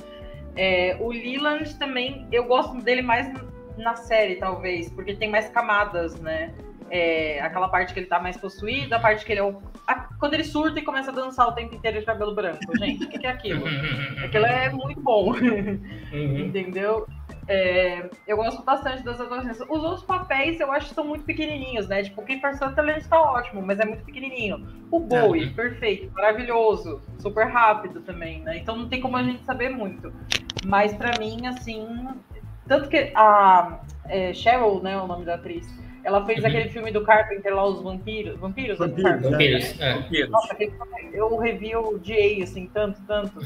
[0.56, 3.28] É, o Leland também, eu gosto dele mais
[3.80, 6.54] na série, talvez, porque tem mais camadas, né?
[6.92, 9.62] É, aquela parte que ele tá mais possuído, a parte que ele é o...
[9.86, 12.60] a, quando ele surta e começa a dançar o tempo inteiro de cabelo branco.
[12.80, 13.64] Gente, o que, que, é aquilo?
[14.26, 15.34] Aquilo é muito bom.
[15.34, 16.40] Uhum.
[16.40, 17.06] Entendeu?
[17.48, 19.60] É, eu gosto bastante das atuações.
[19.62, 22.04] Os outros papéis eu acho que são muito pequenininhos, né?
[22.04, 24.68] Tipo, o Kiefer Sutherland está ótimo, mas é muito pequenininho.
[24.92, 25.54] O Bowie, uhum.
[25.54, 28.60] perfeito, maravilhoso, super rápido também, né?
[28.60, 30.14] Então não tem como a gente saber muito.
[30.64, 32.08] Mas para mim, assim,
[32.70, 35.68] tanto que a é, Cheryl, né, o nome da atriz,
[36.04, 36.48] ela fez uhum.
[36.48, 38.40] aquele filme do Carpenter lá, os vampiros.
[38.40, 38.78] Vampiros?
[38.78, 39.82] Vampiros, vampiros.
[39.82, 39.94] É.
[39.96, 40.30] vampiros.
[40.30, 40.56] Nossa,
[41.12, 43.40] eu revi o odiei, assim, tanto, tanto.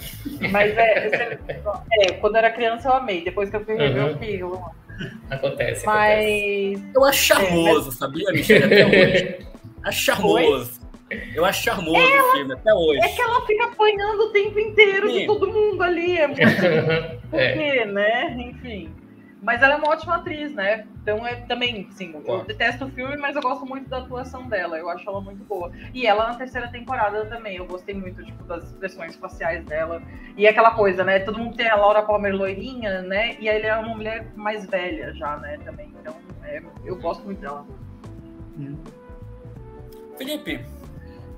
[0.52, 1.40] Mas é,
[2.02, 4.14] é, quando eu era criança eu amei, depois que eu fui rever uhum.
[4.14, 4.60] o filme.
[5.32, 6.76] Acontece, Mas.
[6.76, 6.92] Acontece.
[6.96, 7.96] Eu acho charmoso, é, mas...
[7.96, 9.48] sabia, Michelle, até hoje.
[9.84, 10.84] Acho charmoso.
[11.36, 13.00] Eu acho charmoso ela, o filme, até hoje.
[13.00, 15.20] É que ela fica apanhando o tempo inteiro Sim.
[15.20, 16.18] de todo mundo ali.
[16.18, 16.42] É muito.
[17.30, 18.36] Por quê, né?
[18.40, 19.03] Enfim.
[19.44, 20.88] Mas ela é uma ótima atriz, né?
[21.02, 24.78] Então é também, sim, eu detesto o filme, mas eu gosto muito da atuação dela.
[24.78, 25.70] Eu acho ela muito boa.
[25.94, 27.58] E ela na terceira temporada também.
[27.58, 30.02] Eu gostei muito, tipo, das expressões faciais dela.
[30.38, 31.20] E aquela coisa, né?
[31.20, 33.36] Todo mundo tem a Laura Palmer loirinha, né?
[33.38, 35.58] E aí ele é uma mulher mais velha já, né?
[35.66, 35.94] Também.
[36.00, 36.16] Então,
[36.46, 37.66] é, eu gosto muito dela.
[40.18, 40.66] Felipe.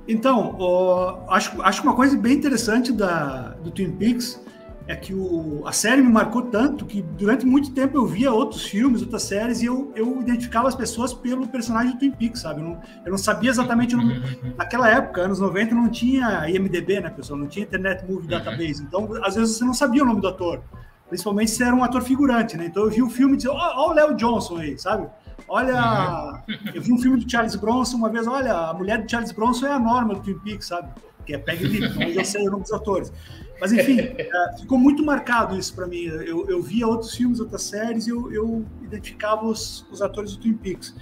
[0.08, 4.40] Então, ó, acho, acho uma coisa bem interessante da, do Twin Peaks
[4.88, 8.66] é que o, a série me marcou tanto que durante muito tempo eu via outros
[8.66, 12.62] filmes, outras séries, e eu, eu identificava as pessoas pelo personagem do Twin Peaks, sabe?
[12.62, 14.20] Eu não, eu não sabia exatamente o nome.
[14.20, 14.54] Uhum.
[14.56, 17.40] Naquela época, anos 90, não tinha IMDB, né, pessoal?
[17.40, 18.30] Não tinha Internet Movie uhum.
[18.30, 18.84] Database.
[18.84, 20.62] Então, às vezes, você não sabia o nome do ator.
[21.10, 22.66] Principalmente se era um ator figurante, né?
[22.66, 25.08] Então eu vi o filme e disse, ó, o Léo Johnson aí, sabe?
[25.48, 26.72] Olha, uhum.
[26.74, 29.68] eu vi um filme do Charles Bronson uma vez, olha, a mulher do Charles Bronson
[29.68, 30.90] é a Norma do Twin Peaks, sabe?
[31.26, 33.12] Que é Lee, então eu sei o nome dos atores.
[33.60, 36.04] Mas, enfim, é, ficou muito marcado isso para mim.
[36.04, 40.42] Eu, eu via outros filmes, outras séries, e eu, eu identificava os, os, atores do
[40.42, 40.96] Twin Peaks.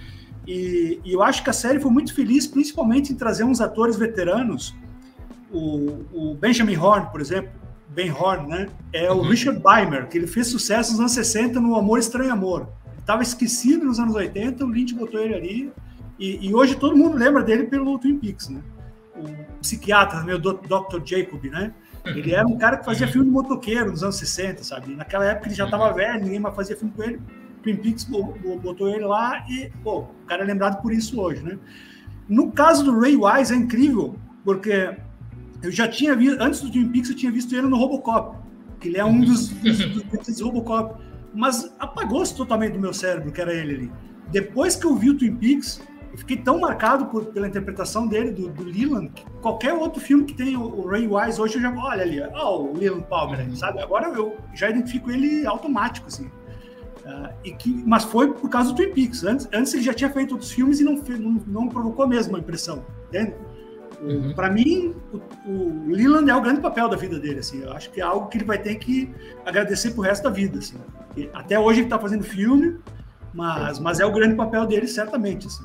[0.46, 3.96] E, e, eu acho que a série foi muito feliz, principalmente em trazer uns atores
[3.96, 4.74] veteranos.
[5.52, 7.50] O, o Benjamin Horn, por exemplo,
[7.88, 8.68] Ben Horn, né?
[8.92, 9.28] É o uhum.
[9.28, 12.68] Richard Beimer, que ele fez sucesso nos anos 60 no Amor Estranho Amor.
[12.98, 15.72] Estava esquecido nos anos 80, o Lynch botou ele ali.
[16.18, 18.60] E, e, hoje todo mundo lembra dele pelo Twin Peaks, né?
[19.16, 20.34] O psiquiatra, né?
[20.34, 21.02] o Dr.
[21.04, 21.72] Jacob, né?
[22.04, 24.94] Ele era um cara que fazia filme de motoqueiro nos anos 60, sabe?
[24.94, 27.20] Naquela época ele já estava velho, ninguém mais fazia filme com ele.
[27.62, 31.58] Twin Peaks botou ele lá e, pô, o cara é lembrado por isso hoje, né?
[32.28, 34.94] No caso do Ray Wise é incrível, porque
[35.62, 38.36] eu já tinha visto, antes do Twin Peaks eu tinha visto ele no Robocop,
[38.80, 41.02] que ele é um dos, dos, dos, dos Robocop,
[41.34, 43.92] mas apagou-se totalmente do meu cérebro que era ele ali.
[44.30, 45.80] Depois que eu vi o Twin Peaks,
[46.14, 50.24] eu fiquei tão marcado por, pela interpretação dele, do, do Leland, que qualquer outro filme
[50.24, 53.56] que tem o, o, Ray Wise hoje, eu já olha ali, ó, o Leland Palmer,
[53.56, 53.82] sabe?
[53.82, 56.26] Agora eu já identifico ele automático, assim.
[57.04, 59.24] Uh, e que, mas foi por causa do Twin Peaks.
[59.24, 62.38] Antes, antes ele já tinha feito outros filmes e não, não, não provocou a mesma
[62.38, 63.34] impressão, entende?
[64.00, 64.32] Uhum.
[64.34, 67.40] Para mim, o, o, Leland é o grande papel da vida dele.
[67.40, 69.12] Assim, eu acho que é algo que ele vai ter que
[69.44, 70.60] agradecer pro resto da vida.
[70.60, 70.76] Assim.
[71.32, 72.78] até hoje ele está fazendo filme,
[73.32, 75.48] mas, mas é o grande papel dele, certamente.
[75.48, 75.64] Assim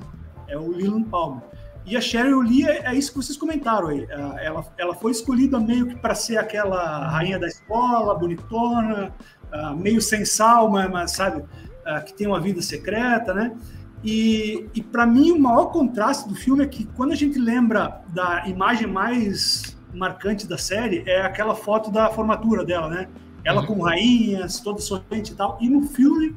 [0.49, 1.43] é o Leland Palmer.
[1.85, 4.05] E a Cheryl Lee é, é, isso que vocês comentaram aí.
[4.09, 9.13] É, ela, ela foi escolhida meio que para ser aquela rainha da escola, bonitona,
[9.51, 13.55] uh, meio sem sal, mas, sabe, uh, que tem uma vida secreta, né?
[14.03, 18.01] E, e para mim, o maior contraste do filme é que quando a gente lembra
[18.09, 23.07] da imagem mais marcante da série, é aquela foto da formatura dela, né?
[23.43, 23.67] Ela uhum.
[23.67, 25.57] com rainhas, toda sorrente e tal.
[25.59, 26.35] E no filme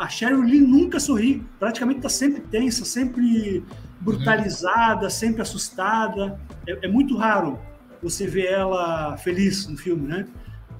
[0.00, 3.62] a Cheryl Lee nunca sorri, praticamente está sempre tensa, sempre
[4.00, 5.10] brutalizada, uhum.
[5.10, 6.40] sempre assustada.
[6.66, 7.58] É, é, muito raro
[8.02, 10.26] você ver ela feliz no filme, né?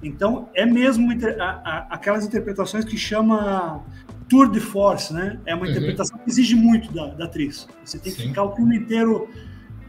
[0.01, 1.07] Então é mesmo
[1.39, 3.85] a, a, aquelas interpretações que chama
[4.27, 5.39] tour de force, né?
[5.45, 5.71] É uma uhum.
[5.71, 7.67] interpretação que exige muito da, da atriz.
[7.85, 8.29] Você tem que Sim.
[8.29, 9.29] ficar o filme inteiro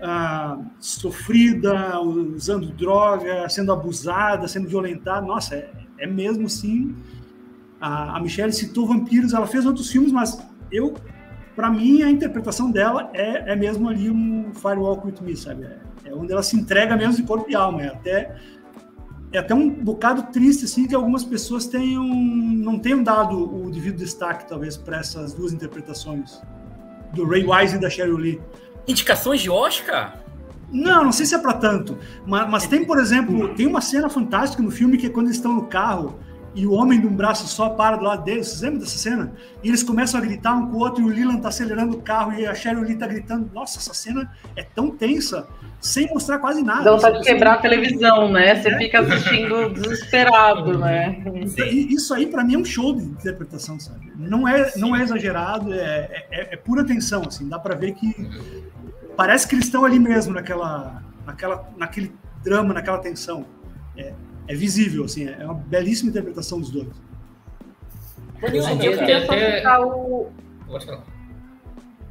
[0.02, 5.26] ah, sofrida, usando droga, sendo abusada, sendo violentada.
[5.26, 6.94] Nossa, é, é mesmo sim
[7.82, 10.40] a, a Michelle citou Vampiros, ela fez outros filmes, mas
[10.70, 10.94] eu,
[11.56, 15.64] para mim, a interpretação dela é, é mesmo ali um Firewalk With Me, sabe?
[15.64, 17.82] É, é onde ela se entrega mesmo de corpo e alma.
[17.82, 18.36] É até,
[19.32, 23.96] é até um bocado triste, assim, que algumas pessoas tenham, não tenham dado o devido
[23.96, 26.40] destaque, talvez, para essas duas interpretações,
[27.12, 28.40] do Ray Wise e da Cheryl Lee.
[28.86, 30.22] Indicações de Oscar?
[30.70, 34.08] Não, não sei se é para tanto, mas, mas tem, por exemplo, tem uma cena
[34.08, 36.18] fantástica no filme que é quando eles estão no carro
[36.54, 38.48] e o homem de um braço só para do lado deles.
[38.48, 39.32] Vocês lembram dessa cena?
[39.62, 42.02] E eles começam a gritar um com o outro e o Leland tá acelerando o
[42.02, 43.50] carro e a Cheryl Lee tá gritando.
[43.54, 45.46] Nossa, essa cena é tão tensa,
[45.80, 46.84] sem mostrar quase nada.
[46.84, 48.60] Dá vontade de quebrar a televisão, né?
[48.60, 48.78] Você é.
[48.78, 51.22] fica assistindo desesperado, né?
[51.66, 54.12] Isso aí, para mim, é um show de interpretação, sabe?
[54.16, 57.48] Não é, não é exagerado, é, é, é pura tensão, assim.
[57.48, 58.14] Dá para ver que
[59.16, 62.12] parece que eles estão ali mesmo, naquela, naquela, naquele
[62.44, 63.46] drama, naquela tensão.
[63.96, 64.12] É,
[64.48, 66.88] é visível, assim, é uma belíssima interpretação dos dois.
[68.42, 70.30] Eu queria só citar o.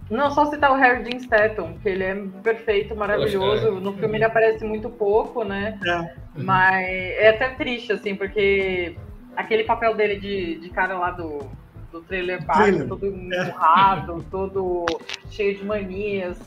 [0.10, 3.68] Não, só citar o Harry Dean Stanton, que ele é perfeito, maravilhoso.
[3.68, 3.72] É.
[3.72, 5.80] No filme ele aparece muito pouco, né?
[5.86, 6.16] É.
[6.36, 8.98] Mas é até triste, assim, porque
[9.36, 11.50] aquele papel dele de, de cara lá do,
[11.92, 14.26] do trailer park, todo empurrado, é.
[14.32, 14.86] todo
[15.30, 16.38] cheio de manias.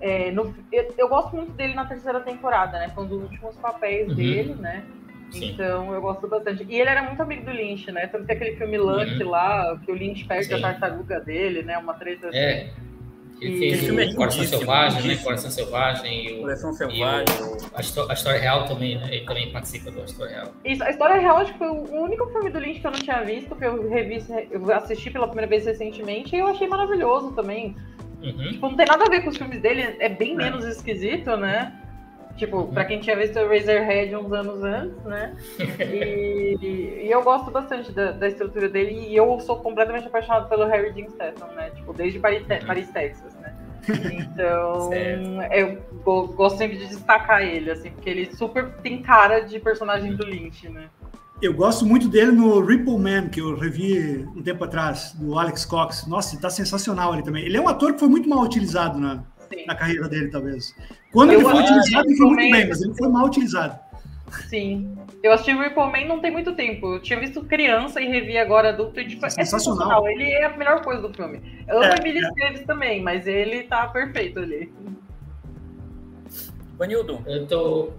[0.00, 2.90] É, no, eu, eu, gosto muito dele na terceira temporada, né?
[2.94, 4.14] Foi um dos últimos papéis uhum.
[4.14, 4.82] dele, né?
[5.30, 5.52] Sim.
[5.52, 6.66] Então eu gosto bastante.
[6.68, 8.06] E ele era muito amigo do Lynch, né?
[8.06, 9.30] Tanto que aquele filme Luck uhum.
[9.30, 10.54] lá, que o Lynch perde Sim.
[10.54, 11.78] a tartaruga dele, né?
[11.78, 12.62] Uma treta é.
[12.62, 12.90] assim.
[13.40, 15.16] Ele fez filme é o Coração Selvagem, né?
[15.16, 17.24] Coração Selvagem e o, Coração Selvagem.
[17.42, 19.08] o- a, histó- a História Real também, né?
[19.10, 20.52] Ele também participa da História Real.
[20.62, 22.98] Isso, a história real, acho que foi o único filme do Lynch que eu não
[22.98, 27.32] tinha visto, que eu revi, eu assisti pela primeira vez recentemente, e eu achei maravilhoso
[27.32, 27.74] também.
[28.22, 28.52] Uhum.
[28.52, 31.72] Tipo, não tem nada a ver com os filmes dele, é bem menos esquisito, né?
[32.36, 35.36] Tipo, pra quem tinha visto o Razorhead uns anos antes, né?
[35.78, 40.64] E, e eu gosto bastante da, da estrutura dele e eu sou completamente apaixonado pelo
[40.66, 41.70] Harry Dean Stanton, né?
[41.70, 43.54] Tipo, desde Paris, Te- Paris Texas, né?
[44.12, 44.90] Então,
[45.52, 50.14] eu go- gosto sempre de destacar ele, assim, porque ele super tem cara de personagem
[50.14, 50.88] do Lynch, né?
[51.42, 55.64] Eu gosto muito dele no Ripple Man, que eu revi um tempo atrás, do Alex
[55.64, 56.06] Cox.
[56.06, 57.44] Nossa, ele tá sensacional ali também.
[57.44, 59.66] Ele é um ator que foi muito mal utilizado na, Sim.
[59.66, 60.74] na carreira dele, talvez.
[61.12, 63.78] Quando Eu ele foi utilizado, ele foi muito também- bem, mas ele foi mal utilizado.
[64.48, 64.96] Sim.
[65.24, 66.94] Eu assisti o Ripple Man não tem muito tempo.
[66.94, 70.06] Eu tinha visto criança e revi agora adulto e tipo, é Sensacional.
[70.08, 71.42] Ele é a melhor coisa do filme.
[71.66, 72.28] Eu amo É, Emily é.
[72.28, 74.72] Esteves também, mas ele tá perfeito ali.
[76.78, 77.92] Vanildo, Eu estou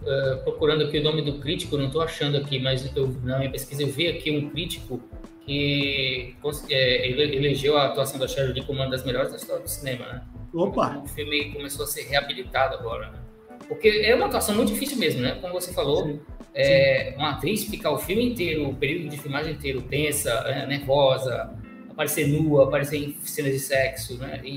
[0.44, 3.84] procurando aqui o nome do crítico, não estou achando aqui, mas eu, na minha pesquisa
[3.84, 5.00] eu vi aqui um crítico
[5.46, 6.34] que
[6.70, 9.70] é, ele elegeu a atuação da Cheryl Lee como uma das melhores da história do
[9.70, 10.22] cinema, né?
[10.54, 11.02] Opa!
[11.04, 13.20] O filme começou a ser reabilitado agora, né?
[13.68, 15.38] Porque é uma atuação muito difícil mesmo, né?
[15.40, 16.20] Como você falou, Sim.
[16.54, 21.50] é, uma atriz ficar o filme inteiro, o período de filmagem inteiro tensa, é, nervosa,
[21.90, 24.42] aparecer nua, aparecer em cenas de sexo, né?
[24.44, 24.50] E,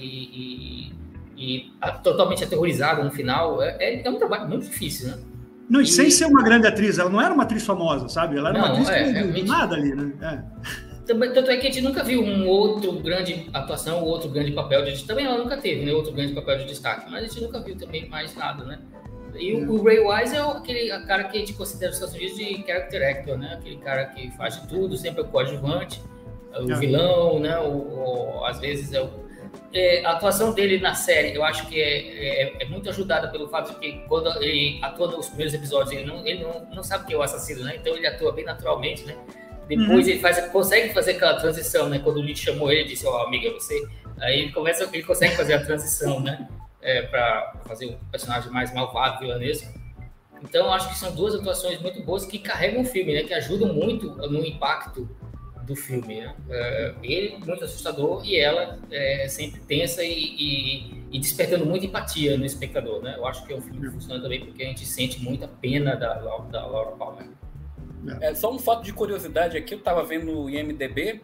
[0.89, 0.93] e-
[1.37, 5.19] e a- totalmente aterrorizada no final, é, é- é um trabalho muito difícil, né?
[5.69, 8.37] Não, e sem ser uma grande atriz, ela não era uma atriz famosa, sabe?
[8.37, 10.13] Ela era uma Não, atriz é, que não nada ali, né?
[10.23, 10.94] É.
[11.07, 14.85] Também- Tanto é que a gente nunca viu um outro grande atuação, outro grande papel
[14.85, 15.93] de também ela nunca teve, né?
[15.93, 18.79] Outro grande papel de destaque, mas a gente nunca viu também mais nada, né?
[19.37, 22.37] E o, o Ray Wise é aquele cara que a gente considera nos Estados Unidos
[22.39, 23.55] de character actor, né?
[23.59, 26.01] Aquele cara que faz de tudo, sempre é o coadjuvante,
[26.53, 26.75] é o É.
[26.77, 27.59] vilão, né?
[27.59, 29.25] O, o- às vezes é o
[29.73, 31.99] é, a atuação dele na série, eu acho que é,
[32.43, 36.05] é- é muito ajudada pelo fato de que quando ele atua nos primeiros episódios, ele
[36.05, 37.77] não, ele não, não sabe que é o assassino, né?
[37.77, 39.17] Então ele atua bem naturalmente, né?
[39.69, 41.99] Depois ele faz, consegue fazer aquela transição, né?
[41.99, 43.83] Quando o Lynch chamou ele e disse, ó, amiga, você...
[44.21, 46.49] Aí ele, começa, ele consegue fazer a transição, né?
[46.83, 49.73] É, para fazer um personagem mais malvado, vilanesco.
[50.43, 53.23] Então, acho que são duas atuações muito boas que carregam o filme, né?
[53.23, 55.09] Que ajudam muito no impacto
[55.67, 56.35] do filme, né?
[56.51, 62.37] É, ele muito assustador e ela é, sempre tensa e, e- e despertando muita empatia
[62.37, 63.15] no espectador, né?
[63.17, 65.97] Eu acho que é um filme que funciona também porque a gente sente muita pena
[65.97, 67.27] da, da Laura Palmer.
[68.21, 71.21] É, só um fato de curiosidade aqui, eu estava vendo no IMDB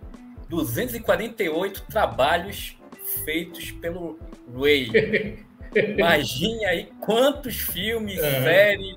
[0.49, 2.77] 248 trabalhos
[3.25, 4.19] feitos pelo
[4.55, 5.39] Ray.
[5.97, 8.43] Imagine aí quantos filmes, Aham.
[8.43, 8.97] séries,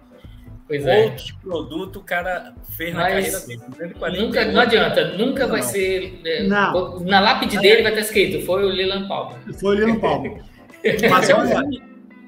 [0.65, 1.03] Pois é.
[1.03, 3.59] outros produtos o cara fez na Mas carreira dele.
[3.69, 4.21] 248.
[4.25, 5.67] Nunca, não adianta, nunca vai Não.
[5.67, 6.19] ser.
[6.25, 6.99] é, Não.
[7.01, 9.37] Na lápide dele vai estar escrito: foi o Leland Palmer.
[9.59, 10.41] Foi ali no palmo.
[11.11, 11.83] Mas é um olha,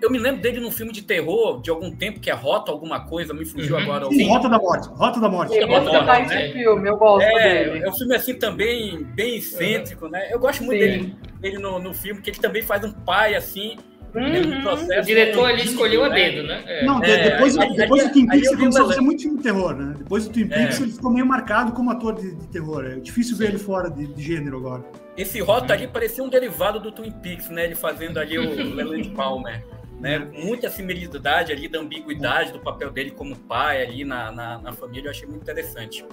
[0.06, 3.02] eu me lembro dele num filme de terror de algum tempo que é Rota alguma
[3.06, 3.82] coisa, me fugiu Uhum.
[3.84, 4.06] agora.
[4.10, 4.28] sim.
[4.30, 4.88] Rota da Morte.
[4.90, 5.56] Rota da Morte.
[5.56, 6.50] Eu esse né?
[6.54, 7.84] filme, eu gosto É, dele.
[7.86, 10.28] é um filme assim também bem excêntrico, né?
[10.32, 10.88] Eu gosto muito Sim.
[10.90, 13.76] dele, dele no, no filme, que ele também faz um pai assim,
[14.14, 14.62] Uhum.
[14.62, 15.02] processo.
[15.02, 16.16] O diretor ali escolheu a né?
[16.16, 16.64] dedo, né?
[16.66, 16.86] É.
[16.86, 19.02] Não, de- É, depois, aí- depois aí- do Twin aí Peaks ele começou a fazer
[19.02, 19.94] muito filme de terror, né?
[19.98, 20.84] Depois do Twin Peaks É.
[20.84, 22.86] ele ficou meio marcado como ator de, de terror.
[22.86, 24.86] É difícil ver ele fora de, de gênero agora.
[25.18, 27.66] Esse Rota ali parecia um derivado do Twin Peaks, né?
[27.66, 28.42] Ele fazendo ali o
[28.76, 29.66] Leland Palmer.
[30.00, 30.20] Né?
[30.20, 35.08] Muita similaridade ali da ambiguidade do papel dele como pai ali na, na, na família,
[35.08, 36.06] eu achei muito interessante.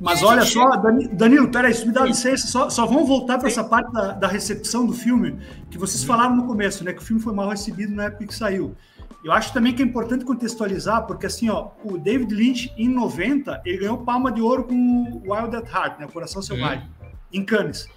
[0.00, 2.08] Mas a olha gente só, Dani- Danilo, peraí, se me dá Sim.
[2.08, 5.36] licença, só, só vamos voltar para essa parte da, da recepção do filme,
[5.70, 6.92] que vocês falaram no começo, né?
[6.92, 8.76] Que o filme foi mal recebido na época que saiu.
[9.24, 13.62] Eu acho também que é importante contextualizar, porque assim, ó, o David Lynch, em 90,
[13.66, 16.06] ele ganhou palma de ouro com o Wild at Heart, né?
[16.06, 16.88] Coração Selvagem,
[17.32, 17.88] em Cannes.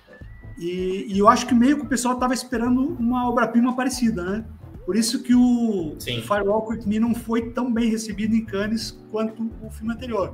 [0.58, 4.46] E, e eu acho que meio que o pessoal estava esperando uma obra-prima parecida, né?
[4.86, 6.22] Por isso que o Sim.
[6.22, 10.34] Firewalk With Me não foi tão bem recebido em Cannes quanto o filme anterior.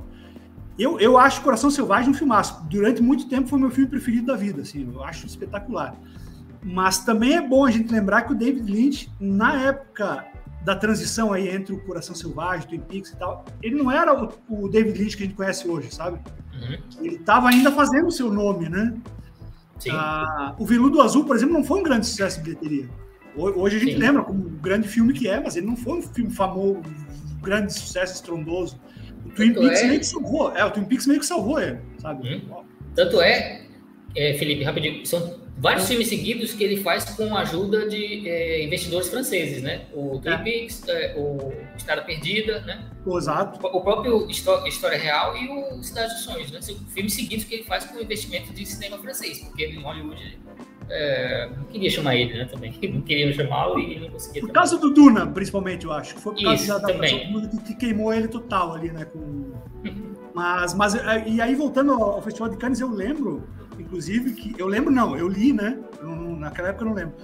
[0.78, 2.62] Eu, eu acho Coração Selvagem um filmaço.
[2.68, 5.94] Durante muito tempo foi meu filme preferido da vida, assim, eu acho espetacular.
[6.62, 10.24] Mas também é bom a gente lembrar que o David Lynch, na época
[10.64, 14.32] da transição aí entre o Coração Selvagem, Twin Peaks e tal, ele não era o,
[14.48, 16.20] o David Lynch que a gente conhece hoje, sabe?
[16.52, 16.78] Uhum.
[17.04, 18.94] Ele estava ainda fazendo o seu nome, né?
[19.78, 19.90] Sim.
[19.92, 22.88] Ah, o Veludo Azul, por exemplo, não foi um grande sucesso de bilheteria.
[23.36, 23.98] Ho- Hoje a gente Sim.
[23.98, 26.78] lembra como um grande filme que é, mas ele não foi um filme famoso,
[27.36, 28.80] um grande sucesso estrondoso.
[29.24, 30.56] O Twin Tanto Peaks é- meio que salvou.
[30.56, 32.42] É, o Twin Peaks meio que salvou ele, sabe?
[32.94, 33.62] Tanto é,
[34.16, 38.64] é, Felipe, rapidinho, são vários filmes seguidos que ele faz com a ajuda de é,
[38.64, 39.82] investidores franceses, né?
[39.92, 40.38] O Twin É.
[40.38, 42.84] Peaks, é, o Estrada Perdida, né?
[43.06, 43.64] Exato.
[43.66, 46.60] O próprio Histó- História Real e o Cidade dos Sonhos, né?
[46.60, 50.38] São filmes seguidos que ele faz com investimento de cinema francês, porque em Hollywood
[50.90, 52.72] é, não queria chamar ele, né, também.
[52.92, 54.40] Não queriam chamá-lo e não conseguia.
[54.40, 56.14] Por causa do Duna, principalmente, eu acho.
[56.16, 57.30] Foi por causa Isso, da também.
[57.32, 59.04] Duna que, que queimou ele total ali, né?
[59.04, 59.52] Com...
[60.34, 63.46] Mas, mas, é, e aí, voltando ao, Festival de Cannes, eu lembro,
[63.78, 64.54] inclusive, que.
[64.58, 65.78] Eu lembro, não, eu li, né?
[66.00, 67.14] Eu naquela época eu não lembro.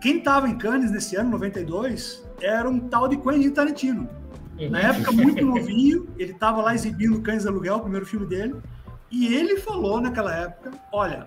[0.00, 4.08] Quem estava em Cannes nesse ano, 92, era um tal de Quentin Tarantino.
[4.70, 8.54] Na época, muito novinho, ele estava lá exibindo Cães de Aluguel, o primeiro filme dele,
[9.10, 11.26] e ele falou naquela época: Olha,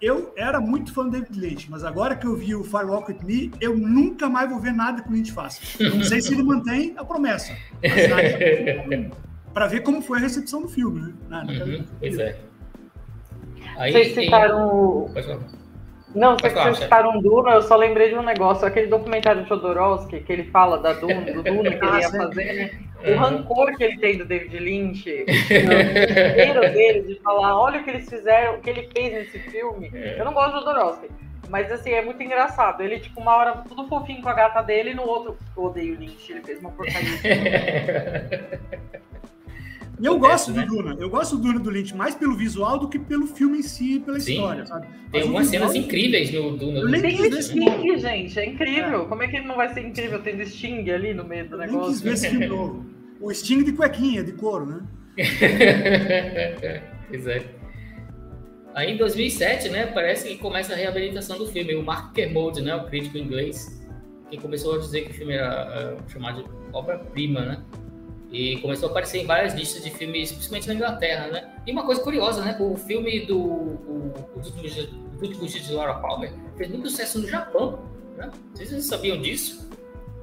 [0.00, 3.10] eu era muito fã do David Lynch, mas agora que eu vi o Fire Walk
[3.12, 5.60] With Me, eu nunca mais vou ver nada que o Lynch faça.
[5.82, 7.56] Não sei se ele mantém a promessa,
[9.52, 11.12] para ver como foi a recepção do filme, né?
[11.28, 12.36] Na- naquela- Uhum, pois é.
[13.78, 15.10] Aí, Vocês citaram o.
[16.14, 19.48] Não, vocês falar, vocês citaram Duna, eu só lembrei de um negócio, aquele documentário de
[19.50, 22.70] Jodorowsky, que ele fala da Duna, do Duna que ele ia Ah, fazer, né?
[23.04, 23.16] O Uhum.
[23.18, 28.08] rancor que ele tem do David Lynch, o dele de falar, olha o que eles
[28.08, 29.90] fizeram, o que ele fez nesse filme.
[29.94, 30.18] É.
[30.18, 31.08] Eu não gosto de Jodorowsky,
[31.48, 32.82] mas assim, é muito engraçado.
[32.82, 35.94] Ele, tipo, uma hora tudo fofinho com a gata dele, e no outro, eu odeio
[35.94, 37.06] o Lynch, ele fez uma porcaria.
[39.98, 40.62] E eu gosto né?
[40.62, 43.58] do Duna, eu gosto do Duna do Lynch mais pelo visual do que pelo filme
[43.58, 44.34] em si, pela Sim.
[44.34, 44.86] história, sabe?
[44.86, 46.80] Tem Mas algumas cenas incríveis no Duna.
[46.80, 49.06] Eu nem Tem o Sting, gente, é incrível.
[49.06, 51.58] Como é que ele não vai ser incrível tendo Sting ali no meio do Eu
[51.58, 52.04] nem quis negócio?
[52.04, 52.84] ver esse filme novo.
[53.20, 54.82] O Sting de cuequinha, de couro, né?
[57.08, 57.42] pois é.
[58.74, 61.74] Aí em 2007, né, parece que começa a reabilitação do filme.
[61.74, 63.82] O Mark Kermode, né, o crítico inglês,
[64.30, 67.62] que começou a dizer que o filme era uh, chamado de obra-prima, né?
[68.32, 71.48] E começou a aparecer em várias listas de filmes, principalmente na Inglaterra, né?
[71.66, 72.56] E uma coisa curiosa, né?
[72.58, 77.78] O filme do o, Os Últimos Dias- de Laura Palmer fez muito sucesso no Japão,
[78.16, 78.30] né?
[78.52, 79.70] Vocês sabiam disso?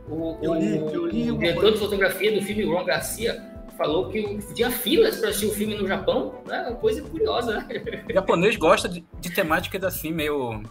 [0.09, 1.71] O, Eu li- o- eu li o diretor coisa.
[1.77, 3.41] de fotografia do filme, Ron Garcia,
[3.77, 6.61] falou que o- tinha filas para assistir o filme no Japão, né?
[6.67, 8.03] Uma coisa curiosa, né?
[8.09, 10.61] O japonês gosta de, de temáticas assim, meio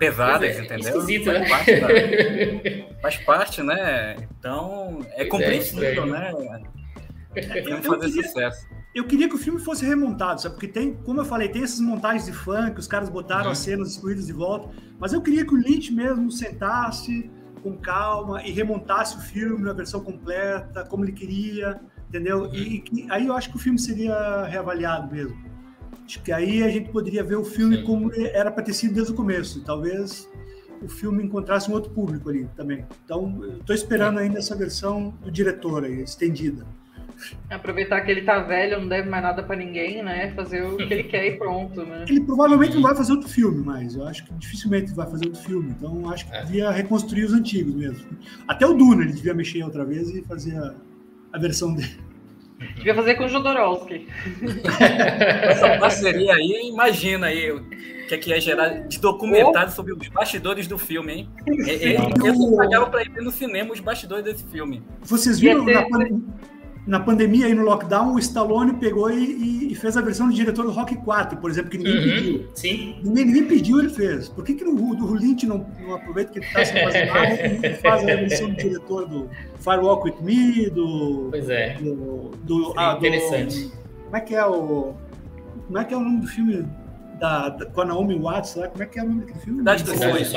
[0.00, 0.88] pesadas, é, entendeu?
[1.00, 1.48] esquisito, faz, né?
[1.48, 1.88] parte da-
[3.02, 4.16] faz parte, né?
[4.38, 6.32] Então, é é, compreensível, né?
[7.34, 7.42] Tem
[7.76, 8.66] que fazer queria- sucesso.
[8.92, 10.56] Eu queria que o filme fosse remontado, sabe?
[10.56, 13.50] Porque tem, como eu falei, tem essas montagens de que os caras botaram Uhum.
[13.52, 14.68] as cenas excluídas de volta,
[14.98, 17.30] mas eu queria que o Lynch mesmo sentasse
[17.62, 21.78] com calma e remontasse o filme na versão completa, como ele queria,
[22.08, 22.40] entendeu?
[22.44, 22.54] Uhum.
[22.54, 25.38] E, que- aí eu acho que o filme seria reavaliado mesmo.
[26.10, 27.84] Acho que aí a gente poderia ver o filme Sim.
[27.84, 29.60] como era para ter sido desde o começo.
[29.60, 30.28] E talvez
[30.82, 32.84] o filme encontrasse um outro público ali também.
[33.04, 36.66] Então, estou esperando ainda essa versão do diretor aí, estendida.
[37.48, 40.32] Aproveitar que ele tá velho, não deve mais nada pra ninguém, né?
[40.34, 42.06] Fazer o que ele quer e pronto, né?
[42.10, 45.42] Ele provavelmente não vai fazer outro filme, mas eu acho que dificilmente vai fazer outro
[45.42, 45.70] filme.
[45.70, 46.42] Então acho que É.
[46.44, 48.04] devia reconstruir os antigos mesmo.
[48.48, 50.74] Até o Duna ele devia mexer outra vez e fazer a,
[51.34, 52.09] a versão dele.
[52.76, 54.06] Devia fazer com o Jodorowsky.
[55.48, 57.64] Essa parceria aí, imagina aí o
[58.08, 61.28] que é que ia gerar de documentário sobre os bastidores do filme, hein?
[61.68, 64.82] É, é, Eu pagava pra ir ver no cinema os bastidores desse filme.
[65.02, 66.20] Vocês viram ter- na, pan-
[66.86, 70.34] na pandemia aí no lockdown, o Stallone pegou e, e- e fez a versão do
[70.34, 72.48] diretor do Rock 4, por exemplo, que ninguém Uhum, pediu.
[72.54, 72.96] Sim.
[73.04, 74.28] Ninguém, ninguém pediu, ele fez.
[74.28, 77.46] Por que, que no, do Lynch não, não aproveita que ele está sem fazer nada
[77.68, 79.28] e faz a versão do diretor do
[79.58, 81.28] Firewalk With Me, do.
[81.30, 81.74] Pois é.
[81.74, 83.72] do, do, Seria ah, do- interessante.
[84.04, 84.94] como é que é o.
[85.66, 86.66] Como é que é o nome do filme
[87.20, 88.66] da, da, com a Naomi Watts lá?
[88.68, 89.58] Como é que é o nome daquele filme?
[89.60, 90.28] Cidade Cidade Sonhos.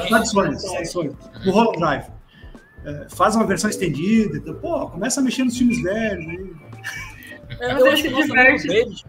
[0.61, 1.15] Cidade dos Sonhos.
[1.43, 2.05] Do Hollow Drive.
[2.85, 4.37] É, faz uma versão estendida.
[4.37, 6.25] Então, pô, começa a mexer nos filmes velhos.
[6.25, 6.37] Né?
[7.61, 8.67] É, eu acho que se o nosso diverte.
[8.67, 9.05] amigo David.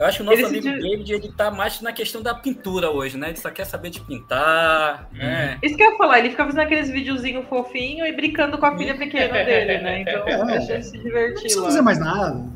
[0.00, 2.22] Eu acho que o nosso Ele se amigo di- David ele tá mais na questão
[2.22, 3.28] da pintura hoje, né?
[3.28, 5.18] Ele só quer saber de pintar, Uhum.
[5.18, 5.58] né?
[5.62, 8.78] Isso que eu ia falar, ele fica fazendo aqueles videozinhos fofinhos e brincando com a
[8.78, 10.00] filha pequena dele, né?
[10.08, 10.46] Então É.
[10.58, 11.66] deixa ele se Não divertir precisa lá.
[11.66, 12.48] fazer mais nada.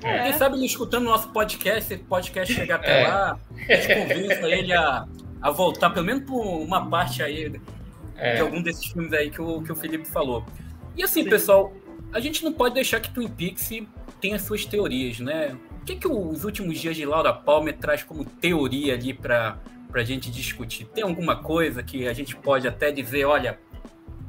[0.00, 0.32] Quem É.
[0.32, 3.06] sabe ele escutando o nosso podcast, esse podcast chegar até É.
[3.08, 3.38] lá,
[3.68, 5.04] a gente convença ele a,
[5.40, 7.52] a voltar, pelo menos por uma parte aí
[8.18, 8.40] de É.
[8.40, 10.44] algum desses filmes aí que o, que o Felipe falou.
[10.96, 11.30] E assim, Sim.
[11.30, 11.72] pessoal,
[12.12, 13.70] a gente não pode deixar que Twin Peaks
[14.20, 15.56] tenha suas teorias, né?
[15.80, 19.58] O que, que os últimos dias de Laura Palmer traz como teoria ali para
[19.94, 20.84] a gente discutir?
[20.86, 23.58] Tem alguma coisa que a gente pode até dizer, olha,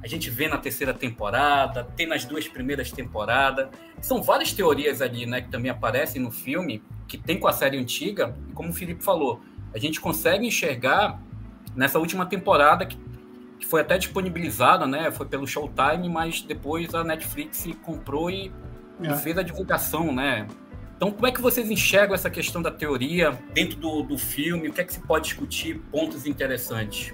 [0.02, 3.68] a gente vê na terceira temporada, tem nas duas primeiras temporadas.
[4.00, 7.78] São várias teorias ali, né, que também aparecem no filme, que tem com a série
[7.78, 9.42] antiga, e como o Felipe falou,
[9.74, 11.22] a gente consegue enxergar
[11.76, 12.98] nessa última temporada que,
[13.60, 18.52] que foi até disponibilizada, né, foi pelo Showtime, mas depois a Netflix comprou e,
[19.02, 19.16] e É.
[19.18, 20.48] fez a divulgação, né?
[20.96, 24.68] Então, como é que vocês enxergam essa questão da teoria dentro do, do filme?
[24.68, 25.80] O que é que se pode discutir?
[25.92, 27.14] Pontos interessantes.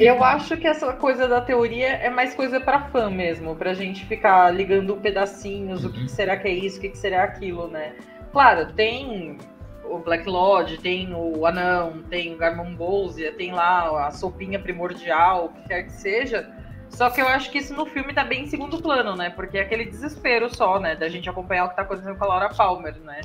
[0.00, 4.06] Eu acho que essa coisa da teoria é mais coisa pra fã mesmo, pra gente
[4.06, 6.06] ficar ligando pedacinhos, o que, Uhum.
[6.06, 7.92] que será que é isso, o que, que será aquilo, né?
[8.32, 9.36] Claro, tem
[9.84, 15.46] o Black Lodge, tem o Anão, tem o Garmon Bolzia, tem lá a sopinha primordial,
[15.46, 16.50] o que quer que seja.
[16.90, 19.30] Só que eu acho que isso no filme tá bem em segundo plano, né?
[19.30, 20.94] Porque é aquele desespero só, né?
[20.94, 23.22] Da gente acompanhar o que tá acontecendo com a Laura Palmer, né?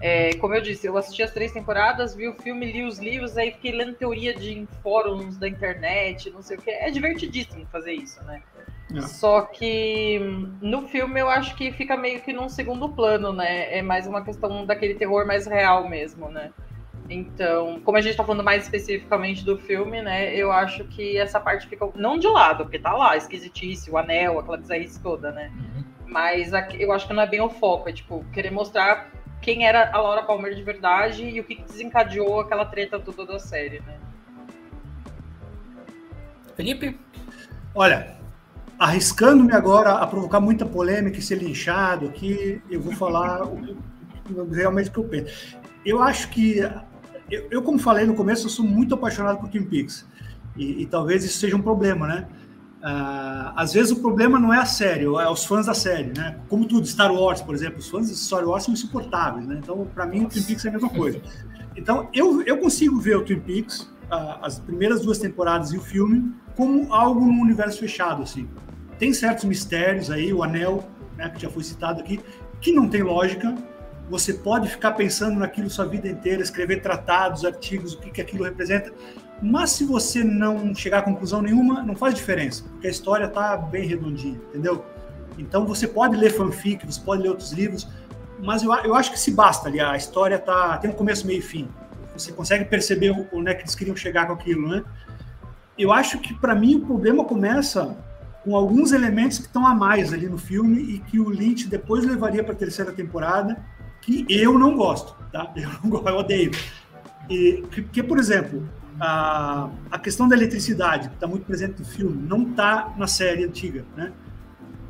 [0.00, 3.36] É, como eu disse, eu assisti as três temporadas, vi o filme, li os livros,
[3.36, 6.70] aí fiquei lendo teoria de fóruns da internet, não sei o que.
[6.70, 8.42] É divertidíssimo fazer isso, né?
[8.94, 9.00] É.
[9.02, 10.18] Só que
[10.60, 13.78] no filme eu acho que fica meio que num segundo plano, né?
[13.78, 16.50] É mais uma questão daquele terror mais real mesmo, né?
[17.08, 20.34] Então, como a gente tá falando mais especificamente do filme, né?
[20.34, 24.38] Eu acho que essa parte fica não de lado, porque tá lá, esquisitíssimo, o anel,
[24.38, 25.50] aquela bizarrice toda, né?
[25.54, 25.84] Uhum.
[26.06, 29.10] Mas eu acho que não é bem o foco, é tipo, querer mostrar
[29.40, 33.38] quem era a Laura Palmer de verdade e o que desencadeou aquela treta toda da
[33.38, 33.98] série, né?
[36.54, 36.98] Felipe?
[37.74, 38.19] Olha,
[38.80, 43.42] arriscando-me agora a provocar muita polêmica e ser linchado aqui, eu vou falar
[44.50, 45.58] realmente o que eu penso.
[45.84, 46.60] Eu acho que,
[47.30, 50.06] eu, eu, como falei no começo, eu sou muito apaixonado por Twin Peaks.
[50.56, 52.26] E, e talvez isso seja um problema, né?
[52.82, 56.38] Uh, às vezes o problema não é a série, é os fãs da série, né?
[56.48, 59.60] Como tudo, Star Wars, por exemplo, os fãs de Star Wars são insuportáveis, né?
[59.62, 61.20] Então, para mim, o Twin Peaks é a mesma coisa.
[61.76, 65.82] Então, eu, eu consigo ver o Twin Peaks, uh, as primeiras duas temporadas e o
[65.82, 68.48] filme, como algo num universo fechado, assim.
[69.00, 70.84] Tem certos mistérios aí, o Anel,
[71.16, 72.20] né, que já foi citado aqui,
[72.60, 73.54] que não tem lógica.
[74.10, 78.44] Você pode ficar pensando naquilo sua vida inteira, escrever tratados, artigos, o que, que aquilo
[78.44, 78.92] representa,
[79.40, 83.56] mas se você não chegar a conclusão nenhuma, não faz diferença, porque a história está
[83.56, 84.84] bem redondinha, entendeu?
[85.38, 87.88] Então você pode ler fanfic, você pode ler outros livros,
[88.42, 91.38] mas eu, eu acho que se basta ali, a história tá, tem um começo, meio
[91.38, 91.68] e fim.
[92.12, 94.84] Você consegue perceber onde é que eles queriam chegar com aquilo, né?
[95.78, 97.96] Eu acho que para mim o problema começa
[98.44, 102.04] com alguns elementos que estão a mais ali no filme e que o Lynch depois
[102.04, 103.56] levaria para a terceira temporada,
[104.00, 105.52] que eu não gosto, tá?
[105.56, 106.50] Eu não gosto, eu odeio.
[107.28, 108.66] E, porque, por exemplo,
[108.98, 113.44] a, a questão da eletricidade, que está muito presente no filme, não está na série
[113.44, 114.12] antiga, né?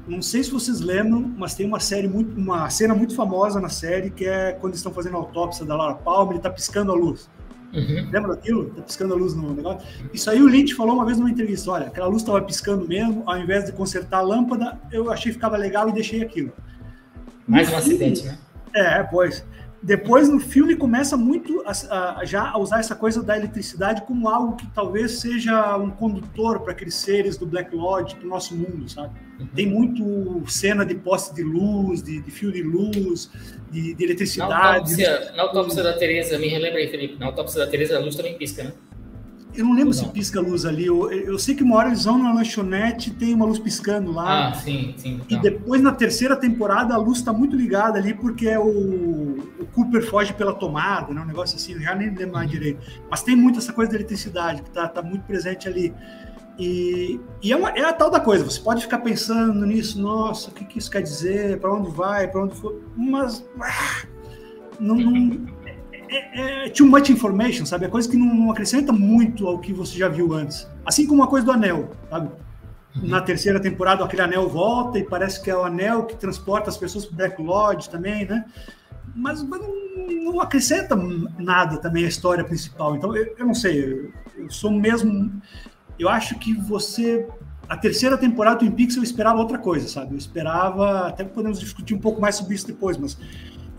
[0.06, 3.68] Não sei se vocês lembram, mas tem uma série muito, uma cena muito famosa na
[3.68, 6.94] série que é quando estão fazendo a autópsia da Laura Palmer, ele está piscando a
[6.94, 7.28] luz.
[7.72, 8.10] Uhum.
[8.10, 8.68] Lembra daquilo?
[8.68, 9.86] Está piscando a luz no negócio.
[10.12, 11.70] Isso aí o Lynch falou uma vez numa entrevista.
[11.70, 13.22] Olha, aquela luz estava piscando mesmo.
[13.26, 16.52] Ao invés de consertar a lâmpada, eu achei que ficava legal e deixei aquilo.
[17.46, 18.38] Mais um acidente, né?
[18.74, 19.44] É, pois.
[19.82, 24.28] Depois, no filme, começa muito a, a, já a usar essa coisa da eletricidade como
[24.28, 28.54] algo que talvez seja um condutor para aqueles seres do Black Lodge, para o nosso
[28.54, 29.14] mundo, sabe?
[29.38, 29.46] Uhum.
[29.54, 33.30] Tem muito cena de poste de luz, de, de fio de luz,
[33.70, 34.50] de, de eletricidade.
[34.50, 38.00] Na autópsia, na autópsia da Teresa, me relembra aí, Felipe, na autópsia da Teresa a
[38.00, 38.72] luz também pisca, né?
[39.54, 39.92] Eu não lembro não.
[39.92, 40.86] se pisca a luz ali.
[40.86, 44.48] Eu, eu, sei que uma hora eles vão na lanchonete tem uma luz piscando lá.
[44.48, 45.20] Ah, sim, sim.
[45.28, 49.66] E depois, na terceira temporada, a luz está muito ligada ali, porque é o, o,
[49.74, 51.20] Cooper foge pela tomada, né?
[51.20, 52.52] Um negócio assim, já nem lembro mais uhum.
[52.52, 52.80] direito.
[53.10, 55.92] Mas tem muito essa coisa da eletricidade, que está tá muito presente ali.
[56.58, 60.50] E, e é, uma, é, a tal da coisa, você pode ficar pensando nisso, nossa,
[60.50, 64.06] o que, que isso quer dizer, para onde vai, para onde for, mas ah,
[64.78, 65.46] não, não,
[66.10, 67.86] é, é, too much information, sabe?
[67.86, 70.68] É coisa que não, não, acrescenta muito ao que você já viu antes.
[70.84, 72.30] Assim como a coisa do anel, sabe?
[72.96, 73.08] Uhum.
[73.08, 76.76] Na terceira temporada, aquele anel volta e parece que é o anel que transporta as
[76.76, 78.44] pessoas para Black Lodge também, né?
[79.14, 80.96] Mas, mas não, não, acrescenta
[81.38, 82.96] nada também à história principal.
[82.96, 85.30] Então, eu, eu não sei, eu, eu, sou mesmo.
[85.98, 87.28] Eu acho que você.
[87.68, 90.14] A terceira temporada do Twin Peaks eu esperava outra coisa, sabe?
[90.14, 91.06] Eu esperava.
[91.06, 93.16] Até podemos discutir um pouco mais sobre isso depois, mas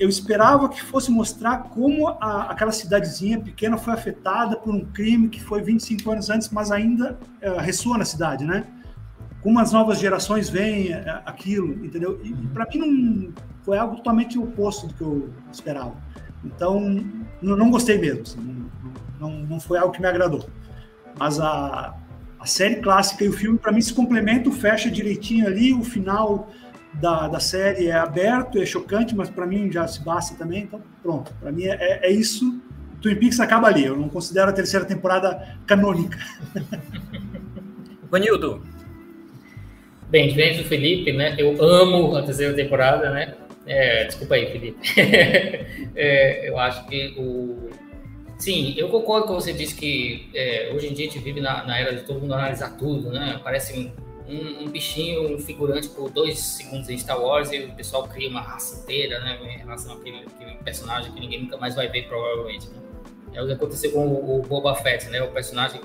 [0.01, 5.29] eu esperava que fosse mostrar como a, aquela cidadezinha pequena foi afetada por um crime
[5.29, 8.65] que foi 25 anos antes, mas ainda uh, ressoa na cidade, né?
[9.43, 12.19] Como as novas gerações veem uh, aquilo, entendeu?
[12.23, 15.93] E, e para mim não foi algo totalmente oposto do que eu esperava.
[16.43, 16.79] Então,
[17.39, 18.23] não, não gostei mesmo.
[18.23, 18.39] Assim,
[19.19, 20.49] não, não, não, foi algo que me agradou.
[21.19, 21.95] Mas a,
[22.39, 26.49] a série clássica e o filme, para mim, se complementam, fecha direitinho ali, o final
[26.93, 30.63] da, da série é aberto, é chocante, mas para mim já se basta também.
[30.63, 31.33] Então, pronto.
[31.39, 32.61] Para mim é, é, é, isso.
[33.01, 33.85] Twin Peaks acaba ali.
[33.85, 36.17] Eu não considero a terceira temporada canônica.
[38.09, 38.63] Vanildo.
[40.09, 41.35] Bem, diferente do Felipe, né?
[41.37, 43.33] Eu amo a terceira temporada, né?
[43.65, 44.77] É, desculpa aí, Felipe.
[45.95, 47.69] é, eu acho que o.
[48.37, 51.63] Sim, eu concordo com você disse que é, hoje em dia a gente vive na,
[51.63, 53.39] na, era de todo mundo analisar tudo, né?
[53.43, 53.91] Parece um
[54.31, 58.29] um, um, bichinho, um figurante por dois segundos em Star Wars e o pessoal cria
[58.29, 62.07] uma raça inteira, né, em relação àquele, àquele personagem que ninguém nunca mais vai ver,
[62.07, 62.67] provavelmente.
[62.69, 62.75] Né?
[63.33, 65.81] É o que aconteceu com o, o Boba Fett, né, o personagem...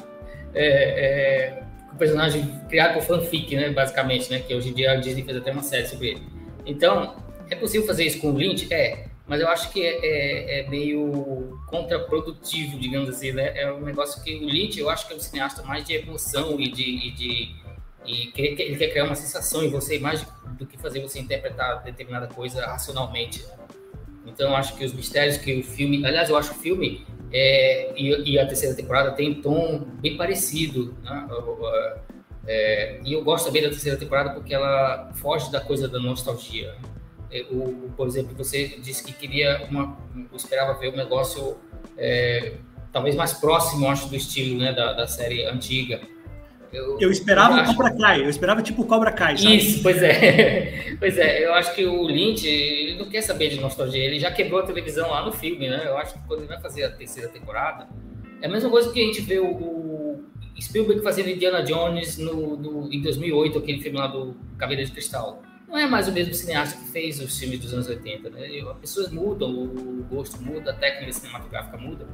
[0.54, 1.62] É, é,
[1.92, 5.36] o personagem criado por fanfic, né, basicamente, né, que hoje em dia a Disney fez
[5.36, 6.22] até uma série sobre ele.
[6.64, 7.16] Então,
[7.50, 8.72] é possível fazer isso com o Lynch?
[8.72, 9.06] É.
[9.26, 13.52] mas eu acho que é, é, é, meio contraprodutivo, digamos assim, né?
[13.56, 16.60] É um negócio que o Lynch, eu acho que é um cineasta mais de emoção
[16.60, 17.65] e de, e de
[18.06, 20.26] e ele quer criar uma sensação em você mais
[20.58, 23.44] do que fazer você interpretar determinada coisa racionalmente.
[24.24, 27.92] Então, acho que os mistérios que o filme, aliás, eu acho que o filme é,
[27.96, 31.26] e, e, a terceira temporada tem um tom bem parecido, né?
[32.48, 36.76] É, e eu gosto também da terceira temporada porque ela foge da coisa da nostalgia.
[37.30, 39.98] É, o, por exemplo, você disse que queria uma,
[40.32, 41.56] esperava ver um negócio
[41.98, 42.54] é,
[42.92, 46.00] talvez mais próximo, acho, do estilo né, da, da série antiga.
[46.72, 47.72] Eu, eu esperava eu acho...
[47.72, 49.56] o Cobra Kai, eu esperava tipo o Cobra Kai, sabe?
[49.56, 50.96] Isso, pois é.
[51.00, 54.30] pois é, eu acho que o Lynch, ele não quer saber de nostalgia, ele já
[54.30, 55.82] quebrou a televisão lá no filme, né?
[55.86, 57.88] Eu acho que quando ele vai fazer a terceira temporada,
[58.40, 60.24] é a mesma coisa que a gente vê o, o
[60.60, 65.42] Spielberg fazendo Indiana Jones no, no, em 2008, aquele filme lá do Caveira de Cristal
[65.68, 68.46] não é mais o mesmo cineasta que fez os filmes dos anos 80, né?
[68.70, 72.06] As pessoas mudam, o gosto muda, a técnica cinematográfica muda.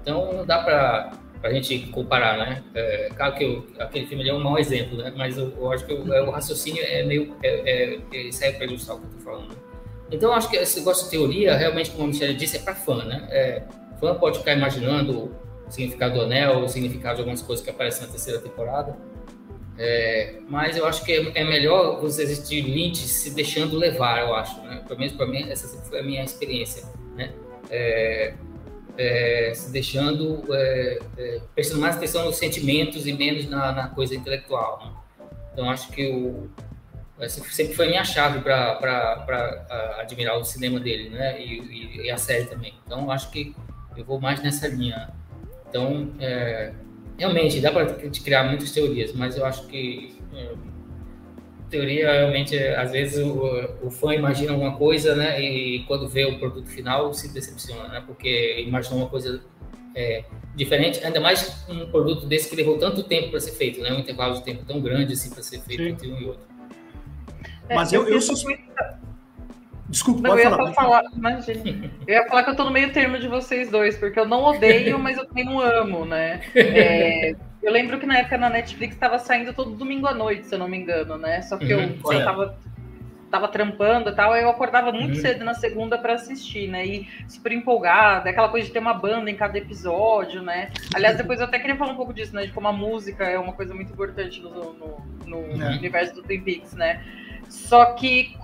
[0.00, 1.12] Então não dá para
[1.48, 2.62] a gente comparar, né?
[2.74, 5.12] É, claro que eu, aquele filme é um mau exemplo, né?
[5.16, 7.36] Mas eu, eu acho que o, é, o, raciocínio é meio.
[7.42, 9.56] É, é, serve para ilustrar o que eu estou falando.
[10.10, 12.74] Então eu acho que esse negócio de teoria, realmente, como a Michelle disse, é para
[12.74, 13.26] fã, né?
[13.30, 13.62] É,
[14.00, 15.30] fã pode ficar imaginando
[15.66, 18.96] o significado do anel, o significado de algumas coisas que aparecem na terceira temporada.
[19.76, 24.34] É, mas eu acho que é, é melhor você existir Lynch se deixando levar, eu
[24.34, 24.60] acho.
[24.62, 24.82] Né?
[24.86, 26.84] Pelo menos para mim, essa foi a minha experiência.
[27.16, 27.32] Né?
[27.70, 28.34] É,
[28.96, 34.14] é, se deixando, é, é, prestando mais atenção nos sentimentos e menos na, na coisa
[34.14, 34.80] intelectual.
[34.84, 35.26] Né?
[35.52, 36.48] Então, acho que o,
[37.18, 41.40] essa sempre foi a minha chave para admirar o cinema dele né?
[41.40, 42.74] E, e, e, a série também.
[42.84, 43.54] Então, acho que
[43.96, 45.10] eu vou mais nessa linha.
[45.68, 46.72] Então, é,
[47.16, 50.52] realmente, dá para criar muitas teorias, mas eu acho que é,
[51.74, 56.38] teoria realmente, às vezes o, o, fã imagina uma coisa, né, e quando vê o
[56.38, 59.42] produto final se decepciona, né, porque imaginou uma coisa
[59.92, 60.24] é,
[60.54, 63.98] diferente, ainda mais um produto desse que levou tanto tempo para ser feito, né, um
[63.98, 66.46] intervalo de tempo tão grande assim para ser feito entre um e outro.
[67.68, 68.36] É, mas eu, eu, eu sou...
[69.88, 70.72] Desculpa, não, pode eu falar.
[70.72, 71.90] falar imagina.
[72.06, 74.42] Eu ia falar que eu tô no meio termo de vocês dois, porque eu não
[74.42, 76.40] odeio, mas eu também não amo, né?
[76.54, 80.54] É, eu lembro que na época na Netflix estava saindo todo domingo à noite, se
[80.54, 81.40] eu não me engano, né?
[81.40, 82.58] Só que uhum, eu, eu tava,
[83.30, 85.20] tava trampando e tal, aí eu acordava muito uhum.
[85.20, 86.84] cedo na segunda para assistir, né?
[86.84, 90.70] E super empolgada, aquela coisa de ter uma banda em cada episódio, né?
[90.94, 92.44] Aliás, depois eu até queria falar um pouco disso, né?
[92.44, 95.76] De como a música é uma coisa muito importante no, no, no é.
[95.76, 97.02] universo do Twin Peaks, né?
[97.48, 98.36] Só que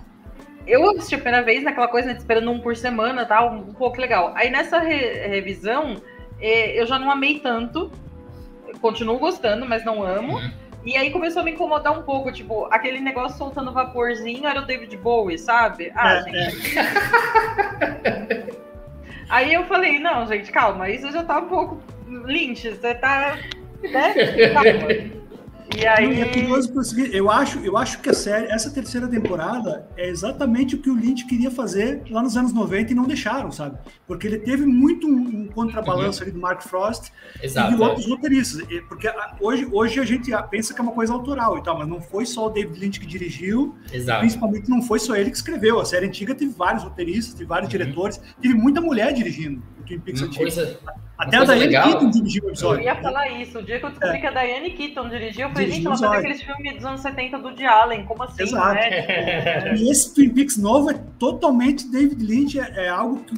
[0.66, 4.00] eu assisti a primeira vez naquela coisa, né, esperando um por semana, tal, um pouco
[4.00, 4.32] legal.
[4.34, 5.96] Aí nessa re revisão,
[6.40, 7.90] é, eu já não amei tanto,
[8.80, 10.36] continuo gostando, mas não amo.
[10.36, 10.50] Uhum.
[10.84, 14.64] E aí começou a me incomodar um pouco, tipo, aquele negócio soltando vaporzinho era o
[14.64, 15.92] David Bowie, sabe?
[15.94, 16.78] Ah, é, gente.
[16.78, 18.46] É.
[19.28, 21.82] aí eu falei, não, gente, calma, isso já tá um pouco.
[22.06, 23.38] Lynch, você tá.
[23.82, 24.14] Né?
[24.54, 25.19] Calma.
[25.76, 26.20] E aí...
[26.20, 30.74] É curioso porque eu acho, eu acho que a série, essa terceira temporada é exatamente
[30.74, 33.78] o que o Lynch queria fazer lá nos anos 90 e não deixaram, sabe?
[34.06, 36.24] Porque ele teve muito um, um contrabalanço uhum.
[36.24, 37.10] ali do Mark Frost
[37.42, 38.08] Exato, e de outros é.
[38.08, 38.66] roteiristas.
[38.88, 42.00] Porque hoje, hoje a gente pensa que é uma coisa autoral e tal, mas não
[42.00, 44.20] foi só o David Lynch que dirigiu, Exato.
[44.20, 45.80] principalmente não foi só ele que escreveu.
[45.80, 47.78] A série antiga teve vários roteiristas, teve vários uhum.
[47.78, 50.42] diretores, teve muita mulher dirigindo o Twin Peaks antigo.
[50.42, 50.78] Coisa
[51.20, 51.88] até a Diane legal.
[51.90, 52.80] Keaton dirigiu o episódio.
[52.80, 53.58] Eu ia falar isso.
[53.58, 54.20] O dia que eu descobri é.
[54.20, 57.38] que a Diane Keaton dirigiu, eu falei, gente, ela faz aqueles filmes dos anos 70
[57.38, 58.42] do de Allen, como assim?
[58.42, 58.74] Exato.
[58.74, 59.74] Né?
[59.76, 63.34] e esse Twin Peaks novo é totalmente David Lynch, é, é algo que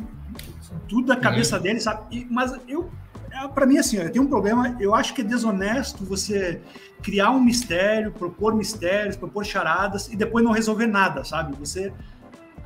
[0.89, 1.63] tudo da cabeça uhum.
[1.63, 2.03] dele, sabe?
[2.17, 2.89] E, mas eu,
[3.33, 6.61] é, para mim, assim, eu tenho um problema, eu acho que é desonesto você
[7.03, 11.57] criar um mistério, propor mistérios, propor charadas e depois não resolver nada, sabe?
[11.59, 11.93] Você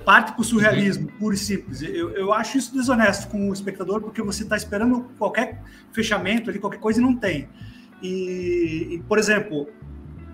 [0.05, 1.83] parte para o surrealismo, puro e simples.
[1.83, 5.63] Eu, eu acho isso desonesto com o espectador, porque você está esperando qualquer
[5.93, 7.49] fechamento ali, qualquer coisa e não tem.
[8.03, 9.69] E, e, por exemplo,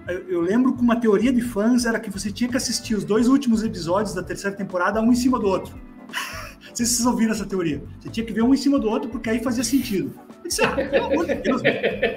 [0.07, 3.05] eu, eu lembro que uma teoria de fãs era que você tinha que assistir os
[3.05, 5.75] dois últimos episódios da terceira temporada um em cima do outro.
[6.69, 7.83] Não sei se vocês ouviram essa teoria.
[8.01, 10.13] Você tinha que ver um em cima do outro, porque aí fazia sentido.
[10.43, 11.63] Eu disse, ah, pelo amor de Deus.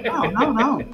[0.04, 0.88] Não, não, não.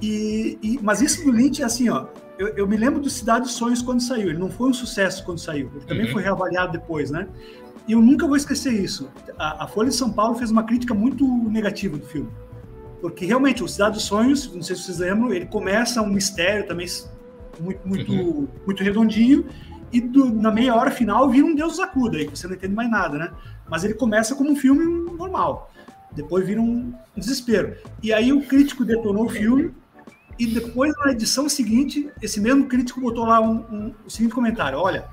[0.00, 2.06] E, e, mas isso do Lynch é assim, ó
[2.38, 4.30] eu, eu, me lembro do Cidade dos Sonhos quando saiu.
[4.30, 5.70] Ele não foi um sucesso quando saiu.
[5.74, 6.12] Ele também uhum.
[6.12, 7.28] foi reavaliado depois, né?
[7.86, 9.10] E eu nunca vou esquecer isso.
[9.38, 12.30] A, a, Folha de São Paulo fez uma crítica muito negativa do filme.
[13.00, 16.66] Porque realmente, o Cidade dos Sonhos, não sei se vocês lembram, ele começa um mistério
[16.66, 16.86] também
[17.60, 18.48] muito, muito, uhum.
[18.64, 19.46] muito redondinho.
[19.92, 22.90] E do, na meia hora final vira um Deus acuda, aí você não entende mais
[22.90, 23.30] nada, né?
[23.68, 24.84] Mas ele começa como um filme
[25.16, 25.70] normal.
[26.12, 27.76] Depois vira um desespero.
[28.02, 29.74] E aí o crítico detonou o filme
[30.38, 34.78] e depois, na edição seguinte, esse mesmo crítico botou lá um, um, o seguinte comentário:
[34.78, 35.06] Olha,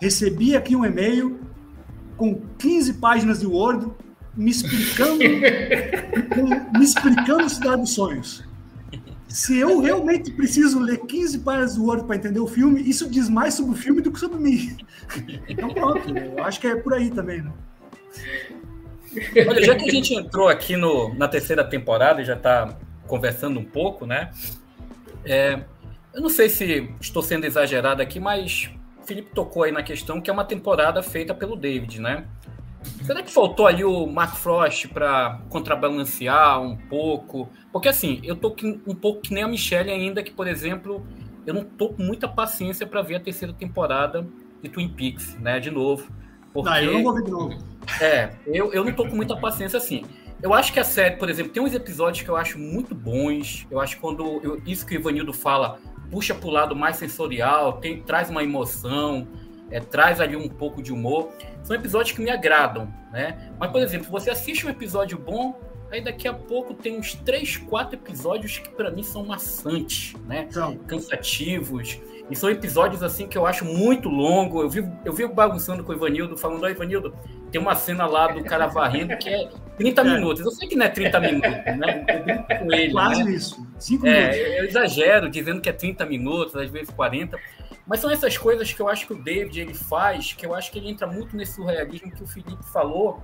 [0.00, 1.40] recebi aqui um e-mail
[2.16, 3.90] com 15 páginas de Word
[4.34, 5.18] me explicando,
[6.78, 8.44] me explicando Cidade dos Sonhos.
[9.28, 13.28] Se eu realmente preciso ler 15 páginas do Word para entender o filme, isso diz
[13.28, 14.76] mais sobre o filme do que sobre mim.
[15.48, 17.52] Então pronto, eu acho que é por aí também, né?
[19.46, 22.76] Olha, já que a gente entrou aqui no, na terceira temporada e já está
[23.06, 24.30] conversando um pouco, né?
[25.24, 25.60] É,
[26.14, 28.70] eu não sei se estou sendo exagerado aqui, mas
[29.02, 32.26] o Felipe tocou aí na questão que é uma temporada feita pelo David, né?
[33.04, 37.48] Será que faltou ali o Mark Frost para contrabalancear um pouco?
[37.72, 38.54] Porque assim, eu tô
[38.86, 41.04] um pouco que nem a Michelle ainda, que, por exemplo,
[41.46, 44.26] eu não tô com muita paciência para ver a terceira temporada
[44.62, 45.58] de Twin Peaks, né?
[45.60, 46.10] De novo.
[46.52, 47.58] Porque, não, eu não vou ver de novo.
[48.00, 50.04] É, eu, eu não tô com muita paciência assim.
[50.42, 53.66] Eu acho que a série, por exemplo, tem uns episódios que eu acho muito bons.
[53.70, 55.78] Eu acho que quando eu, isso que o Ivanildo fala,
[56.10, 59.26] puxa para o lado mais sensorial, tem, traz uma emoção
[59.70, 61.30] é, traz ali um pouco de humor.
[61.62, 63.52] São episódios que me agradam, né?
[63.58, 65.58] Mas, por exemplo, você assiste um episódio bom,
[65.90, 70.46] aí daqui a pouco tem uns três, quatro episódios que para mim são maçantes, né?
[70.50, 70.76] São.
[70.78, 71.98] Cansativos.
[72.28, 74.60] E são episódios assim que eu acho muito longo.
[74.60, 77.14] Eu vi, eu vi bagunçando com o Ivanildo, falando, ó, Ivanildo,
[77.52, 80.04] tem uma cena lá do cara varrendo que é 30 é.
[80.04, 80.44] minutos.
[80.44, 82.04] Eu sei que não é 30 minutos, né?
[82.50, 82.92] Eu com ele.
[82.92, 83.30] Quase né?
[83.30, 83.66] isso.
[83.78, 84.56] Cinco é, minutos.
[84.58, 87.38] Eu exagero, dizendo que é 30 minutos, às vezes 40.
[87.86, 90.72] Mas são essas coisas que eu acho que o David ele faz, que eu acho
[90.72, 93.22] que ele entra muito nesse surrealismo que o Felipe falou,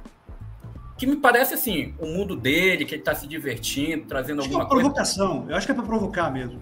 [0.96, 4.68] que me parece assim, o mundo dele, que ele está se divertindo, trazendo acho alguma
[4.68, 6.60] que é uma provocação, eu acho que é para provocar mesmo.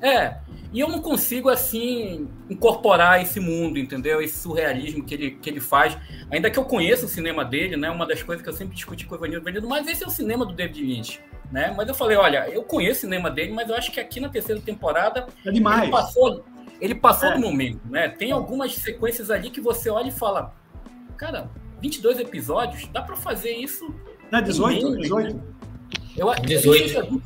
[0.00, 0.38] É,
[0.72, 4.22] e eu não consigo assim incorporar esse mundo, entendeu?
[4.22, 5.96] Esse surrealismo que ele, que ele faz.
[6.30, 7.90] Ainda que eu conheça o cinema dele, né?
[7.90, 10.10] Uma das coisas que eu sempre discuti com o Evanildo Vendido, mas esse é o
[10.10, 11.20] cinema do David Lynch.
[11.50, 11.74] Né?
[11.76, 14.30] Mas eu falei, olha, eu conheço o cinema dele, mas eu acho que aqui na
[14.30, 15.82] terceira temporada é demais.
[15.82, 16.44] ele passou,
[16.80, 17.34] ele passou é.
[17.34, 18.08] do momento, né?
[18.08, 20.54] Tem algumas sequências ali que você olha e fala,
[21.18, 21.50] cara,
[21.82, 23.94] 22 episódios, dá para fazer isso.
[24.30, 24.82] Não é 18?
[24.82, 25.34] Menos, 18?
[25.34, 25.42] Né?
[26.16, 27.22] Eu, 18.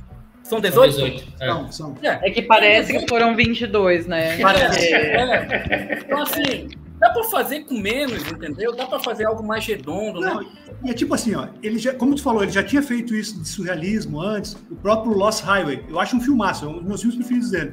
[0.48, 0.92] São 18?
[0.92, 1.32] São 18.
[1.40, 1.46] É.
[1.48, 1.94] Não, são.
[2.02, 2.28] É.
[2.28, 4.38] é que parece que foram 22, né?
[4.38, 4.94] Parece.
[4.94, 6.02] É.
[6.04, 6.68] Então, assim,
[7.00, 8.74] dá para fazer com menos, entendeu?
[8.74, 10.28] Dá para fazer algo mais redondo, né?
[10.28, 10.46] Não, né?
[10.84, 13.40] E é tipo assim, ó, ele já, como tu falou, ele já tinha feito isso
[13.40, 15.84] de surrealismo antes, o próprio Lost Highway.
[15.88, 17.72] Eu acho um filmaço, é um dos meus filmes preferidos dele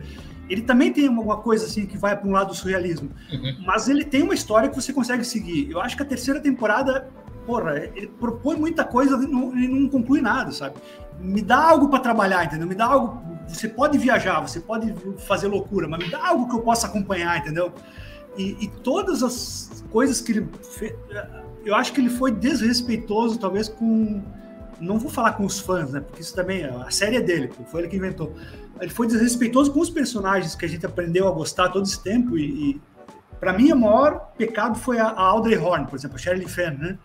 [0.50, 3.10] ele também tem alguma coisa assim que vai para um lado do surrealismo.
[3.32, 3.64] Uhum.
[3.66, 5.72] Mas ele tem uma história que você consegue seguir.
[5.72, 7.08] Eu acho que a terceira temporada,
[7.45, 10.76] porra, ele propõe muita coisa e não, não conclui nada, sabe?
[11.20, 12.68] Me dá algo para trabalhar, entendeu?
[12.68, 13.22] Me dá algo.
[13.48, 17.38] Você pode viajar, você pode fazer loucura, mas me dá algo que eu possa acompanhar,
[17.38, 17.72] entendeu?
[18.38, 20.94] E, e todas as coisas que ele fez.
[21.64, 24.22] Eu acho que ele foi desrespeitoso, talvez, com.
[24.82, 25.99] Não vou falar com os fãs, né?
[26.02, 26.65] Porque isso também.
[26.65, 28.34] A série é dele, foi ele que inventou
[28.82, 32.38] ele foi desrespeitoso com os personagens que a gente aprendeu a gostar todo esse tempo
[32.38, 32.82] e, e
[33.40, 36.78] para mim o maior pecado foi a, a, Audrey Horn, por exemplo, a Shirley Fenn,
[36.78, 36.98] né?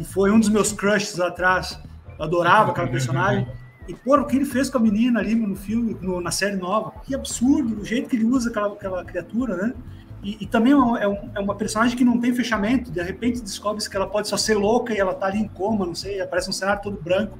[0.00, 1.78] Que foi um dos meus crushes lá atrás.
[2.18, 3.46] Eu adorava aquela personagem.
[3.86, 6.56] E, pô, o que ele fez com a menina ali no filme, no, na série
[6.56, 9.74] nova, que absurdo, o jeito que ele usa aquela, aquela criatura, né?
[10.22, 13.42] E, e também é, é, um, é, uma personagem que não tem fechamento, de repente
[13.42, 16.18] descobre que ela pode só ser louca e ela tá ali em coma, não sei,
[16.18, 17.38] aparece um cenário todo branco.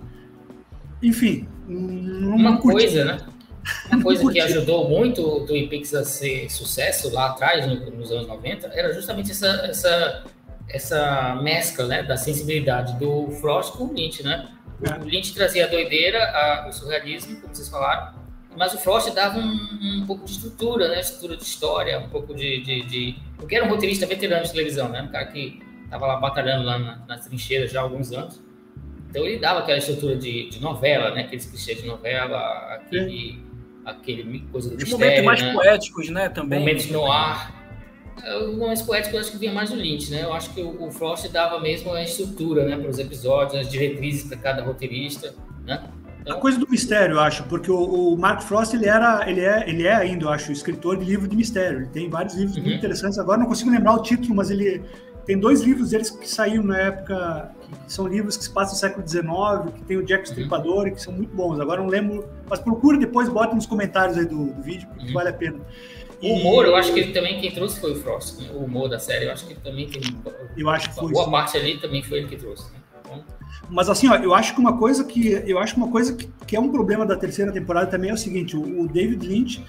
[1.02, 3.18] Enfim, uma coisa, né?
[3.90, 8.26] Uma coisa que ajudou muito o Twin Peaks a ser sucesso lá atrás, nos anos
[8.26, 10.24] 90, era justamente essa, essa,
[10.72, 14.48] essa mescla né, da sensibilidade do Frost com o Lynch, né?
[15.00, 18.14] O Lynch trazia a doideira, a, o surrealismo, como vocês falaram,
[18.56, 21.00] mas o Frost dava um, um pouco de estrutura, né?
[21.00, 23.16] Estrutura de história, um pouco de, de, de...
[23.36, 25.02] Porque era um roteirista veterano de televisão, né?
[25.02, 28.40] Um cara que estava lá batalhando lá na, nas trincheiras já há alguns anos.
[29.08, 31.22] Então ele dava aquela estrutura de, de novela, né?
[31.22, 32.38] Aqueles clichês de novela,
[32.74, 33.40] aquele
[33.84, 35.52] aquele coisa do Os momentos mais né?
[35.52, 36.58] poéticos, né, também.
[36.60, 37.59] Momentos no ar.
[38.18, 40.24] Os momentos poéticos eu acho que vinha mais do Lynch, né?
[40.24, 43.70] Eu acho que o, o Frost dava mesmo a estrutura, né, para os episódios, as
[43.70, 45.34] diretrizes para cada roteirista,
[45.64, 45.82] né?
[46.20, 46.36] Então...
[46.36, 49.68] A coisa do mistério, eu acho, porque o, o, Mark Frost ele era, ele é,
[49.68, 51.78] ele é ainda, eu acho, escritor de livro de mistério.
[51.78, 52.62] Ele tem vários livros uhum.
[52.62, 53.18] muito interessantes.
[53.18, 54.82] Agora não consigo lembrar o título, mas ele
[55.24, 57.52] tem dois livros deles que saíram na época,
[57.86, 60.90] que são livros que se passam no século XIX, que tem o Jack Stripador e
[60.90, 61.58] que são muito bons.
[61.58, 65.14] Agora não lembro, mas procura depois, bota nos comentários aí do, do vídeo, porque uhum.
[65.14, 65.58] vale a pena.
[66.22, 68.50] O humor, eu acho que ele também quem trouxe foi o Frost, né?
[68.52, 70.02] o humor da série, eu acho que ele também tem.
[70.56, 71.12] Eu acho que foi.
[71.12, 71.30] Boa sim.
[71.30, 72.70] parte ali também foi ele que trouxe.
[72.72, 72.78] Né?
[73.00, 73.24] Então...
[73.70, 76.28] Mas assim, ó, eu acho que uma coisa que eu acho que uma coisa que,
[76.46, 79.64] que é um problema da terceira temporada também é o seguinte: o, o David Lynch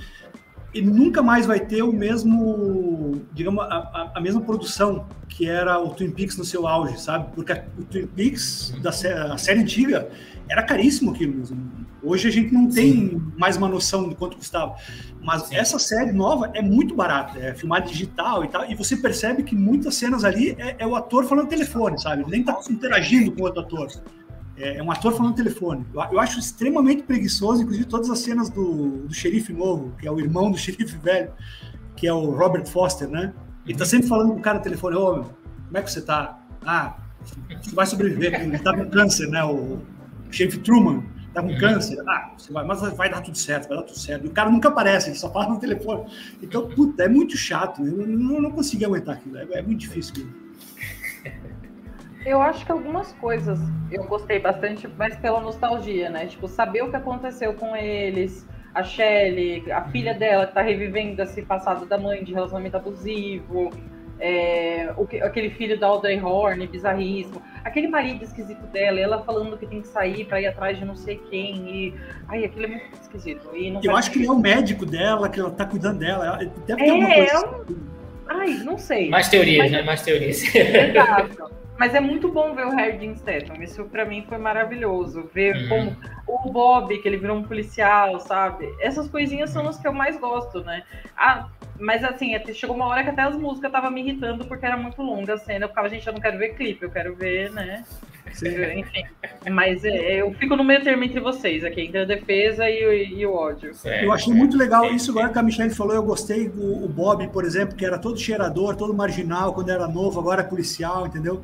[0.73, 5.89] ele nunca mais vai ter o mesmo, digamos, a, a, mesma produção que era o
[5.89, 7.29] Twin Peaks no seu auge, sabe?
[7.35, 10.09] Porque a, o Twin Peaks da série, a série antiga
[10.49, 11.43] era caríssimo aquilo.
[12.03, 13.31] Hoje a gente não tem Sim.
[13.37, 14.75] mais uma noção de quanto custava.
[15.21, 15.55] Mas Sim.
[15.55, 19.55] essa série nova é muito barata, é filmada digital e tal, e você percebe que
[19.55, 22.23] muitas cenas ali é, é o ator falando telefone, sabe?
[22.23, 23.87] Ele nem tá interagindo com o outro ator.
[24.57, 25.85] É, é um ator falando telefone.
[25.93, 30.11] Eu, eu, acho extremamente preguiçoso, inclusive todas as cenas do, do xerife novo, que é
[30.11, 31.31] o irmão do xerife velho,
[31.95, 33.31] que é o Robert Foster, né?
[33.65, 36.39] Ele tá sempre falando com o cara no telefone, ô, como é que você tá?
[36.65, 39.43] Ah, você vai sobreviver, ele tá com câncer, né?
[39.43, 39.79] O
[40.31, 41.03] xerife Truman
[41.33, 41.57] tá com uhum.
[41.57, 41.97] câncer.
[42.07, 44.25] Ah, você vai, mas vai dar tudo certo, vai dar tudo certo.
[44.25, 46.05] E o cara nunca aparece, ele só fala no telefone.
[46.41, 47.85] Então, puta, é muito chato.
[47.85, 49.37] Eu não, não consigo aguentar aquilo.
[49.37, 50.13] É, é muito difícil.
[50.17, 50.41] Mesmo.
[52.23, 53.59] Eu acho que algumas coisas
[53.91, 56.27] eu gostei bastante, mas pela nostalgia, né?
[56.27, 61.21] Tipo, saber o que aconteceu com eles, a Shelley, a filha dela que tá revivendo
[61.21, 63.71] esse passado da mãe de relacionamento abusivo,
[64.22, 69.65] é, o, aquele filho da Audrey Horn, bizarríssimo, aquele marido esquisito dela, ela falando que
[69.65, 71.93] tem que sair para ir atrás de não sei quem, e
[72.27, 73.49] ai, aquilo é muito esquisito.
[73.84, 76.38] eu acho que ele é o médico dela, que ela tá cuidando dela,
[76.68, 77.34] deve ter é, coisa.
[77.34, 77.65] É um...
[78.27, 79.10] Ai, não sei.
[79.10, 79.72] Mais teorias, Mas...
[79.72, 79.81] né?
[79.81, 80.56] Mais teorias.
[80.56, 81.60] Exato.
[81.81, 83.55] Mas é muito bom ver o Harry Statham.
[83.63, 85.27] Isso para mim foi maravilhoso.
[85.33, 85.67] Ver uhum.
[85.67, 85.97] como
[86.27, 88.71] o Bob, que ele virou um policial, sabe?
[88.79, 90.83] Essas coisinhas são as que eu mais gosto, né?
[91.17, 91.47] Ah,
[91.79, 95.01] mas assim, chegou uma hora que até as músicas estavam me irritando porque era muito
[95.01, 95.65] longa a cena.
[95.65, 97.83] Eu ficava, gente, eu não quero ver clipe, eu quero ver, né?
[98.33, 98.79] Sim.
[98.79, 99.03] Enfim.
[99.49, 102.93] Mas é, eu fico no meio termo entre vocês aqui, entre a defesa e o,
[102.93, 103.71] e o ódio.
[103.83, 105.95] É, eu achei muito legal isso agora que a Michelle falou.
[105.95, 109.87] Eu gostei do o Bob, por exemplo, que era todo cheirador, todo marginal quando era
[109.87, 111.43] novo, agora é policial, entendeu?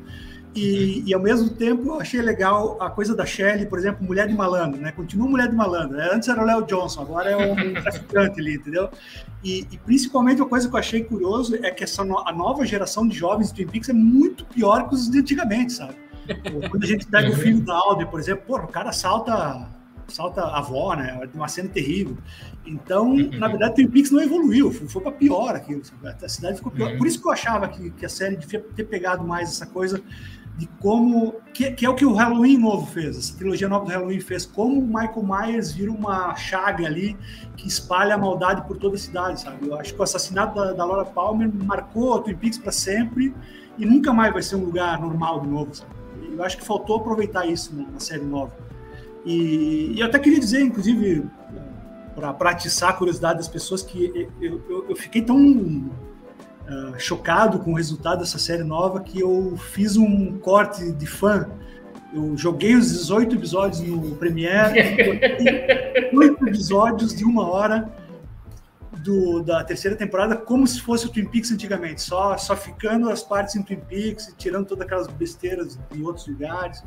[0.54, 4.26] E, e, ao mesmo tempo eu achei legal a coisa da Shelley, por exemplo, Mulher
[4.26, 4.90] de Malandro, né?
[4.90, 5.96] Continua Mulher de Malandro.
[5.96, 6.08] Né?
[6.12, 8.88] Antes era o Léo Johnson, agora é um traficante ali, entendeu?
[9.44, 12.64] E, e, principalmente uma coisa que eu achei curioso é que essa no, a nova
[12.64, 15.94] geração de jovens de Twin Peaks é muito pior que os de antigamente, sabe?
[16.70, 17.36] Quando a gente pega o uhum.
[17.38, 19.68] filho da Audrey, por exemplo, pô, o cara salta
[20.08, 21.20] salta a avó, né?
[21.34, 22.16] Uma cena terrível.
[22.66, 23.30] Então, uhum.
[23.38, 25.82] na verdade, Twin Peaks não evoluiu, foi, foi para pior aquilo.
[26.02, 26.92] A cidade ficou pior.
[26.92, 26.98] Uhum.
[26.98, 30.02] Por isso que eu achava que, que a série devia ter pegado mais essa coisa
[30.58, 33.92] de como que, que, é o que o Halloween novo fez, essa trilogia nova do
[33.92, 37.16] Halloween fez, como o Michael Myers vira uma chaga ali
[37.56, 39.68] que espalha a maldade por toda a cidade, sabe?
[39.68, 43.32] Eu acho que o assassinato da, da Laura Palmer marcou a Twin Peaks para sempre
[43.78, 45.97] e nunca mais vai ser um lugar normal de novo, sabe?
[46.32, 48.52] Eu acho que faltou aproveitar isso na, na série nova.
[49.24, 51.26] E, e, eu até queria dizer, inclusive,
[52.14, 57.72] para atiçar a curiosidade das pessoas, que eu, eu, eu fiquei tão uh, chocado com
[57.72, 61.48] o resultado dessa série nova que eu fiz um corte de fã.
[62.12, 64.80] Eu joguei os 18 episódios no Premiere,
[66.16, 67.92] oito episódios de uma hora
[69.08, 73.22] do, da terceira temporada, como se fosse o Twin Peaks antigamente, só, só ficando as
[73.22, 76.84] partes em Twin Peaks, tirando todas aquelas besteiras em outros lugares,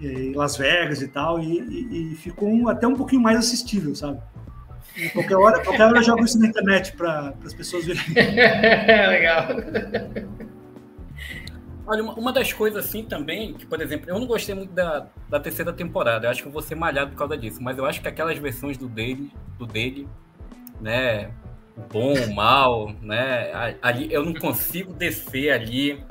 [0.00, 3.94] em Las Vegas e tal, e, e, e ficou um, até um pouquinho mais assistível,
[3.94, 4.18] sabe?
[5.12, 8.02] qualquer hora, qualquer hora eu jogo isso na internet para as pessoas verem.
[8.14, 9.48] Legal.
[11.86, 15.38] Olha, uma, das coisas assim também, que, por exemplo, eu não gostei muito da, da
[15.38, 18.00] terceira temporada, eu acho que eu vou ser malhado por causa disso, mas eu acho
[18.00, 20.08] que aquelas versões do dele, do dele,
[20.80, 21.30] né,
[21.76, 26.02] o bom, o mal, né, ali eu não consigo descer ali,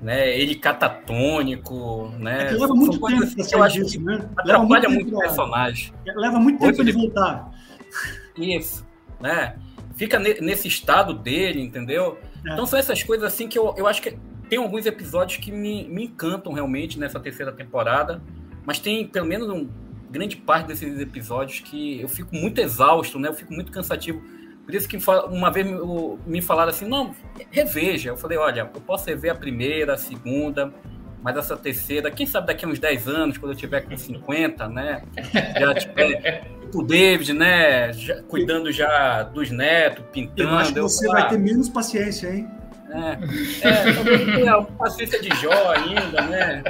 [0.00, 2.48] né, ele catatônico, né.
[2.48, 4.28] É leva muito tempo assim, eu acho disso, né?
[4.36, 5.92] Atrapalha muito, muito o personagem.
[6.06, 7.50] Leva muito tempo de voltar.
[8.36, 8.86] Isso,
[9.20, 9.56] né?
[9.96, 12.18] Fica nesse estado dele, entendeu?
[12.46, 12.52] É.
[12.52, 14.16] Então são essas coisas assim que eu, eu acho que
[14.48, 18.22] tem alguns episódios que me, me encantam realmente nessa terceira temporada,
[18.66, 19.68] mas tem pelo menos um
[20.10, 23.28] grande parte desses episódios que eu fico muito exausto, né?
[23.28, 24.20] Eu fico muito cansativo.
[24.64, 25.66] Por isso que uma vez
[26.26, 27.14] me falaram assim, não,
[27.50, 28.10] reveja.
[28.10, 30.72] Eu falei, olha, eu posso rever a primeira, a segunda,
[31.22, 34.68] mas essa terceira, quem sabe daqui a uns 10 anos, quando eu tiver com 50,
[34.68, 35.02] né?
[35.58, 37.92] Já tiver o David, né?
[37.92, 40.50] Já, cuidando já dos netos, pintando.
[40.50, 42.48] Eu acho que você eu, vai ter menos paciência, hein?
[42.90, 46.62] É, é talvez tenha paciência de Jó ainda, né?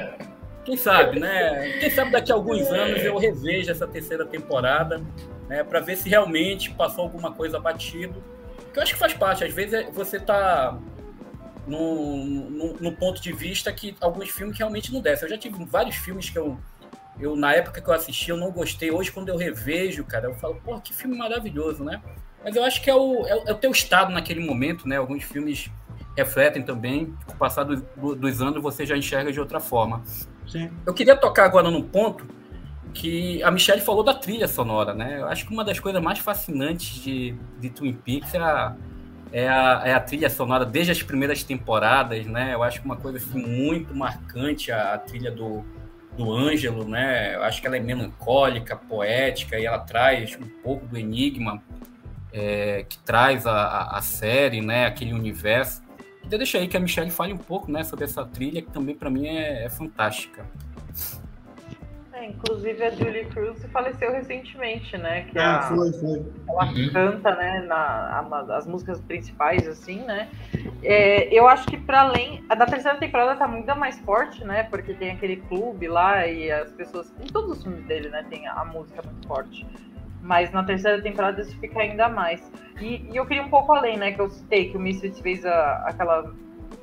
[0.71, 1.79] Quem sabe, né?
[1.81, 5.03] Quem sabe daqui a alguns anos eu reveja essa terceira temporada,
[5.49, 5.65] né?
[5.65, 8.23] Para ver se realmente passou alguma coisa batido.
[8.73, 9.43] Que eu acho que faz parte.
[9.43, 10.79] Às vezes é, você tá
[11.67, 15.27] no, no, no, ponto de vista que alguns filmes realmente não descem.
[15.27, 16.57] Eu já tive vários filmes que eu,
[17.19, 18.93] eu, na época que eu assisti, eu não gostei.
[18.93, 22.01] Hoje, quando eu revejo, cara, eu falo, pô, que filme maravilhoso, né?
[22.45, 24.99] Mas eu acho que é o, é, é o teu estado naquele momento, né?
[24.99, 25.69] Alguns filmes
[26.17, 27.13] refletem também.
[27.27, 30.05] Com o passar do, do, dos anos, você já enxerga de outra forma.
[30.87, 32.27] Eu queria tocar agora num ponto
[32.93, 35.21] que a Michelle falou da trilha sonora, né?
[35.21, 38.77] Eu acho que uma das coisas mais fascinantes de, de Twin Peaks é a,
[39.33, 42.55] é a, é a trilha sonora desde as primeiras temporadas, né?
[42.55, 45.65] Eu acho que uma coisa assim, muito marcante a, a trilha do,
[46.17, 47.37] do Ângelo, né?
[47.37, 51.63] Eu acho que ela é melancólica, poética, e ela traz um pouco do enigma
[52.33, 54.87] é, que traz a, a, série, né?
[54.87, 55.83] Aquele universo.
[56.25, 58.95] Então deixa aí que a Michelle fale um pouco, né, sobre essa trilha que também
[58.95, 60.45] para mim é, é fantástica.
[62.21, 65.23] É, inclusive a Julie Cruz faleceu recentemente, né?
[65.23, 66.23] Que ah, a, foi, foi.
[66.47, 66.93] Ela uhum.
[66.93, 67.61] canta, né?
[67.67, 70.29] Na, a, as músicas principais, assim, né?
[70.83, 72.45] É, eu acho que para além.
[72.51, 74.65] A da terceira temporada tá ainda mais forte, né?
[74.65, 77.11] Porque tem aquele clube lá e as pessoas.
[77.23, 78.23] Em todos os filmes dele, né?
[78.29, 79.67] Tem a, a música muito forte.
[80.23, 82.41] Mas na terceira temporada isso fica ainda mais.
[82.81, 84.13] E, e eu queria um pouco além, né?
[84.13, 86.33] Que eu citei que o Misfits fez a, aquela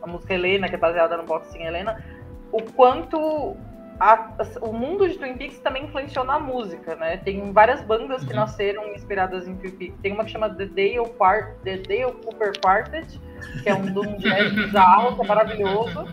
[0.02, 2.04] a música Helena, que é baseada no boxing Helena.
[2.52, 3.56] O quanto
[4.00, 4.32] a,
[4.62, 7.18] o mundo de Twin Peaks também influenciou na música, né?
[7.18, 8.38] Tem várias bandas que uhum.
[8.38, 10.00] nasceram inspiradas em Twin Peaks.
[10.02, 13.20] Tem uma que chama The Dale, Quart The Dale Cooper Quartet,
[13.64, 16.08] que é um doom jazz bizarro, que é maravilhoso.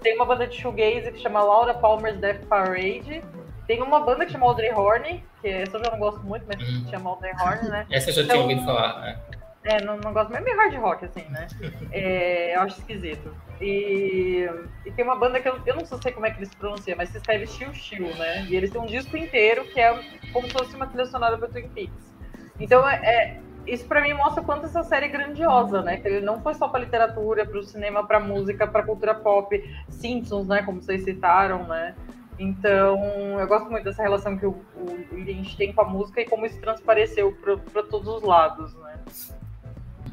[0.00, 3.22] Tem uma banda de shoegaze que chama Laura Palmer's Death Parade.
[3.66, 6.60] Tem uma banda que chama Audrey Horne, que essa eu já não gosto muito, mas
[6.60, 6.88] uhum.
[6.90, 7.86] chama Audrey Horne, né?
[7.90, 9.18] Essa eu já então, tinha ouvido falar, né?
[9.64, 11.46] É, não, não gosto, é meio hard rock, assim, né?
[11.90, 13.34] É, eu acho esquisito.
[13.60, 14.46] E,
[14.84, 17.08] e, tem uma banda que eu, eu não sei como é que eles pronunciam, mas
[17.08, 18.44] se escreve Chill Chill, né?
[18.50, 19.98] E eles têm um disco inteiro que é
[20.32, 22.14] como se fosse uma trilha sonora para Twin Peaks.
[22.60, 25.96] Então, é, é isso para mim mostra quanto essa série é grandiosa, né?
[25.96, 29.58] Que ele não foi só para literatura, para o cinema, para música, para cultura pop,
[29.88, 30.62] Simpsons, né?
[30.62, 31.94] Como vocês citaram, né?
[32.38, 36.44] Então, eu gosto muito dessa relação que o, o tem com a música e como
[36.46, 37.32] isso transpareceu
[37.72, 38.98] para todos os lados, né?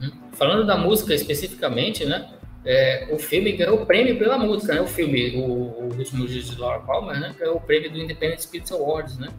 [0.02, 0.11] Uhum.
[0.34, 2.30] Falando da música especificamente, né?
[2.64, 4.81] É, o filme ganhou o prêmio pela música, né?
[4.81, 7.35] O filme, o, o Último Dias de Laura Palmer, né?
[7.39, 9.30] Ganhou o prêmio do Independent Spirit Awards, né?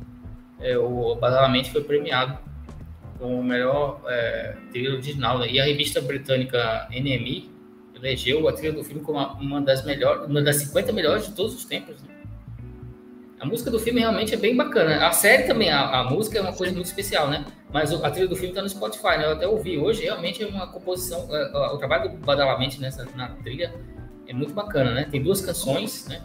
[0.58, 2.38] É, o Badalamente foi premiado
[3.18, 5.38] como o melhor é, trilha original.
[5.38, 5.52] Né?
[5.52, 7.50] E a revista britânica NME
[7.94, 11.54] elegeu a trilha do filme como uma das melhores, uma das 50 melhores de todos
[11.54, 12.02] os tempos.
[12.02, 12.21] Né?
[13.42, 15.04] A música do filme realmente é bem bacana.
[15.04, 17.44] A série também, a, a música é uma coisa muito especial, né?
[17.72, 19.24] Mas a trilha do filme está no Spotify, né?
[19.24, 21.26] Eu até ouvi hoje, realmente é uma composição.
[21.28, 23.74] É, o trabalho do Badalamente nessa na trilha
[24.28, 25.08] é muito bacana, né?
[25.10, 26.22] Tem duas canções, né?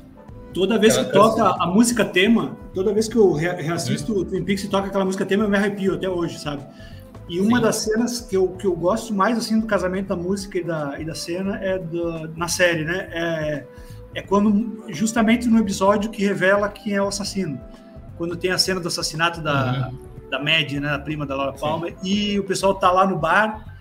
[0.53, 1.53] Toda vez aquela que canção.
[1.53, 4.19] toca a música tema, toda vez que eu reassisto uhum.
[4.19, 6.61] o Twin Peaks e toca aquela música tema, eu me arrepio até hoje, sabe?
[7.27, 7.63] E uma Sim.
[7.63, 10.95] das cenas que eu, que eu gosto mais assim do casamento da música e da,
[10.99, 13.09] e da cena é do, na série, né?
[13.11, 13.65] É,
[14.17, 17.61] é quando justamente no episódio que revela quem é o assassino.
[18.17, 20.29] Quando tem a cena do assassinato da, uhum.
[20.31, 22.09] da Mad, né, a prima da Laura Palmer, Sim.
[22.09, 23.77] e o pessoal tá lá no bar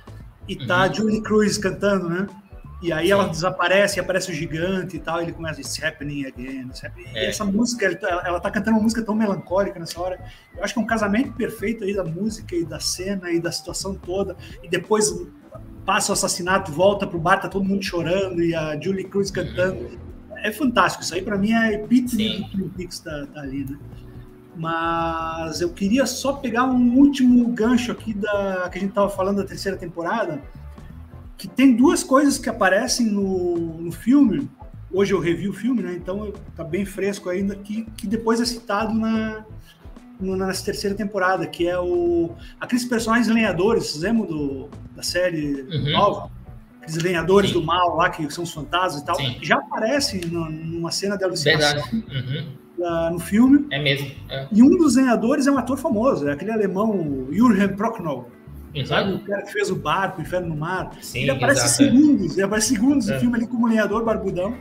[0.46, 0.94] e tá uhum.
[0.94, 2.26] Julie Cruz cantando, né?
[2.82, 3.12] E aí Sim.
[3.12, 6.66] ela desaparece, aparece o gigante e tal, e ele começa It's happening again.
[6.66, 7.08] It's happening.
[7.14, 7.24] É.
[7.24, 10.20] E essa música, ela, ela tá cantando uma música tão melancólica nessa hora.
[10.54, 13.50] Eu acho que é um casamento perfeito aí da música e da cena e da
[13.50, 14.36] situação toda.
[14.62, 15.10] E depois
[15.86, 20.04] passa o assassinato, volta pro bar, tá todo mundo chorando e a Julie Cruz cantando.
[20.46, 21.02] É fantástico.
[21.02, 23.76] Isso aí para mim é epítome do Twin Peaks tá ali, né?
[24.54, 29.38] Mas eu queria só pegar um último gancho aqui da que a gente estava falando
[29.38, 30.40] da terceira temporada,
[31.36, 34.48] que tem duas coisas que aparecem no, no filme.
[34.90, 35.94] Hoje eu revi o filme, né?
[35.94, 39.44] Então tá bem fresco ainda que, que depois é citado na
[40.18, 45.90] nessa terceira temporada, que é o aqueles personagens lenhadores, lembram do, da série uhum.
[45.90, 46.35] nova?
[47.48, 47.54] Sim.
[47.54, 49.38] do mal lá, que são os fantasmas e tal, Sim.
[49.42, 53.12] já aparece numa cena de alucinação uhum.
[53.12, 53.66] no filme.
[53.70, 54.10] É mesmo.
[54.28, 54.46] É.
[54.52, 58.30] E um dos lenhadores é um ator famoso, é aquele alemão Jürgen Prochnow.
[58.84, 59.12] Sabe?
[59.14, 60.90] O cara que fez o barco, o Inferno no Mar.
[61.00, 61.76] Sim, ele aparece exato.
[61.76, 63.14] segundos, ele aparece segundos é.
[63.14, 64.54] no filme ali como lenhador barbudão.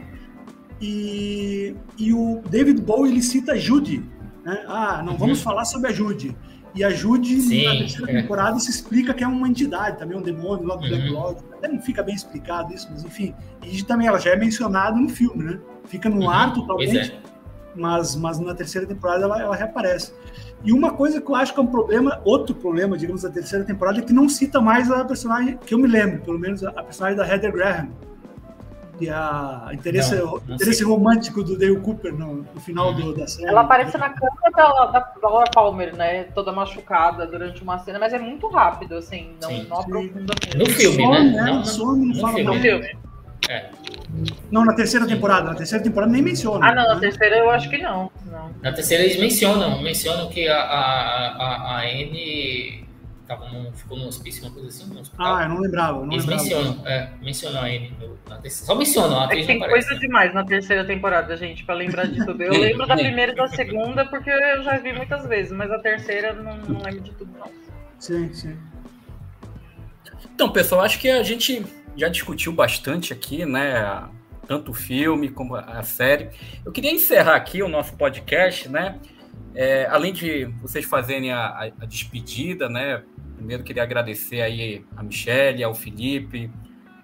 [0.81, 4.03] E, e o David Bowie ele cita Judy.
[4.43, 4.64] Né?
[4.68, 5.19] Ah, não uhum.
[5.19, 6.35] vamos falar sobre a Judy.
[6.76, 10.22] E a Jude, Sim, na terceira temporada, se explica que é uma entidade, também um
[10.22, 11.14] demônio lá do Black uhum.
[11.14, 11.39] Lodge.
[11.53, 13.34] Até não fica bem explicado isso, mas enfim.
[13.64, 15.60] E também ela já é mencionada no filme, né?
[15.85, 17.18] Fica no uhum, ar totalmente, é.
[17.73, 20.14] mas, mas na terceira temporada ela, ela reaparece.
[20.65, 23.64] E uma coisa que eu acho que é um problema, outro problema, digamos, da terceira
[23.64, 26.84] temporada, é que não cita mais a personagem, que eu me lembro, pelo menos a
[26.84, 27.89] personagem da Heather Graham
[28.99, 33.27] e a interesse, não, não interesse romântico do Dale Cooper no, no final do, da
[33.27, 33.47] série.
[33.47, 36.23] Ela aparece na cama da, da, Laura Palmer, né?
[36.35, 40.34] Toda machucada durante uma cena, mas é muito rápido, assim, não, não aprofunda.
[40.55, 41.41] No filme, some, né?
[41.41, 41.43] né?
[41.43, 42.55] Não, some, não, fala filme.
[42.55, 42.97] No filme.
[43.49, 43.69] É.
[44.49, 45.49] Não, na terceira temporada.
[45.49, 46.65] Na terceira temporada nem menciona.
[46.65, 47.01] Ah, não, na né?
[47.01, 48.09] terceira eu acho que não.
[48.26, 48.49] não.
[48.61, 52.84] Na terceira eles mencionam, mencionam que a, a, a, a Anne
[53.27, 55.99] tava num, ficou num hospício, uma coisa assim, Ah, eu não lembrava.
[55.99, 56.43] Eu não Eles lembrava.
[56.43, 57.93] mencionam, é, mencionam a Anne.
[58.49, 59.99] Só mencionam, a é tem coisa né?
[59.99, 62.41] demais na terceira temporada, gente, pra lembrar de tudo.
[62.41, 65.80] Eu lembro da primeira e da segunda, porque eu já vi muitas vezes, mas a
[65.80, 67.52] terceira não, não lembro de tudo, não.
[67.99, 68.57] Sim, sim.
[70.34, 71.65] Então, pessoal, acho que a gente
[71.95, 74.10] já discutiu bastante aqui, né?
[74.47, 76.30] tanto o filme como a série.
[76.64, 78.99] Eu queria encerrar aqui o nosso podcast, né?
[79.56, 83.03] É, além de vocês fazerem a, a, despedida, né?
[83.36, 86.52] Primeiro queria agradecer aí a Michelle, ao Felipe.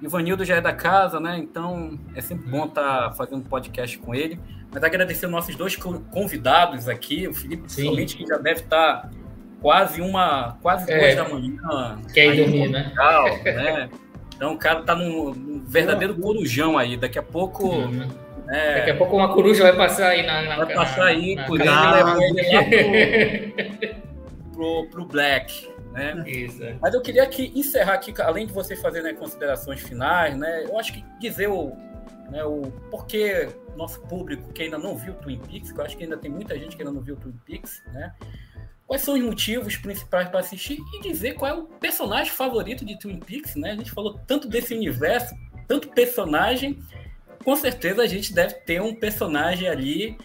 [0.02, 1.38] o Ivanildo já é da casa, né?
[1.38, 4.38] Então é sempre bom estar tá fazendo um podcast com ele.
[4.70, 9.10] Mas agradecer os nossos dois convidados aqui, o Felipe, principalmente, que já deve estar tá
[9.62, 12.00] quase uma, quase é, duas da manhã.
[12.14, 12.92] Quer ir dormir, né?
[13.46, 13.90] né?
[14.36, 16.98] Então o cara tá num, num verdadeiro corujão aí.
[16.98, 17.68] Daqui a pouco.
[17.68, 18.08] Uhum.
[18.52, 20.42] É, Daqui a pouco uma coruja vai passar aí na.
[20.42, 22.64] na vai passar aí na, por e levar ele lá
[24.52, 25.72] pro, pro, pro Black.
[25.94, 26.24] Né?
[26.28, 26.64] Isso.
[26.64, 26.76] É.
[26.82, 30.66] Mas eu queria aqui encerrar aqui, além de vocês fazerem né, considerações finais, né?
[30.66, 31.76] Eu acho que dizer o,
[32.30, 36.04] né, o porquê nosso público que ainda não viu Twin Peaks, que eu acho que
[36.04, 38.14] ainda tem muita gente que ainda não viu Twin Peaks, né?
[38.92, 43.00] quais são os motivos principais para assistir e dizer qual é o personagem favorito de
[43.00, 43.72] Twin Peaks, né?
[43.72, 45.34] A gente falou tanto desse universo,
[45.66, 46.78] tanto personagem,
[47.44, 50.18] com certeza a gente deve ter um personagem ali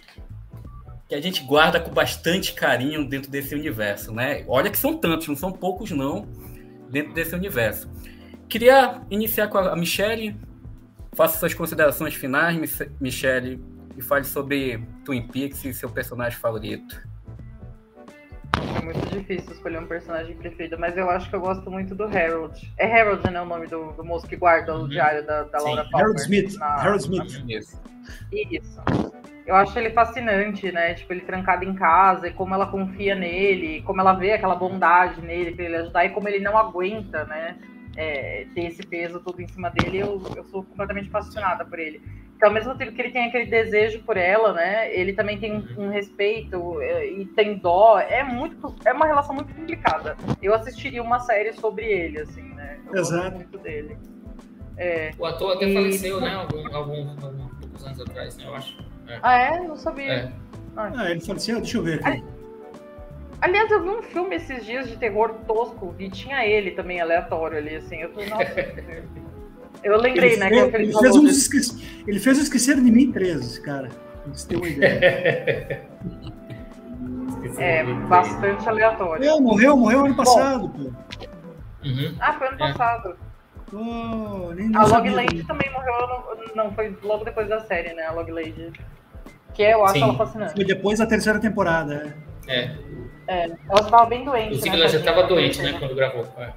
[1.09, 4.44] que a gente guarda com bastante carinho dentro desse universo, né?
[4.48, 6.26] Olha que são tantos, não são poucos não,
[6.90, 7.88] dentro desse universo.
[8.48, 10.36] Queria iniciar com a Michelle.
[11.14, 13.60] Faça suas considerações finais, Michelle,
[13.97, 17.01] e fale sobre Twin Peaks e seu personagem favorito.
[18.77, 22.05] É muito difícil escolher um personagem preferido, mas eu acho que eu gosto muito do
[22.05, 22.73] Harold.
[22.78, 23.40] É Harold, né?
[23.40, 24.89] O nome do, do moço que guarda o uhum.
[24.89, 26.01] diário da, da Laura Palmer.
[26.01, 26.55] Harold Smith.
[26.59, 27.44] Na, Harold Smith.
[27.44, 27.86] Na...
[28.32, 28.81] Isso.
[29.47, 30.94] Eu acho ele fascinante, né?
[30.94, 35.20] Tipo, ele trancado em casa e como ela confia nele, como ela vê aquela bondade
[35.20, 37.56] nele pra ele ajudar e como ele não aguenta, né?
[37.97, 42.02] É, ter esse peso todo em cima dele, eu, eu sou completamente fascinada por ele.
[42.36, 44.94] Então, ao mesmo tempo que ele tem aquele desejo por ela, né?
[44.94, 47.98] Ele também tem um, um respeito é, e tem dó.
[47.98, 50.16] É muito, é uma relação muito complicada.
[50.42, 52.78] Eu assistiria uma série sobre ele, assim, né?
[52.92, 53.22] Eu Exato.
[53.22, 53.96] gosto muito dele.
[54.76, 55.74] É, o ator até e...
[55.74, 56.34] faleceu, né?
[56.34, 57.48] Alguns algum, algum,
[57.86, 58.44] anos atrás, né?
[58.46, 58.84] Eu acho.
[59.08, 59.18] É.
[59.22, 59.60] Ah, é?
[59.60, 60.12] Não sabia.
[60.12, 60.32] É.
[60.76, 60.92] Ah.
[60.94, 61.56] ah, ele faleceu?
[61.56, 62.22] Deixa eu ver aqui.
[63.40, 67.56] Aliás, eu vi um filme esses dias de terror tosco e tinha ele também aleatório
[67.56, 67.96] ali, assim.
[67.96, 68.44] Eu falei, nossa.
[69.86, 70.48] Eu lembrei, ele né?
[70.48, 71.58] Fez, que ele, fez um esque...
[72.08, 73.88] ele fez o Esquecer de Mim 13, cara.
[74.26, 75.88] Você tem uma ideia.
[77.56, 79.24] é, bastante aleatório.
[79.24, 80.82] É, morreu, morreu ano passado, pô.
[81.86, 82.16] Uhum.
[82.18, 82.58] Ah, foi ano é.
[82.58, 83.16] passado.
[83.72, 88.06] Oh, a Log Lady também morreu, não, foi logo depois da série, né?
[88.06, 88.72] A Log Lady.
[89.54, 90.02] Que eu acho Sim.
[90.02, 90.54] ela fascinante.
[90.54, 92.12] Foi depois da terceira temporada,
[92.48, 92.52] é.
[92.52, 92.74] É.
[93.28, 94.46] é ela estava bem doente.
[94.46, 96.26] Inclusive, né, ela já estava doente, né, quando gravou.
[96.38, 96.52] É.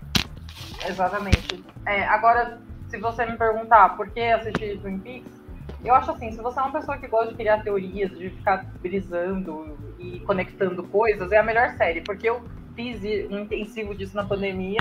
[0.87, 1.63] Exatamente.
[1.85, 2.59] É, agora,
[2.89, 5.39] se você me perguntar por que assistir Twin Peaks,
[5.85, 8.65] eu acho assim, se você é uma pessoa que gosta de criar teorias, de ficar
[8.81, 12.41] brisando e conectando coisas, é a melhor série, porque eu
[12.75, 14.79] fiz um intensivo disso na pandemia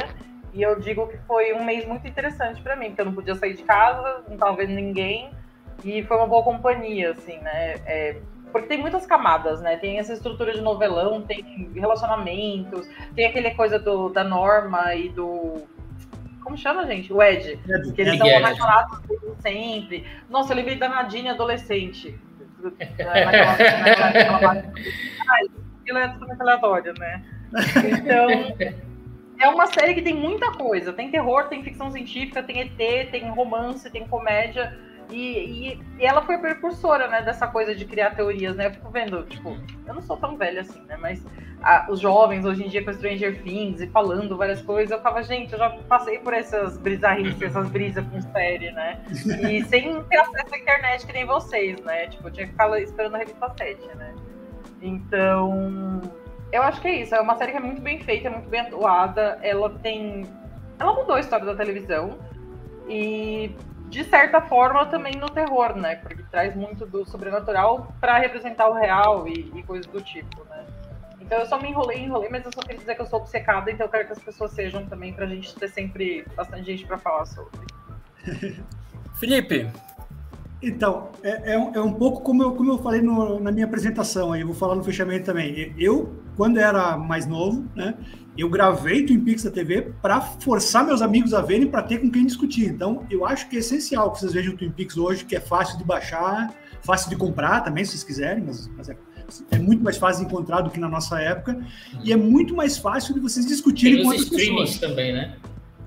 [0.52, 3.34] e eu digo que foi um mês muito interessante para mim, porque eu não podia
[3.34, 5.30] sair de casa, não tava vendo ninguém
[5.84, 7.74] e foi uma boa companhia, assim, né?
[7.86, 8.20] É,
[8.50, 9.76] porque tem muitas camadas, né?
[9.76, 15.62] Tem essa estrutura de novelão, tem relacionamentos, tem aquele coisa do, da norma e do
[16.42, 17.12] como chama, gente?
[17.12, 17.58] O Ed.
[17.68, 18.98] Ed que eles Ed, são apaixonados
[19.40, 20.04] sempre.
[20.28, 22.18] Nossa, eu lembrei da Nadine adolescente.
[22.60, 24.52] naquela, naquela,
[25.80, 27.22] aquilo é totalmente aleatório, né?
[28.00, 28.28] Então,
[29.40, 30.92] é uma série que tem muita coisa.
[30.92, 34.76] Tem terror, tem ficção científica, tem ET, tem romance, tem comédia.
[35.10, 38.66] E, e, e, ela foi a precursora, né, dessa coisa de criar teorias, né?
[38.66, 39.56] Eu fico vendo, tipo,
[39.86, 40.96] eu não sou tão velha assim, né?
[41.00, 41.24] Mas
[41.62, 45.22] a, os jovens hoje em dia com Stranger Things e falando várias coisas, eu ficava,
[45.22, 49.02] gente, eu já passei por essas brisarrices, essas brisas com série, né?
[49.50, 52.08] E sem ter acesso à internet que nem vocês, né?
[52.08, 54.14] Tipo, eu tinha que ficar esperando a revista 7, né?
[54.82, 56.02] Então,
[56.52, 57.14] eu acho que é isso.
[57.14, 59.38] É uma série que é muito bem feita, é muito bem atuada.
[59.42, 60.26] Ela tem.
[60.78, 62.18] Ela mudou a história da televisão.
[62.88, 63.54] E
[63.88, 65.96] de certa forma, também no terror, né?
[65.96, 70.64] Porque traz muito do sobrenatural para representar o real e, e coisas do tipo, né?
[71.20, 73.70] Então eu só me enrolei, enrolei, mas eu só queria dizer que eu sou obcecada,
[73.70, 76.98] então eu quero que as pessoas sejam também, pra gente ter sempre bastante gente para
[76.98, 77.66] falar sobre.
[79.18, 79.70] Felipe.
[80.60, 83.64] Então, é, é, um, é, um, pouco como eu, como eu falei no, na minha
[83.64, 85.72] apresentação, aí eu vou falar no fechamento também.
[85.78, 87.94] Eu, quando era mais novo, né,
[88.36, 92.10] eu gravei Twin Peaks da TV para forçar meus amigos a verem para ter com
[92.10, 92.66] quem discutir.
[92.66, 95.78] Então, eu acho que é essencial que vocês vejam Twin Peaks hoje, que é fácil
[95.78, 96.52] de baixar,
[96.82, 98.96] fácil de comprar também, se vocês quiserem, mas, mas é,
[99.52, 101.52] é, muito mais fácil de encontrar do que na nossa época.
[101.52, 102.00] Uhum.
[102.02, 104.78] E é muito mais fácil de vocês discutirem com outras pessoas.
[104.78, 105.36] também, né?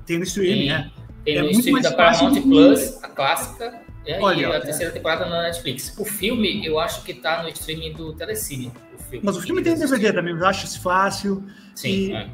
[0.06, 0.92] Tem no streaming, né?
[1.26, 3.82] Tem é no streaming da Paramount Plus, a clássica,
[4.20, 5.94] Olha, e a terceira temporada na Netflix.
[5.98, 8.72] O filme, eu acho que tá no streaming do Telecine.
[8.94, 11.44] O Mas o filme tem DVD também, eu acho fácil.
[11.76, 12.30] Sim, e, é.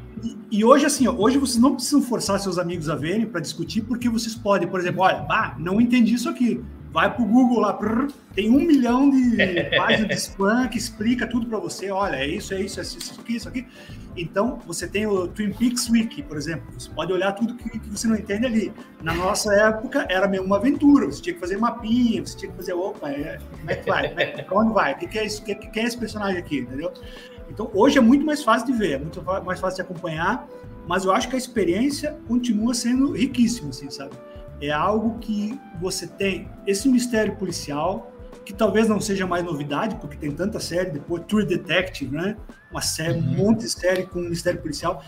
[0.50, 4.08] e, hoje, assim, hoje vocês não precisam forçar seus amigos a verem para discutir, porque
[4.08, 6.62] vocês podem, por exemplo, olha, bah, não entendi isso aqui.
[6.98, 9.36] Vai pro Google lá, prrr, tem um milhão de
[9.78, 11.92] páginas de spam que explica tudo para você.
[11.92, 13.68] Olha, é isso, é isso, é isso aqui, isso aqui.
[14.16, 16.66] Então, você tem o Twin Peaks Wiki, por exemplo.
[16.76, 18.72] Você pode olhar tudo que, que você não entende ali.
[19.00, 21.06] Na nossa época, era mesmo uma aventura.
[21.06, 24.06] Você tinha que fazer mapinha, você tinha que fazer, opa, é, como é que vai?
[24.16, 24.94] É, pra onde vai?
[24.94, 25.40] O que, é isso?
[25.40, 26.58] O que, que é esse personagem aqui?
[26.58, 26.92] Entendeu?
[27.48, 30.48] Então, hoje é muito mais fácil de ver, é muito mais fácil de acompanhar,
[30.88, 34.16] mas eu acho que a experiência continua sendo riquíssima, assim, sabe?
[34.60, 38.12] É algo que você tem esse mistério policial,
[38.44, 42.36] que talvez não seja mais novidade, porque tem tanta série, depois True Detective, né?
[42.70, 43.32] Uma série, uhum.
[43.32, 45.02] um monte de série com mistério policial.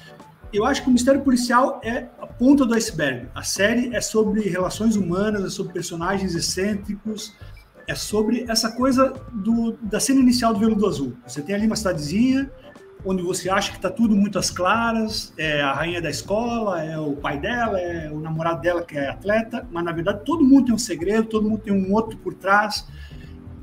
[0.52, 3.28] Eu acho que o mistério policial é a ponta do iceberg.
[3.34, 7.34] A série é sobre relações humanas, é sobre personagens excêntricos,
[7.86, 11.16] é sobre essa coisa do, da cena inicial do Veludo Azul.
[11.26, 12.50] Você tem ali uma cidadezinha,
[13.04, 16.98] onde você acha que está tudo muito às claras, é a rainha da escola, é
[16.98, 20.66] o pai dela, é o namorado dela que é atleta, mas na verdade todo mundo
[20.66, 22.86] tem um segredo, todo mundo tem um outro por trás.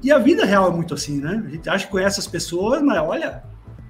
[0.04, 1.44] E a vida real é muito assim, né?
[1.46, 3.44] A gente acha que conhece as pessoas, mas olha,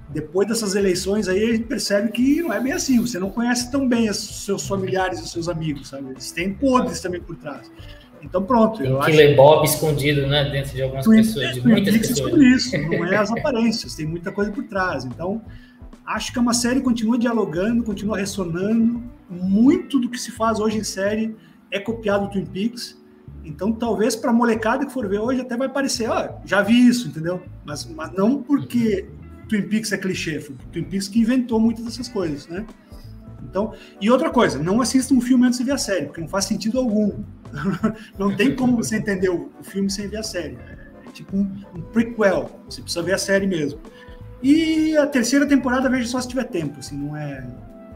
[0.10, 3.00] depois dessas eleições aí a gente percebe que não é bem assim.
[3.00, 6.12] Você não conhece tão bem os seus familiares e os seus amigos, sabe?
[6.12, 7.70] Eles têm podres também por trás.
[8.22, 8.80] Então pronto.
[8.80, 9.36] Tem eu Killer acho...
[9.36, 12.32] Bob escondido, né, dentro de algumas Twin, pessoas, de muitas pessoas.
[12.32, 15.06] Sobre isso, não é as aparências, tem muita coisa por trás.
[15.06, 15.42] Então
[16.06, 19.04] acho que é uma série que continua dialogando, continua ressonando.
[19.30, 21.36] Muito do que se faz hoje em série
[21.70, 22.98] é copiado do Twin Peaks.
[23.44, 26.88] Então talvez para a molecada que for ver hoje até vai parecer, ó, já vi
[26.88, 27.42] isso, entendeu?
[27.66, 29.06] Mas, mas não porque
[29.48, 32.66] Twin Peaks é clichê, foi Twin Peaks que inventou muitas dessas coisas, né?
[33.58, 36.28] Então, e outra coisa, não assista um filme antes de ver a série, porque não
[36.28, 37.24] faz sentido algum.
[38.20, 40.60] não tem como você entender o, filme sem ver a série.
[41.08, 43.80] É tipo um, um, prequel, você precisa ver a série mesmo.
[44.44, 47.44] E a terceira temporada veja só se tiver tempo, assim, não é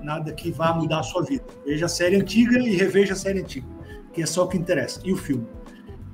[0.02, 1.44] nada que vá mudar a sua vida.
[1.64, 3.68] Veja a série antiga e reveja a série antiga,
[4.12, 5.46] que é só o que interessa, e o filme.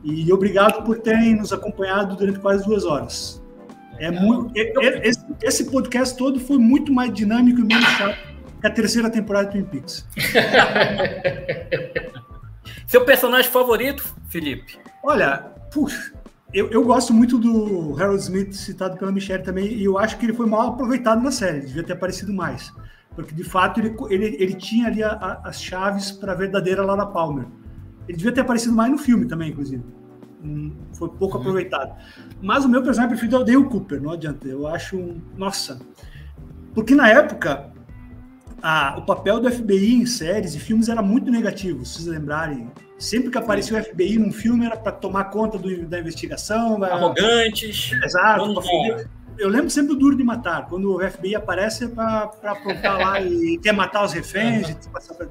[0.03, 3.41] E obrigado por terem nos acompanhado durante quase duas horas.
[3.97, 8.26] É muito, esse, esse podcast todo foi muito mais dinâmico e menos chato
[8.59, 10.07] que a terceira temporada do Twin Peaks.
[12.87, 14.79] Seu personagem favorito, Felipe?
[15.03, 16.13] Olha, puxa,
[16.53, 20.25] eu, eu, gosto muito do Harold Smith, citado pela Michelle também, e eu acho que
[20.25, 22.73] ele foi mal aproveitado na série, devia ter aparecido mais.
[23.15, 26.85] Porque, de fato, ele, ele, ele tinha ali a, a, as chaves para a verdadeira
[26.85, 27.47] Laura Palmer.
[28.07, 29.83] Ele devia ter aparecido mais no filme também, inclusive.
[30.43, 31.41] Hum, foi pouco uhum.
[31.41, 31.95] aproveitado.
[32.41, 34.47] Mas o meu personagem preferido é o Dale Cooper, não adianta.
[34.47, 34.97] Eu acho.
[34.97, 35.79] Um, nossa.
[36.73, 37.71] Porque na época,
[38.61, 42.71] a, o papel do FBI em séries e filmes era muito negativo, se vocês lembrarem.
[42.97, 46.83] Sempre que aparecia o FBI num filme era para tomar conta do, da investigação.
[46.83, 47.91] Arrogantes.
[48.03, 48.61] Exato.
[49.37, 53.21] Eu lembro sempre do Duro de Matar, quando o FBI aparece é para aprontar lá
[53.21, 54.67] e quer matar os reféns.
[54.69, 55.27] Uhum.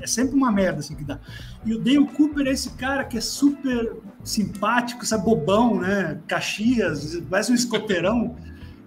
[0.00, 1.18] É sempre uma merda assim que dá.
[1.64, 6.20] E o Dale Cooper é esse cara que é super simpático, sabe, bobão, né?
[6.28, 8.36] Caxias, parece um escoteirão.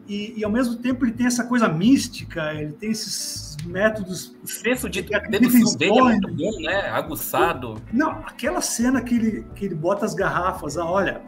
[0.08, 4.36] E, e, ao mesmo tempo ele tem essa coisa mística, ele tem esses métodos.
[4.44, 6.90] O senso de dedução dele é muito bom, né?
[6.90, 7.82] Aguçado.
[7.92, 11.22] Não, aquela cena que ele, que ele bota as garrafas, ah, olha,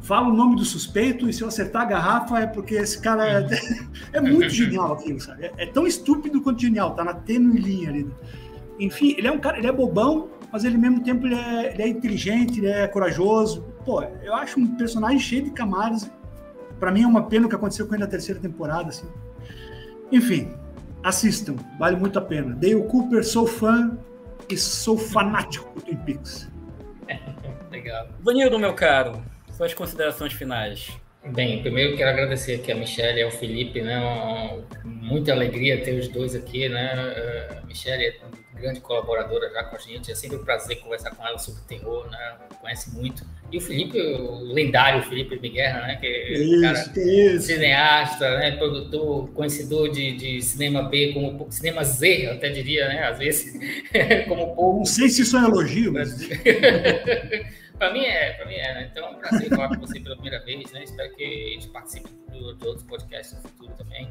[0.00, 3.26] fala o nome do suspeito e se eu acertar a garrafa é porque esse cara
[3.26, 3.46] é,
[4.12, 5.46] é muito genial aquilo, sabe?
[5.46, 8.10] É, é, tão estúpido quanto genial, tá na tênue linha ali.
[8.78, 11.72] Enfim, ele é um cara, ele é bobão, mas ele ao mesmo tempo ele é,
[11.72, 13.64] ele é inteligente, ele é corajoso.
[13.84, 16.10] Pô, eu acho um personagem cheio de camadas
[16.78, 18.88] para mim é uma pena o que aconteceu com ele na terceira temporada.
[18.88, 19.06] Assim.
[20.12, 20.52] Enfim,
[21.08, 22.54] assistam, vale muito a pena.
[22.54, 23.96] Dale Cooper, sou fã
[24.48, 26.50] e sou fanático do Twin Peaks.
[27.70, 28.08] Legal.
[28.20, 29.22] Vanildo, meu caro,
[29.52, 30.90] suas considerações finais.
[31.32, 34.00] Bem, primeiro quero agradecer aqui a Michelle e ao Felipe, né?
[34.84, 36.92] muita alegria ter os dois aqui, né?
[36.92, 38.16] A uh, Michelle é
[38.54, 42.10] grande colaboradora já com a gente, é sempre um prazer conversar com ela sobre terror,
[42.10, 42.36] né?
[42.60, 43.24] Conhece muito.
[43.52, 45.96] E o Felipe, o lendário Felipe Guerra, né?
[45.96, 47.46] Que é isso, cara, isso.
[47.46, 48.56] cineasta, né?
[48.56, 53.04] Produtor, conhecedor de, de cinema B, como cinema Z, até diria, né?
[53.08, 53.52] Às vezes,
[54.26, 54.78] como pouco.
[54.78, 56.18] Não sei se isso é elogio, mas.
[57.78, 58.74] para mim é, para mim é.
[58.74, 58.88] Né?
[58.90, 60.84] Então é um prazer falar com você pela primeira vez, né?
[60.84, 64.10] Espero que a gente participe de outros podcasts no futuro também.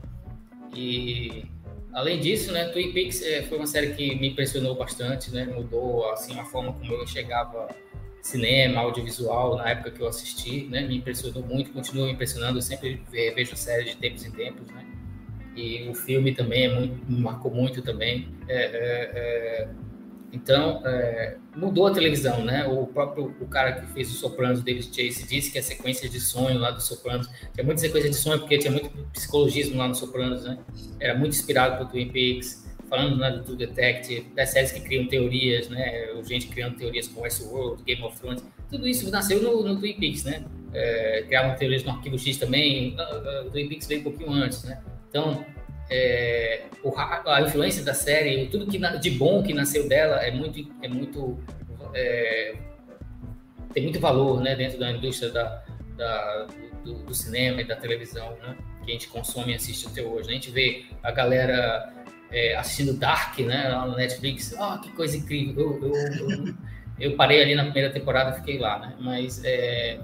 [0.74, 1.46] E
[1.94, 5.46] além disso, né, Twin Peaks é, foi uma série que me impressionou bastante, né?
[5.46, 7.68] Mudou assim a forma como eu enxergava
[8.22, 10.82] cinema, audiovisual na época que eu assisti, né?
[10.82, 12.58] Me impressionou muito, continua me impressionando.
[12.58, 14.86] Eu sempre vejo séries de tempos em tempos, né?
[15.56, 18.28] E o filme também é muito, marcou muito também.
[18.48, 19.68] É, é, é
[20.36, 22.68] então, é, mudou a televisão, né?
[22.68, 26.20] O próprio o cara que fez o Sopranos, David Chase, disse que a sequência de
[26.20, 29.96] sonho lá do Sopranos tinha muita sequência de sonho porque tinha muito psicologismo lá no
[29.96, 30.58] Sopranos, né?
[31.00, 32.66] Era muito inspirado por Twin Peaks.
[32.90, 36.14] falando né, do True Detective, das séries que criam teorias, né?
[36.28, 40.26] Gente criando teorias como Westworld, Game of Thrones, tudo isso nasceu no, no Twin Peaks,
[40.26, 40.44] né?
[40.74, 42.96] É, criavam teorias no Arquivo X também,
[43.46, 44.82] o Twin Peaks veio um pouquinho antes, né?
[45.10, 45.46] Então,
[45.90, 46.64] é,
[47.26, 51.38] a influência da série, tudo que de bom que nasceu dela é muito, é muito
[51.94, 52.56] é,
[53.74, 55.64] tem muito valor, né, dentro da indústria da,
[55.98, 56.48] da
[56.84, 60.30] do, do, cinema e da televisão, né, que a gente consome e assiste até hoje.
[60.30, 61.94] A gente vê a galera
[62.32, 65.80] é, assistindo Dark, né, lá no Netflix, oh, que coisa incrível.
[65.82, 66.56] Eu, eu, eu,
[67.00, 70.00] eu parei ali na primeira temporada, fiquei lá, né, mas é,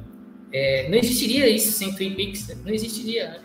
[0.52, 2.56] é, não existiria isso sem Twin Peaks, né?
[2.64, 3.41] não existiria, né?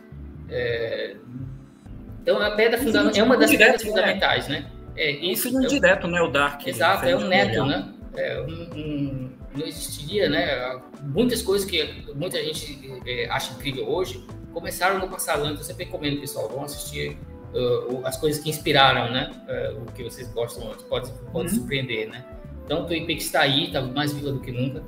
[2.27, 3.90] É, então, a pedra fundamental é uma das pedras né?
[3.90, 4.66] fundamentais, né?
[4.97, 6.20] É, isso é um direto, né?
[6.20, 6.66] O Dark.
[6.66, 7.89] Exato, é um neto, né?
[8.16, 10.81] É, um, um, não existiria, né?
[11.03, 15.40] Muitas coisas que muita gente é, acha incrível hoje começaram no passado.
[15.44, 17.16] Então, eu sempre recomendo, pessoal, vão assistir
[17.55, 19.31] uh, as coisas que inspiraram, né?
[19.48, 20.82] Uh, o que vocês gostam antes.
[20.85, 21.55] Pode, pode uhum.
[21.55, 22.24] surpreender, né?
[22.65, 24.82] Então, Twin Peaks está aí, está mais viva do que nunca.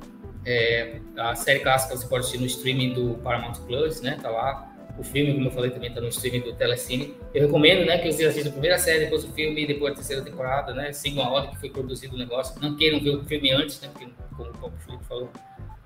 [0.45, 4.17] É, a série clássica você pode assistir no streaming do Paramount Plus, né?
[4.21, 4.68] Tá lá.
[4.99, 7.13] O filme, como eu falei, também está no streaming do Telecine.
[7.33, 10.21] Eu recomendo, né, que vocês assistam a primeira série, depois o filme, depois a terceira
[10.21, 10.91] temporada, né?
[10.91, 12.61] Sigam a ordem que foi produzido o negócio.
[12.61, 13.89] Não queiram ver o filme antes, né?
[13.93, 15.29] Porque, como o Felipe falou,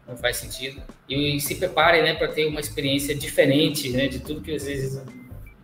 [0.08, 0.82] não faz sentido.
[1.08, 5.00] E, e se preparem, né, para ter uma experiência diferente, né, de tudo que vocês,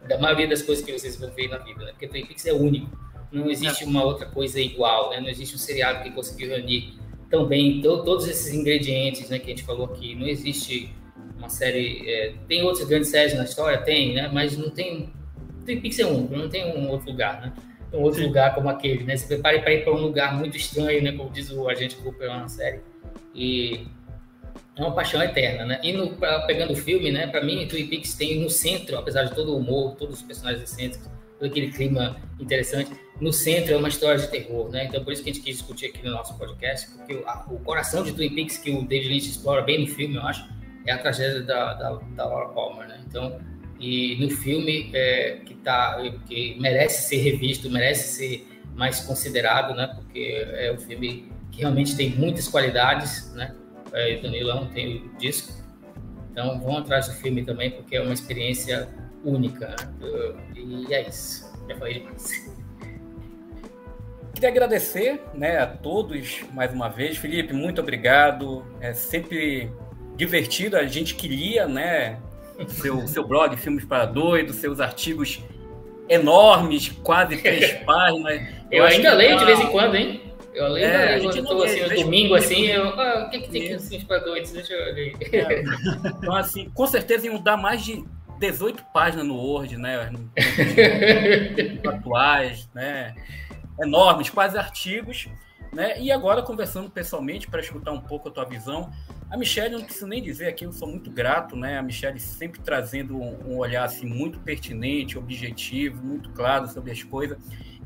[0.07, 1.91] da maioria das coisas que vocês vão ver na vida, né?
[1.91, 2.87] Porque Twin Peaks é único.
[3.31, 5.19] Não existe uma outra coisa igual, né?
[5.19, 6.99] Não existe um seriado que conseguiu reunir
[7.31, 10.13] tão bem todos esses ingredientes, né, que a gente falou aqui.
[10.13, 10.93] Não existe
[11.49, 12.03] uma série.
[12.07, 13.79] É, tem outras grandes séries na história?
[13.79, 14.29] Tem, né?
[14.31, 15.09] Mas não tem.
[15.65, 17.53] Tem Pixel 1, não tem um outro lugar, né?
[17.93, 18.27] Um outro Sim.
[18.27, 19.17] lugar como aquele, né?
[19.17, 21.11] Se prepare para ir para um lugar muito estranho, né?
[21.11, 22.79] Como diz o agente Cooper lá na série.
[23.35, 23.85] E
[24.75, 25.79] é uma paixão eterna, né?
[25.83, 27.27] E no, pra, pegando o filme, né?
[27.27, 30.63] Para mim, Twin Peaks tem no centro, apesar de todo o humor, todos os personagens
[30.63, 34.85] excêntricos, todo aquele clima interessante, no centro é uma história de terror, né?
[34.85, 37.45] Então por isso que a gente quis discutir aqui no nosso podcast, porque o, a,
[37.49, 40.47] o coração de Twin Peaks que o David Lynch explora bem no filme, eu acho,
[40.85, 43.01] é a tragédia da, da, da Laura Palmer, né?
[43.07, 43.39] Então,
[43.79, 45.97] e no filme é, que tá,
[46.27, 49.87] que merece ser revisto, merece ser mais considerado, né?
[49.95, 53.55] Porque é um filme que realmente tem muitas qualidades, né?
[53.93, 55.51] É, o Danilão tem o disco,
[56.31, 58.87] então vão atrás do filme também porque é uma experiência
[59.23, 59.67] única.
[59.67, 60.35] Né?
[60.55, 61.51] E é isso.
[61.67, 62.59] Já falei demais.
[64.33, 67.17] Queria agradecer né, a todos mais uma vez.
[67.17, 68.65] Felipe, muito obrigado.
[68.79, 69.71] É sempre
[70.19, 70.77] divertido.
[70.77, 72.19] A gente queria, né?
[72.67, 75.41] Seu, seu blog Filmes para Doidos, seus artigos
[76.09, 78.41] enormes, quase três páginas.
[78.69, 80.21] Eu, eu ainda leio de vez em quando, hein?
[80.53, 83.49] Eu leio, é, leio quando estou assim, no domingo, assim, eu, ah, o que, que
[83.49, 84.51] tem aqui Filmes para Doidos?
[84.51, 85.15] Deixa eu ler.
[85.31, 85.63] É.
[86.05, 88.03] Então, assim, com certeza iam dar mais de
[88.39, 90.11] 18 páginas no Word, né?
[91.87, 93.15] atuais, né?
[93.81, 95.29] Enormes, quase artigos.
[95.71, 96.01] Né?
[96.01, 98.91] E agora, conversando pessoalmente, para escutar um pouco a tua visão,
[99.29, 101.77] a Michelle, não preciso nem dizer aqui, eu sou muito grato, né?
[101.77, 107.03] A Michelle sempre trazendo um, um olhar assim, muito pertinente, objetivo, muito claro sobre as
[107.03, 107.37] coisas,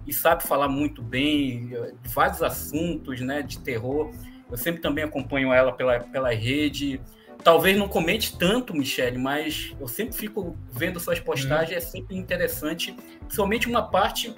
[0.08, 1.68] e sabe falar muito bem
[2.02, 4.12] de vários assuntos né, de terror.
[4.50, 7.02] Eu sempre também acompanho ela pela, pela rede.
[7.44, 11.78] Talvez não comente tanto, Michelle, mas eu sempre fico vendo suas postagens, uhum.
[11.78, 14.34] é sempre interessante, principalmente uma parte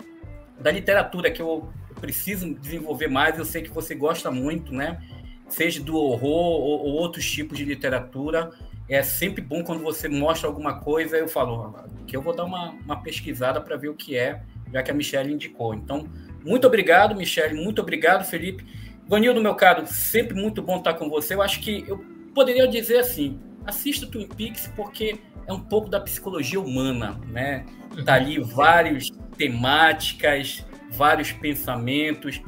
[0.60, 3.38] da literatura que eu preciso desenvolver mais.
[3.38, 5.00] Eu sei que você gosta muito, né?
[5.48, 8.52] Seja do horror ou, ou outros tipos de literatura.
[8.88, 11.18] É sempre bom quando você mostra alguma coisa.
[11.18, 14.42] Eu falo que eu vou dar uma, uma pesquisada para ver o que é,
[14.72, 15.74] já que a Michelle indicou.
[15.74, 16.08] Então,
[16.44, 17.56] muito obrigado, Michelle.
[17.56, 18.66] Muito obrigado, Felipe.
[19.08, 21.34] Vanildo, meu caro, sempre muito bom estar com você.
[21.36, 22.04] Eu acho que eu
[22.34, 27.66] poderia dizer assim: assista Twin Peaks porque é um pouco da psicologia humana, né?
[28.04, 32.42] Tá ali várias temáticas, vários pensamentos,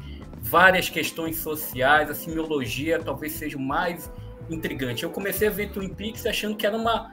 [0.48, 2.10] várias questões sociais.
[2.10, 4.10] A simiologia talvez seja o mais
[4.50, 5.04] intrigante.
[5.04, 7.10] Eu comecei a ver Twin Peaks achando que era uma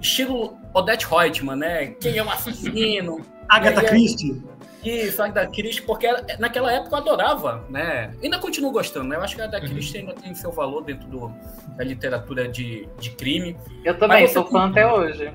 [0.00, 1.86] estilo Odette Reutemann, né?
[2.00, 3.24] Quem é um assassino?
[3.48, 4.42] Agatha Christie.
[4.84, 6.06] Isso, Agatha Christie, porque
[6.38, 8.14] naquela época eu adorava, né?
[8.22, 9.16] Ainda continuo gostando, né?
[9.16, 9.72] Eu acho que a Agatha uhum.
[9.72, 11.32] Christie ainda tem seu valor dentro do,
[11.76, 13.56] da literatura de, de crime.
[13.84, 15.32] Eu também, sou fã até hoje.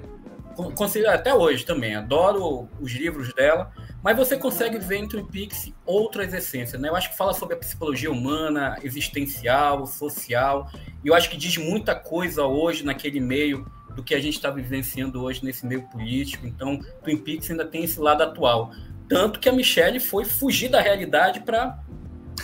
[0.76, 3.72] Considero até hoje também, adoro os livros dela.
[4.04, 6.90] Mas você consegue ver em Twin Peaks outras essências, né?
[6.90, 10.70] Eu acho que fala sobre a psicologia humana, existencial, social,
[11.02, 13.66] e eu acho que diz muita coisa hoje naquele meio
[13.96, 16.46] do que a gente está vivenciando hoje nesse meio político.
[16.46, 18.74] Então, Twin Peaks ainda tem esse lado atual.
[19.08, 21.80] Tanto que a Michelle foi fugir da realidade para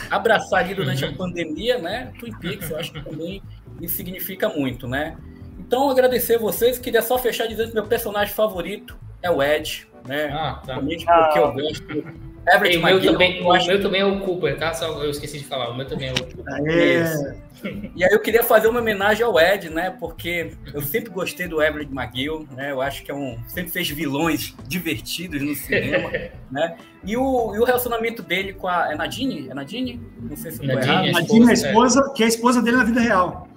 [0.09, 1.11] abraçar ali durante uhum.
[1.11, 2.13] a pandemia, né?
[2.19, 3.41] Twin Peaks, eu acho que também
[3.81, 5.17] isso significa muito, né?
[5.57, 6.79] Então, agradecer a vocês.
[6.79, 10.29] Queria só fechar dizendo que meu personagem favorito é o Ed, né?
[10.33, 10.79] Ah, tá.
[10.79, 12.29] Principalmente porque eu gosto.
[12.51, 14.73] Everett o meu, também, o meu também é o Cooper, tá?
[14.73, 16.45] Só eu esqueci de falar, o meu também é o Cooper.
[16.67, 17.49] É.
[17.93, 19.93] E aí eu queria fazer uma homenagem ao Ed, né?
[19.99, 22.71] Porque eu sempre gostei do Everett McGill, né?
[22.71, 23.37] Eu acho que é um.
[23.49, 26.09] Sempre fez vilões divertidos no cinema,
[26.49, 26.77] né?
[27.03, 28.93] E o, e o relacionamento dele com a.
[28.93, 29.49] É Nadine?
[29.49, 29.99] É Nadine?
[30.21, 32.85] Não sei se eu Nadine, Nadine é a esposa, que é a esposa dele na
[32.85, 33.49] vida real.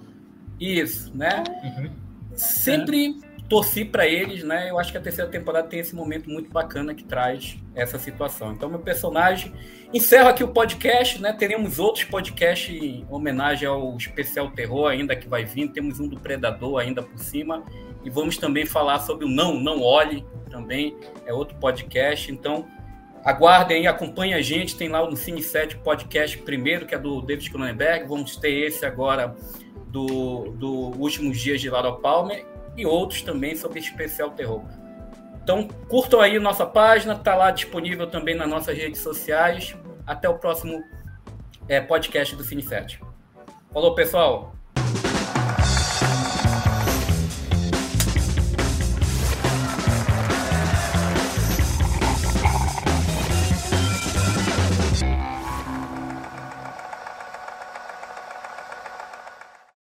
[0.59, 1.41] Isso, né?
[1.63, 1.89] Uhum.
[2.35, 4.69] Sempre torci para eles, né?
[4.69, 8.53] Eu acho que a terceira temporada tem esse momento muito bacana que traz essa situação.
[8.53, 9.53] Então, meu personagem.
[9.93, 11.33] Encerro aqui o podcast, né?
[11.33, 15.67] Teremos outros podcasts em homenagem ao especial terror ainda que vai vir.
[15.69, 17.63] Temos um do Predador ainda por cima.
[18.03, 22.31] E vamos também falar sobre o Não, Não Olhe, também é outro podcast.
[22.31, 22.65] Então,
[23.23, 24.75] aguardem aí, acompanhem a gente.
[24.75, 28.07] Tem lá no Cine 7 podcast primeiro, que é do David Cronenberg.
[28.07, 29.35] Vamos ter esse agora
[29.87, 34.63] do, do Últimos Dias de Laura Palmer e outros também sobre especial terror.
[35.43, 39.75] Então, curtam aí nossa página, está lá disponível também nas nossas redes sociais.
[40.07, 40.83] Até o próximo
[41.67, 42.99] é, podcast do Cine 7.
[43.71, 44.55] Falou, pessoal!